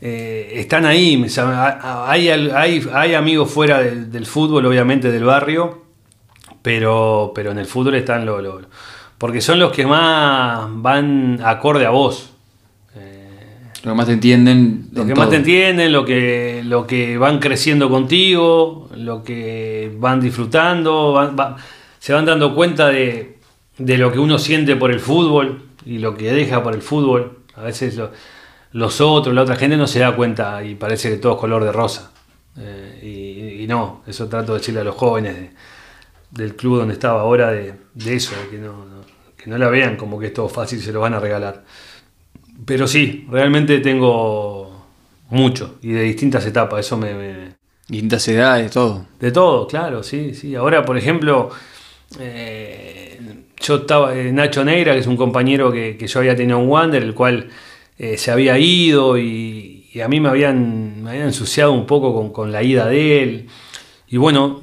eh, 0.01 0.53
están 0.55 0.85
ahí. 0.85 1.25
Hay, 1.39 2.29
hay, 2.29 2.87
hay 2.93 3.15
amigos 3.15 3.51
fuera 3.51 3.81
del, 3.81 4.27
fútbol, 4.27 4.67
obviamente, 4.67 5.11
del 5.11 5.25
barrio, 5.25 5.85
pero, 6.63 7.33
pero 7.35 7.51
en 7.51 7.59
el 7.59 7.67
fútbol 7.67 7.97
están 7.97 8.27
los... 8.27 8.43
Lo, 8.43 8.61
porque 9.19 9.41
son 9.41 9.59
los 9.59 9.73
que 9.73 9.87
más 9.87 10.69
van 10.71 11.41
acorde 11.43 11.87
a 11.87 11.91
vos. 11.91 12.35
Lo 13.83 13.93
que 13.93 13.97
más 13.97 14.07
te 14.07 14.13
entienden. 14.13 14.89
Lo 14.93 15.07
que 15.07 15.15
más 15.15 15.31
te 15.31 15.37
entienden, 15.37 15.93
lo 15.93 16.05
que, 16.05 16.63
lo 16.65 16.87
que 16.87 17.19
van 17.19 17.39
creciendo 17.39 17.89
contigo, 17.89 18.89
lo 18.97 19.23
que 19.23 19.93
van 19.99 20.21
disfrutando. 20.21 21.13
van, 21.13 21.37
se 22.07 22.13
van 22.13 22.25
dando 22.25 22.55
cuenta 22.55 22.89
de, 22.89 23.39
lo 23.79 24.13
que 24.13 24.21
uno 24.21 24.39
siente 24.39 24.77
por 24.77 24.93
el 24.93 25.01
fútbol 25.01 25.63
y 25.85 25.99
lo 25.99 26.17
que 26.17 26.33
deja 26.33 26.63
por 26.63 26.73
el 26.73 26.81
fútbol. 26.81 27.41
A 27.57 27.63
veces 27.63 28.01
los 28.71 29.01
otros, 29.01 29.35
la 29.35 29.43
otra 29.43 29.57
gente 29.57 29.77
no 29.77 29.89
se 29.89 29.99
da 29.99 30.15
cuenta 30.15 30.63
y 30.63 30.77
parece 30.77 31.11
que 31.11 31.17
todo 31.17 31.33
es 31.33 31.41
color 31.41 31.65
de 31.65 31.73
rosa. 31.73 32.13
Eh, 32.59 33.59
y, 33.61 33.67
no, 33.67 34.03
eso 34.07 34.29
trato 34.29 34.53
de 34.53 34.61
decirle 34.61 34.83
a 34.83 34.85
los 34.85 34.95
jóvenes 34.95 35.51
del 36.31 36.55
club 36.55 36.79
donde 36.79 36.95
estaba 36.95 37.23
ahora 37.23 37.51
de, 37.51 37.75
eso, 38.07 38.35
que, 38.53 38.59
no, 38.59 38.85
que 39.37 39.51
no 39.51 39.59
la 39.59 39.69
vean 39.69 39.97
como 39.97 40.21
que 40.21 40.27
es 40.27 40.33
todo 40.33 40.49
fácil 40.49 40.79
y 40.79 40.83
se 40.83 40.93
lo 40.93 41.01
van 41.01 41.15
a 41.15 41.19
regalar. 41.19 41.65
Pero 42.65 42.87
sí, 42.87 43.27
realmente 43.31 43.81
tengo 43.81 44.87
mucho 45.31 45.79
y 45.83 45.91
de 45.91 46.03
distintas 46.03 46.47
etapas, 46.47 46.87
eso 46.87 46.97
me... 46.97 47.15
me 47.15 47.57
distintas 47.89 48.27
edades, 48.29 48.73
todo. 48.73 49.07
De 49.21 49.31
todo, 49.31 49.67
claro, 49.67 50.03
sí, 50.03 50.35
sí. 50.35 50.55
Ahora, 50.55 50.85
por 50.85 50.97
ejemplo, 50.97 51.51
eh, 52.19 53.19
yo 53.61 53.77
estaba, 53.77 54.17
eh, 54.17 54.33
Nacho 54.33 54.65
Negra, 54.65 54.93
que 54.95 55.01
es 55.01 55.07
un 55.07 55.17
compañero 55.17 55.73
que, 55.73 55.97
yo 56.07 56.19
había 56.21 56.37
tenido 56.37 56.61
en 56.61 56.69
Wander, 56.69 57.03
el 57.03 57.15
cual 57.15 57.49
eh, 57.99 58.17
se 58.19 58.31
había 58.31 58.59
ido 58.59 59.19
y, 59.19 59.75
a 60.03 60.09
mí 60.09 60.21
me 60.21 60.29
habían, 60.29 61.05
me 61.05 61.11
habían 61.11 61.27
ensuciado 61.29 61.73
un 61.73 61.87
poco 61.87 62.31
con, 62.33 62.53
la 62.53 62.63
ida 62.63 62.87
de 62.87 63.23
él. 63.23 63.47
Y 64.09 64.19
bueno, 64.19 64.61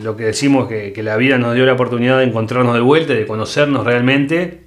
lo 0.00 0.16
que 0.16 0.24
decimos 0.24 0.68
que, 0.68 0.92
que 0.92 1.02
la 1.02 1.16
vida 1.16 1.38
nos 1.38 1.54
dio 1.54 1.66
la 1.66 1.72
oportunidad 1.72 2.18
de 2.18 2.24
encontrarnos 2.24 2.74
de 2.74 2.80
vuelta, 2.80 3.12
de 3.12 3.26
conocernos 3.26 3.84
realmente. 3.84 4.65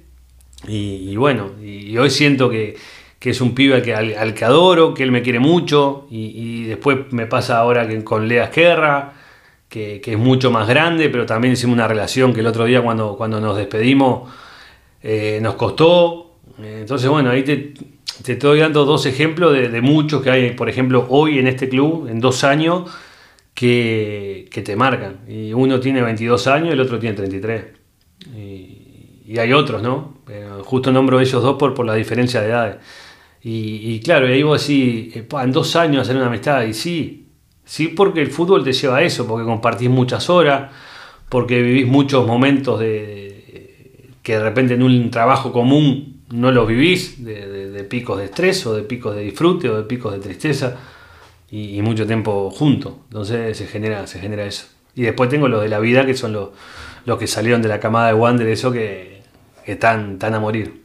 Y, 0.68 1.16
bueno, 1.16 1.52
y, 1.62 1.96
hoy 1.96 2.10
siento 2.10 2.50
que, 2.50 2.76
que 3.18 3.30
es 3.30 3.40
un 3.40 3.54
pibe 3.54 3.82
que, 3.82 3.94
al, 3.94 4.34
que 4.34 4.44
adoro, 4.44 4.94
que 4.94 5.02
él 5.02 5.10
me 5.10 5.22
quiere 5.22 5.38
mucho, 5.38 6.06
y, 6.10 6.64
después 6.64 7.12
me 7.12 7.26
pasa 7.26 7.58
ahora 7.58 7.88
que 7.88 8.02
con 8.04 8.28
Lea 8.28 8.44
Esquerra, 8.44 9.14
que, 9.68 10.02
es 10.04 10.18
mucho 10.18 10.50
más 10.50 10.68
grande, 10.68 11.08
pero 11.08 11.26
también 11.26 11.52
hicimos 11.54 11.74
una 11.74 11.88
relación 11.88 12.34
que 12.34 12.40
el 12.40 12.46
otro 12.46 12.64
día 12.64 12.82
cuando, 12.82 13.16
cuando 13.16 13.40
nos 13.40 13.56
despedimos 13.56 14.28
eh, 15.02 15.38
nos 15.42 15.54
costó. 15.54 16.36
Entonces, 16.58 17.08
bueno, 17.08 17.30
ahí 17.30 17.42
te, 17.42 17.72
estoy 18.26 18.60
dando 18.60 18.84
dos 18.84 19.06
ejemplos 19.06 19.52
de, 19.52 19.80
muchos 19.80 20.22
que 20.22 20.30
hay, 20.30 20.50
por 20.52 20.68
ejemplo, 20.68 21.06
hoy 21.08 21.38
en 21.38 21.46
este 21.46 21.68
club, 21.68 22.08
en 22.08 22.20
dos 22.20 22.44
años, 22.44 22.90
que, 23.54 24.48
te 24.64 24.76
marcan. 24.76 25.20
Y 25.28 25.52
uno 25.52 25.80
tiene 25.80 26.02
22 26.02 26.46
años, 26.48 26.72
el 26.72 26.80
otro 26.80 26.98
tiene 26.98 27.16
33. 27.16 27.64
Y, 28.36 28.79
y 29.30 29.38
hay 29.38 29.52
otros, 29.52 29.80
¿no? 29.80 30.14
justo 30.64 30.90
nombro 30.90 31.20
ellos 31.20 31.40
dos 31.40 31.56
por, 31.56 31.72
por 31.72 31.86
la 31.86 31.94
diferencia 31.94 32.40
de 32.40 32.48
edades. 32.48 32.76
Y, 33.42 34.00
claro, 34.00 34.28
y 34.28 34.32
ahí 34.32 34.42
vos 34.42 34.60
decís, 34.60 35.16
eh, 35.16 35.26
en 35.40 35.52
dos 35.52 35.76
años 35.76 36.02
hacer 36.02 36.16
una 36.16 36.26
amistad, 36.26 36.64
y 36.64 36.74
sí, 36.74 37.28
sí 37.64 37.86
porque 37.86 38.22
el 38.22 38.32
fútbol 38.32 38.64
te 38.64 38.72
lleva 38.72 38.96
a 38.96 39.02
eso, 39.02 39.28
porque 39.28 39.46
compartís 39.46 39.88
muchas 39.88 40.28
horas, 40.28 40.72
porque 41.28 41.62
vivís 41.62 41.86
muchos 41.86 42.26
momentos 42.26 42.80
de, 42.80 44.10
que 44.20 44.32
de 44.32 44.42
repente 44.42 44.74
en 44.74 44.82
un 44.82 45.12
trabajo 45.12 45.52
común 45.52 46.22
no 46.30 46.50
los 46.50 46.66
vivís, 46.66 47.24
de, 47.24 47.86
picos 47.88 48.18
de 48.18 48.24
estrés 48.24 48.66
o 48.66 48.74
de 48.74 48.82
picos 48.82 49.14
de 49.14 49.22
disfrute 49.22 49.70
o 49.70 49.76
de 49.76 49.84
picos 49.84 50.12
de 50.12 50.18
tristeza, 50.18 50.76
y, 51.52 51.80
mucho 51.82 52.04
tiempo 52.04 52.50
juntos, 52.50 52.94
entonces 53.04 53.56
se 53.56 53.68
genera, 53.68 54.08
se 54.08 54.18
genera 54.18 54.44
eso. 54.44 54.66
Y 54.96 55.02
después 55.02 55.30
tengo 55.30 55.46
los 55.46 55.62
de 55.62 55.68
la 55.68 55.78
vida, 55.78 56.04
que 56.04 56.14
son 56.14 56.32
los, 56.32 56.48
los 57.04 57.16
que 57.16 57.28
salieron 57.28 57.62
de 57.62 57.68
la 57.68 57.78
camada 57.78 58.08
de 58.08 58.14
Wander, 58.14 58.48
eso 58.48 58.72
que, 58.72 59.09
que 59.70 59.74
están, 59.74 60.18
a 60.34 60.40
morir. 60.40 60.82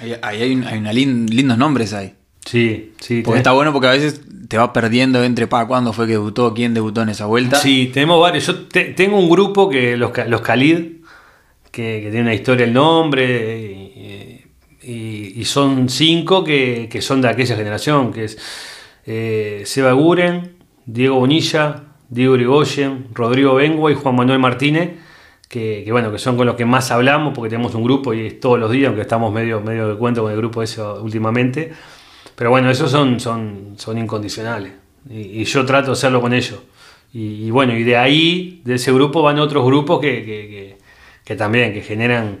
Ahí 0.00 0.14
hay, 0.22 0.64
hay, 0.64 1.04
lindos 1.04 1.58
nombres 1.58 1.92
ahí. 1.92 2.14
Sí, 2.42 2.94
sí. 2.98 3.20
Porque 3.22 3.38
está 3.38 3.52
bueno 3.52 3.70
porque 3.74 3.88
a 3.88 3.90
veces 3.90 4.22
te 4.48 4.56
va 4.56 4.72
perdiendo 4.72 5.22
entre 5.22 5.46
pa, 5.46 5.66
cuándo 5.66 5.92
fue 5.92 6.06
que 6.06 6.12
debutó, 6.12 6.54
quién 6.54 6.72
debutó 6.72 7.02
en 7.02 7.10
esa 7.10 7.26
vuelta. 7.26 7.56
Sí, 7.56 7.90
tenemos 7.92 8.18
varios. 8.18 8.46
Yo 8.46 8.66
tengo 8.96 9.18
un 9.18 9.28
grupo 9.28 9.68
que 9.68 9.98
los, 9.98 10.10
los 10.26 10.40
Khalid, 10.40 11.02
que, 11.70 12.00
tiene 12.00 12.22
una 12.22 12.34
historia 12.34 12.64
el 12.64 12.72
nombre, 12.72 14.46
y, 14.82 15.44
son 15.44 15.90
cinco 15.90 16.42
que, 16.42 16.88
son 17.02 17.20
de 17.20 17.28
aquella 17.28 17.56
generación, 17.56 18.10
que 18.10 18.24
es 18.24 18.38
eh, 19.04 19.64
Seba 19.66 19.92
Guren, 19.92 20.56
Diego 20.86 21.16
Bonilla, 21.16 21.82
Diego 22.08 22.38
Rigoyen, 22.38 23.08
Rodrigo 23.12 23.56
Bengua 23.56 23.92
y 23.92 23.94
Juan 23.94 24.16
Manuel 24.16 24.38
Martínez 24.38 24.92
que, 25.52 25.86
bueno, 25.92 26.10
que 26.10 26.18
son 26.18 26.38
con 26.38 26.46
los 26.46 26.56
que 26.56 26.64
más 26.64 26.90
hablamos, 26.90 27.34
porque 27.34 27.50
tenemos 27.50 27.74
un 27.74 27.84
grupo 27.84 28.14
y 28.14 28.26
es 28.26 28.40
todos 28.40 28.58
los 28.58 28.70
días, 28.70 28.86
aunque 28.86 29.02
estamos 29.02 29.30
medio, 29.34 29.60
medio 29.60 29.86
de 29.86 29.96
cuento 29.98 30.22
con 30.22 30.32
el 30.32 30.38
grupo 30.38 30.62
ese 30.62 30.80
últimamente. 30.80 31.70
Pero 32.34 32.48
bueno, 32.48 32.70
esos 32.70 32.90
son, 32.90 33.20
son, 33.20 33.74
son 33.76 33.98
incondicionales. 33.98 34.72
Y, 35.10 35.44
yo 35.44 35.66
trato 35.66 35.88
de 35.88 35.92
hacerlo 35.92 36.22
con 36.22 36.32
ellos. 36.32 36.58
Y, 37.12 37.50
bueno, 37.50 37.76
y 37.76 37.82
de 37.82 37.98
ahí, 37.98 38.62
de 38.64 38.76
ese 38.76 38.94
grupo, 38.94 39.20
van 39.20 39.38
otros 39.40 39.62
grupos 39.66 40.00
que, 40.00 40.78
que, 41.22 41.36
también, 41.36 41.74
que 41.74 41.82
generan 41.82 42.38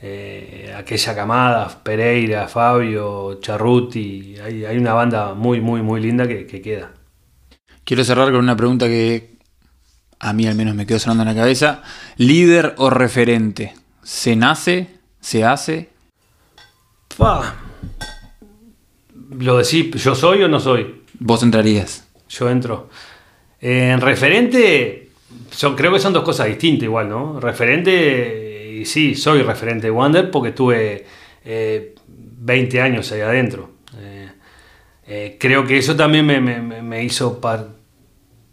eh, 0.00 0.74
aquella 0.74 1.14
camada, 1.14 1.82
Pereira, 1.82 2.48
Fabio, 2.48 3.38
Charruti. 3.38 4.36
Hay, 4.42 4.64
hay 4.64 4.78
una 4.78 4.94
banda 4.94 5.34
muy, 5.34 5.60
muy, 5.60 5.82
muy 5.82 6.00
linda 6.00 6.26
que 6.26 6.46
queda. 6.46 6.94
Quiero 7.84 8.02
cerrar 8.02 8.30
con 8.32 8.40
una 8.40 8.56
pregunta 8.56 8.86
que 8.86 9.35
a 10.18 10.32
mí 10.32 10.46
al 10.46 10.54
menos 10.54 10.74
me 10.74 10.86
quedó 10.86 10.98
sonando 10.98 11.22
en 11.22 11.36
la 11.36 11.40
cabeza, 11.40 11.82
líder 12.16 12.74
o 12.78 12.90
referente, 12.90 13.74
¿se 14.02 14.36
nace? 14.36 14.88
¿Se 15.20 15.44
hace? 15.44 15.90
Lo 19.30 19.58
decís, 19.58 19.90
¿yo 20.02 20.14
soy 20.14 20.42
o 20.42 20.48
no 20.48 20.60
soy? 20.60 21.02
Vos 21.18 21.42
entrarías. 21.42 22.06
Yo 22.28 22.50
entro. 22.50 22.90
en 23.60 24.00
referente, 24.00 25.10
creo 25.76 25.92
que 25.92 26.00
son 26.00 26.12
dos 26.12 26.24
cosas 26.24 26.46
distintas 26.46 26.84
igual, 26.84 27.08
¿no? 27.08 27.40
Referente, 27.40 28.78
y 28.80 28.84
sí, 28.84 29.14
soy 29.14 29.42
referente 29.42 29.86
de 29.86 29.90
Wander 29.90 30.30
porque 30.30 30.50
estuve 30.50 31.06
20 31.44 32.76
eh, 32.76 32.80
años 32.80 33.10
ahí 33.12 33.20
adentro. 33.20 33.70
Eh, 33.98 34.28
eh, 35.06 35.36
creo 35.38 35.66
que 35.66 35.78
eso 35.78 35.96
también 35.96 36.26
me, 36.26 37.04
hizo 37.04 37.40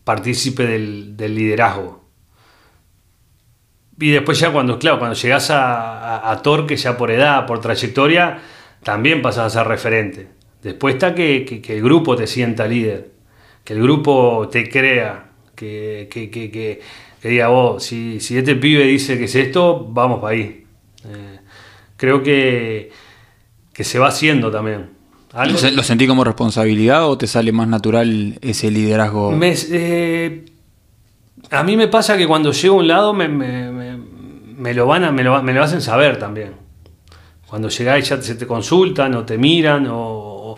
partícipe 0.03 0.65
del, 0.65 1.17
liderazgo. 1.17 2.03
Y 3.99 4.11
después 4.11 4.39
ya 4.39 4.51
cuando, 4.51 4.79
claro, 4.79 4.99
cuando 4.99 5.15
llegas 5.15 5.49
a, 5.49 6.29
a, 6.29 6.41
Torque, 6.41 6.75
ya 6.75 6.97
por 6.97 7.11
edad, 7.11 7.45
por 7.45 7.61
trayectoria, 7.61 8.39
también 8.83 9.21
pasas 9.21 9.45
a 9.55 9.59
ser 9.59 9.67
referente. 9.67 10.27
Después 10.61 10.95
está 10.95 11.13
que, 11.13 11.61
el 11.67 11.83
grupo 11.83 12.15
te 12.15 12.27
sienta 12.27 12.67
líder, 12.67 13.11
que 13.63 13.73
el 13.73 13.81
grupo 13.81 14.49
te 14.51 14.69
crea, 14.69 15.31
que, 15.55 16.81
diga 17.21 17.47
vos, 17.47 17.83
si, 17.83 18.19
si, 18.19 18.37
este 18.37 18.55
pibe 18.55 18.83
dice 18.85 19.17
que 19.17 19.25
es 19.25 19.35
esto, 19.35 19.85
vamos 19.89 20.19
para 20.19 20.33
ahí. 20.33 20.65
Eh, 21.05 21.39
creo 21.95 22.23
que, 22.23 22.91
que 23.73 23.83
se 23.83 23.99
va 23.99 24.07
haciendo 24.07 24.51
también. 24.51 24.92
¿Lo 25.33 25.81
sentí 25.81 26.05
como 26.05 26.23
responsabilidad 26.23 27.09
o 27.09 27.17
te 27.17 27.25
sale 27.25 27.51
más 27.51 27.67
natural 27.67 28.37
ese 28.41 28.69
liderazgo? 28.69 29.33
Eh, 29.41 30.45
a 31.49 31.63
mí 31.63 31.75
me 31.75 31.87
pasa 31.87 32.15
que 32.17 32.27
cuando 32.27 32.51
llego 32.51 32.75
a 32.75 32.77
un 32.77 32.87
lado 32.87 33.13
me, 33.15 33.27
lo 34.73 34.85
van 34.85 35.03
a, 35.05 35.11
me, 35.11 35.23
lo, 35.23 35.63
hacen 35.63 35.81
saber 35.81 36.19
también. 36.19 36.53
Cuando 37.47 37.69
llegáis 37.69 38.09
ya 38.09 38.21
se 38.21 38.35
te 38.35 38.45
consultan 38.45 39.15
o 39.15 39.25
te 39.25 39.39
miran 39.39 39.87
o, 39.89 40.55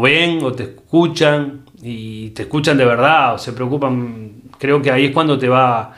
ven 0.00 0.44
o 0.44 0.52
te 0.52 0.62
escuchan 0.62 1.62
y 1.82 2.30
te 2.30 2.42
escuchan 2.42 2.78
de 2.78 2.84
verdad 2.84 3.34
o 3.34 3.38
se 3.38 3.52
preocupan. 3.52 4.42
Creo 4.58 4.80
que 4.80 4.92
ahí 4.92 5.06
es 5.06 5.12
cuando 5.12 5.36
te 5.36 5.48
va 5.48 5.92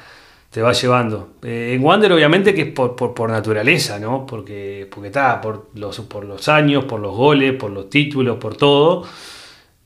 te 0.52 0.60
va 0.60 0.72
llevando. 0.72 1.36
Eh, 1.42 1.72
en 1.74 1.82
Wander 1.82 2.12
obviamente 2.12 2.54
que 2.54 2.62
es 2.62 2.68
por, 2.68 2.94
por, 2.94 3.30
naturaleza, 3.30 3.98
¿no? 3.98 4.26
Porque, 4.26 4.86
porque 4.90 5.08
está, 5.08 5.40
por 5.40 5.70
los, 5.74 6.00
por 6.00 6.24
los 6.26 6.46
años, 6.48 6.84
por 6.84 7.00
los 7.00 7.16
goles, 7.16 7.54
por 7.54 7.70
los 7.70 7.88
títulos, 7.88 8.36
por 8.36 8.56
todo. 8.56 9.04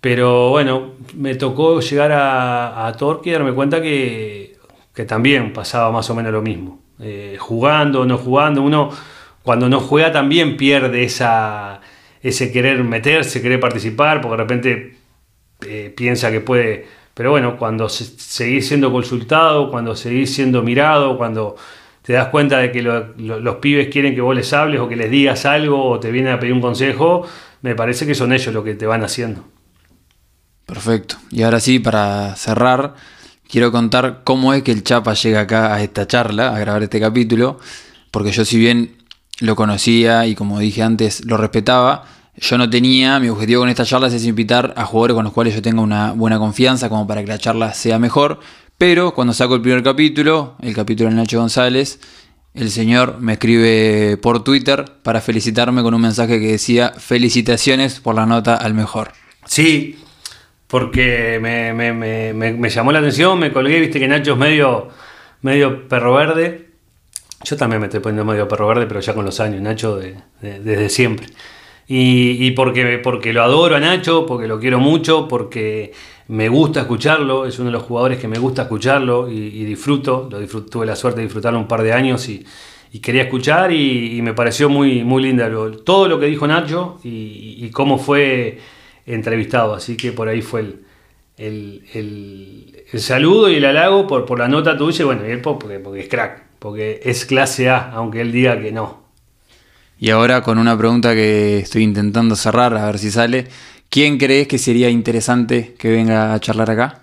Pero 0.00 0.50
bueno, 0.50 0.94
me 1.14 1.36
tocó 1.36 1.80
llegar 1.80 2.10
a, 2.12 2.86
a 2.86 2.92
Torque 2.94 3.30
y 3.30 3.32
darme 3.32 3.52
cuenta 3.54 3.80
que, 3.80 4.56
que, 4.92 5.04
también 5.04 5.52
pasaba 5.52 5.92
más 5.92 6.10
o 6.10 6.16
menos 6.16 6.32
lo 6.32 6.42
mismo. 6.42 6.80
Eh, 7.00 7.36
jugando, 7.38 8.04
no 8.04 8.18
jugando, 8.18 8.62
uno 8.62 8.90
cuando 9.42 9.68
no 9.68 9.78
juega 9.80 10.10
también 10.10 10.56
pierde 10.56 11.04
esa, 11.04 11.80
ese 12.22 12.50
querer 12.50 12.82
meterse, 12.82 13.40
querer 13.40 13.60
participar, 13.60 14.20
porque 14.20 14.36
de 14.36 14.42
repente 14.42 14.96
eh, 15.66 15.94
piensa 15.96 16.32
que 16.32 16.40
puede 16.40 16.86
pero 17.16 17.30
bueno, 17.30 17.56
cuando 17.56 17.88
seguís 17.88 18.68
siendo 18.68 18.92
consultado, 18.92 19.70
cuando 19.70 19.96
seguís 19.96 20.34
siendo 20.34 20.62
mirado, 20.62 21.16
cuando 21.16 21.56
te 22.02 22.12
das 22.12 22.28
cuenta 22.28 22.58
de 22.58 22.70
que 22.70 22.82
los 22.82 23.56
pibes 23.56 23.88
quieren 23.88 24.14
que 24.14 24.20
vos 24.20 24.36
les 24.36 24.52
hables 24.52 24.80
o 24.80 24.86
que 24.86 24.96
les 24.96 25.10
digas 25.10 25.46
algo 25.46 25.82
o 25.82 25.98
te 25.98 26.10
vienen 26.10 26.34
a 26.34 26.38
pedir 26.38 26.52
un 26.52 26.60
consejo, 26.60 27.26
me 27.62 27.74
parece 27.74 28.06
que 28.06 28.14
son 28.14 28.34
ellos 28.34 28.52
los 28.52 28.62
que 28.62 28.74
te 28.74 28.84
van 28.84 29.02
haciendo. 29.02 29.44
Perfecto. 30.66 31.16
Y 31.30 31.42
ahora 31.42 31.58
sí, 31.58 31.78
para 31.78 32.36
cerrar, 32.36 32.96
quiero 33.48 33.72
contar 33.72 34.20
cómo 34.22 34.52
es 34.52 34.62
que 34.62 34.72
el 34.72 34.84
Chapa 34.84 35.14
llega 35.14 35.40
acá 35.40 35.74
a 35.74 35.82
esta 35.82 36.06
charla, 36.06 36.54
a 36.54 36.58
grabar 36.58 36.82
este 36.82 37.00
capítulo, 37.00 37.58
porque 38.10 38.30
yo 38.30 38.44
si 38.44 38.58
bien 38.58 38.94
lo 39.40 39.56
conocía 39.56 40.26
y 40.26 40.34
como 40.34 40.58
dije 40.58 40.82
antes, 40.82 41.24
lo 41.24 41.38
respetaba, 41.38 42.04
yo 42.38 42.58
no 42.58 42.68
tenía, 42.68 43.18
mi 43.18 43.28
objetivo 43.28 43.60
con 43.60 43.68
estas 43.68 43.88
charlas 43.88 44.12
es 44.12 44.26
invitar 44.26 44.74
a 44.76 44.84
jugadores 44.84 45.14
con 45.14 45.24
los 45.24 45.32
cuales 45.32 45.54
yo 45.54 45.62
tenga 45.62 45.80
una 45.80 46.12
buena 46.12 46.38
confianza 46.38 46.88
como 46.88 47.06
para 47.06 47.22
que 47.22 47.28
la 47.28 47.38
charla 47.38 47.72
sea 47.72 47.98
mejor, 47.98 48.40
pero 48.78 49.14
cuando 49.14 49.32
saco 49.32 49.54
el 49.54 49.62
primer 49.62 49.82
capítulo, 49.82 50.56
el 50.60 50.74
capítulo 50.74 51.08
de 51.08 51.16
Nacho 51.16 51.38
González, 51.38 51.98
el 52.52 52.70
señor 52.70 53.20
me 53.20 53.34
escribe 53.34 54.18
por 54.18 54.44
Twitter 54.44 54.84
para 55.02 55.20
felicitarme 55.20 55.82
con 55.82 55.94
un 55.94 56.00
mensaje 56.00 56.40
que 56.40 56.52
decía 56.52 56.92
felicitaciones 56.96 58.00
por 58.00 58.14
la 58.14 58.26
nota 58.26 58.56
al 58.56 58.74
mejor. 58.74 59.12
Sí, 59.46 59.98
porque 60.66 61.38
me, 61.40 62.70
llamó 62.70 62.92
la 62.92 62.98
atención, 62.98 63.38
me 63.38 63.52
colgué, 63.52 63.80
viste 63.80 63.98
que 63.98 64.08
Nacho 64.08 64.32
es 64.32 64.38
medio, 64.38 64.88
medio 65.42 65.88
perro 65.88 66.14
verde. 66.14 66.68
Yo 67.44 67.56
también 67.56 67.80
me 67.80 67.86
estoy 67.86 68.00
poniendo 68.00 68.24
medio 68.24 68.48
perro 68.48 68.66
verde, 68.66 68.86
pero 68.86 69.00
ya 69.00 69.14
con 69.14 69.24
los 69.24 69.38
años, 69.40 69.60
Nacho, 69.62 70.00
desde 70.40 70.88
siempre. 70.88 71.28
Y, 71.88 72.50
porque, 72.52 72.98
porque 72.98 73.32
lo 73.32 73.42
adoro 73.42 73.76
a 73.76 73.80
Nacho, 73.80 74.26
porque 74.26 74.48
lo 74.48 74.58
quiero 74.58 74.80
mucho, 74.80 75.28
porque 75.28 75.92
me 76.28 76.48
gusta 76.48 76.80
escucharlo, 76.80 77.46
es 77.46 77.58
uno 77.60 77.66
de 77.66 77.72
los 77.72 77.84
jugadores 77.84 78.18
que 78.18 78.26
me 78.26 78.38
gusta 78.38 78.62
escucharlo 78.62 79.30
y, 79.30 79.64
disfruto, 79.64 80.28
lo 80.30 80.44
tuve 80.64 80.84
la 80.84 80.96
suerte 80.96 81.20
de 81.20 81.26
disfrutarlo 81.26 81.58
un 81.58 81.68
par 81.68 81.82
de 81.82 81.92
años 81.92 82.28
y, 82.28 82.44
quería 83.00 83.24
escuchar 83.24 83.72
y, 83.72 84.20
me 84.22 84.32
pareció 84.34 84.68
muy, 84.68 85.04
muy 85.04 85.22
linda 85.22 85.50
todo 85.84 86.08
lo 86.08 86.18
que 86.18 86.26
dijo 86.26 86.46
Nacho 86.46 86.98
y, 87.04 87.70
cómo 87.70 87.98
fue 87.98 88.58
entrevistado, 89.06 89.74
así 89.74 89.96
que 89.96 90.10
por 90.10 90.28
ahí 90.28 90.42
fue 90.42 90.60
el, 90.60 91.84
el, 91.94 92.98
saludo 92.98 93.48
y 93.48 93.56
el 93.56 93.64
halago 93.64 94.08
por, 94.08 94.24
por 94.24 94.40
la 94.40 94.48
nota 94.48 94.76
tuya, 94.76 95.04
bueno, 95.04 95.24
y 95.24 95.30
él 95.30 95.40
porque, 95.40 95.78
porque 95.78 96.00
es 96.00 96.08
crack, 96.08 96.42
porque 96.58 97.00
es 97.04 97.26
clase 97.26 97.68
A, 97.68 97.92
aunque 97.92 98.22
él 98.22 98.32
diga 98.32 98.60
que 98.60 98.72
no. 98.72 99.05
Y 99.98 100.10
ahora 100.10 100.42
con 100.42 100.58
una 100.58 100.76
pregunta 100.76 101.14
que 101.14 101.58
estoy 101.58 101.82
intentando 101.82 102.36
cerrar, 102.36 102.76
a 102.76 102.86
ver 102.86 102.98
si 102.98 103.10
sale. 103.10 103.48
¿Quién 103.88 104.18
crees 104.18 104.48
que 104.48 104.58
sería 104.58 104.90
interesante 104.90 105.74
que 105.78 105.90
venga 105.90 106.34
a 106.34 106.40
charlar 106.40 106.70
acá? 106.70 107.02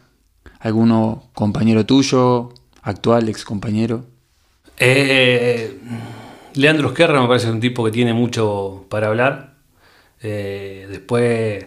¿Alguno 0.60 1.30
compañero 1.34 1.86
tuyo, 1.86 2.54
actual, 2.84 3.30
ex 3.30 3.44
compañero? 3.46 4.06
Eh, 4.78 5.78
Leandro 6.56 6.90
Esquerra 6.90 7.22
me 7.22 7.28
parece 7.28 7.50
un 7.50 7.60
tipo 7.60 7.84
que 7.84 7.92
tiene 7.92 8.14
mucho 8.14 8.86
para 8.90 9.08
hablar. 9.08 9.56
Eh, 10.22 10.88
después, 10.90 11.66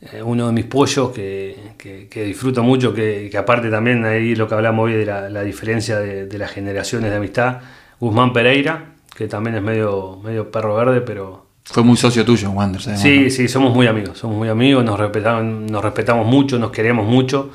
eh, 0.00 0.22
uno 0.22 0.48
de 0.48 0.52
mis 0.52 0.64
pollos 0.64 1.12
que, 1.12 1.56
que, 1.78 2.24
disfruto 2.24 2.62
mucho, 2.62 2.92
que, 2.92 3.30
aparte 3.38 3.70
también 3.70 4.04
ahí 4.04 4.34
lo 4.34 4.48
que 4.48 4.54
hablamos 4.54 4.86
hoy 4.86 4.94
de 4.94 5.06
la, 5.06 5.42
diferencia 5.42 5.98
de, 5.98 6.38
las 6.38 6.50
generaciones 6.50 7.10
de 7.10 7.16
amistad, 7.16 7.60
Guzmán 8.00 8.32
Pereira, 8.32 8.95
que 9.16 9.28
también 9.28 9.56
es 9.56 9.62
medio, 9.62 10.20
medio 10.22 10.50
perro 10.50 10.74
verde, 10.74 11.00
pero... 11.00 11.46
Fue 11.64 11.82
muy 11.82 11.96
socio 11.96 12.24
tuyo, 12.24 12.50
Wander. 12.50 12.80
Sí, 12.80 13.30
sí, 13.30 13.48
somos 13.48 13.74
muy 13.74 13.86
amigos, 13.86 14.18
somos 14.18 14.36
muy 14.36 14.48
amigos, 14.48 14.84
nos, 14.84 15.00
respetamos, 15.00 15.70
nos 15.70 15.82
respetamos 15.82 16.26
mucho, 16.26 16.58
nos 16.58 16.70
queremos 16.70 17.06
mucho. 17.06 17.50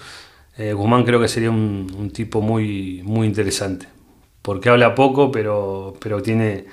Eh, 0.58 0.74
Guzmán 0.74 1.06
creo 1.06 1.22
que 1.22 1.30
sería 1.30 1.50
un, 1.50 2.12
tipo 2.14 2.42
muy, 2.42 3.02
muy 3.06 3.28
interesante, 3.28 3.88
porque 4.42 4.70
habla 4.70 4.96
poco, 4.96 5.32
pero, 5.32 5.94
pero 6.00 6.22
tiene... 6.22 6.66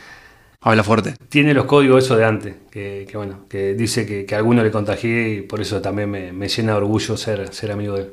Habla 0.61 0.83
fuerte. 0.83 1.15
Tiene 1.29 1.55
los 1.55 1.67
códigos 1.67 2.05
eso 2.05 2.17
de 2.17 2.25
antes, 2.25 2.57
que, 2.71 3.09
bueno, 3.15 3.47
que 3.49 3.75
dice 3.75 4.05
que, 4.05 4.25
que, 4.25 4.35
a 4.35 4.39
alguno 4.39 4.65
le 4.65 4.73
contagié 4.73 5.29
y 5.29 5.43
por 5.43 5.61
eso 5.61 5.81
también 5.81 6.11
me, 6.11 6.33
me 6.33 6.49
llena 6.49 6.73
de 6.73 6.79
orgullo 6.79 7.17
ser, 7.17 7.55
ser 7.55 7.71
amigo 7.71 7.95
de 7.95 8.03
él. 8.03 8.11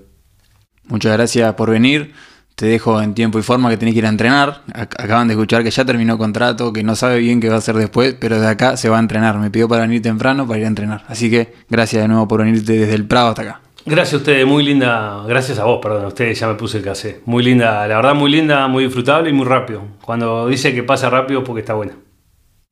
Muchas 0.84 1.14
gracias 1.14 1.54
por 1.56 1.72
venir. 1.72 2.14
Te 2.56 2.68
dejo 2.68 3.02
en 3.02 3.14
tiempo 3.14 3.38
y 3.38 3.42
forma 3.42 3.70
que 3.70 3.76
tenés 3.76 3.94
que 3.94 4.00
ir 4.00 4.06
a 4.06 4.10
entrenar. 4.10 4.62
Acaban 4.74 5.28
de 5.28 5.34
escuchar 5.34 5.64
que 5.64 5.72
ya 5.72 5.84
terminó 5.84 6.18
contrato, 6.18 6.72
que 6.72 6.84
no 6.84 6.96
sabe 6.96 7.20
bien 7.20 7.42
qué 7.42 7.50
va 7.50 7.56
a 7.56 7.58
hacer 7.58 7.76
después, 7.76 8.16
pero 8.18 8.40
de 8.40 8.48
acá 8.48 8.78
se 8.78 8.88
va 8.88 8.96
a 8.96 9.02
entrenar. 9.02 9.38
Me 9.38 9.52
pidió 9.52 9.68
para 9.68 9.82
venir 9.82 10.02
temprano 10.02 10.48
para 10.48 10.60
ir 10.60 10.66
a 10.66 10.70
entrenar. 10.70 11.04
Así 11.10 11.30
que 11.30 11.54
gracias 11.70 12.02
de 12.04 12.08
nuevo 12.08 12.28
por 12.30 12.44
venirte 12.44 12.74
desde 12.74 12.94
el 12.94 13.06
Prado 13.06 13.30
hasta 13.30 13.42
acá. 13.42 13.62
Gracias 13.86 14.14
a 14.14 14.18
ustedes, 14.18 14.48
muy 14.48 14.64
linda. 14.64 15.24
Gracias 15.28 15.60
a 15.60 15.66
vos, 15.66 15.80
perdón, 15.82 16.06
a 16.06 16.08
ustedes 16.08 16.40
ya 16.40 16.48
me 16.48 16.56
puse 16.56 16.78
el 16.78 16.84
casé. 16.84 17.22
Muy 17.26 17.44
linda, 17.44 17.86
la 17.88 17.98
verdad, 17.98 18.16
muy 18.16 18.32
linda, 18.32 18.68
muy 18.68 18.86
disfrutable 18.86 19.30
y 19.30 19.34
muy 19.34 19.46
rápido. 19.46 19.84
Cuando 20.02 20.48
dice 20.48 20.74
que 20.74 20.82
pasa 20.82 21.10
rápido, 21.10 21.44
porque 21.44 21.60
está 21.60 21.74
buena. 21.74 21.94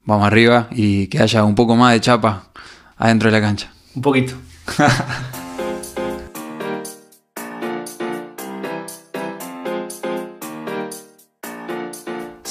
Vamos 0.06 0.26
arriba 0.26 0.68
y 0.72 1.08
que 1.08 1.22
haya 1.22 1.44
un 1.44 1.56
poco 1.56 1.76
más 1.76 1.94
de 1.94 2.02
chapa 2.02 2.52
adentro 2.98 3.30
de 3.30 3.40
la 3.40 3.46
cancha. 3.46 3.72
Un 3.96 4.02
poquito. 4.02 4.34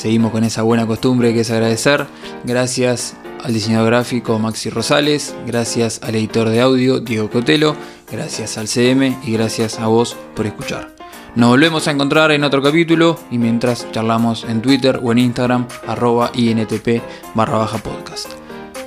Seguimos 0.02 0.32
con 0.32 0.42
esa 0.42 0.62
buena 0.62 0.84
costumbre 0.84 1.32
que 1.32 1.42
es 1.42 1.50
agradecer. 1.52 2.08
Gracias 2.42 3.14
al 3.44 3.54
diseñador 3.54 3.86
gráfico 3.86 4.36
Maxi 4.36 4.68
Rosales, 4.68 5.32
gracias 5.46 6.00
al 6.02 6.16
editor 6.16 6.48
de 6.48 6.60
audio 6.60 6.98
Diego 6.98 7.30
Cotelo, 7.30 7.76
gracias 8.10 8.58
al 8.58 8.66
CM 8.66 9.16
y 9.24 9.32
gracias 9.32 9.78
a 9.78 9.86
vos 9.86 10.16
por 10.34 10.46
escuchar. 10.46 10.88
Nos 11.36 11.50
volvemos 11.50 11.86
a 11.86 11.92
encontrar 11.92 12.32
en 12.32 12.42
otro 12.42 12.60
capítulo 12.60 13.16
y 13.30 13.38
mientras 13.38 13.86
charlamos 13.92 14.42
en 14.48 14.60
Twitter 14.60 14.98
o 15.00 15.12
en 15.12 15.18
Instagram 15.18 15.68
arroba 15.86 16.32
intp 16.34 17.00
barra 17.36 17.58
baja 17.58 17.78
podcast. 17.78 18.32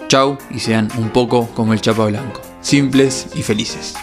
Chau 0.09 0.37
y 0.51 0.59
sean 0.59 0.89
un 0.97 1.11
poco 1.11 1.47
como 1.53 1.71
el 1.71 1.79
Chapa 1.79 2.07
Blanco, 2.07 2.41
simples 2.59 3.27
y 3.35 3.41
felices. 3.41 3.95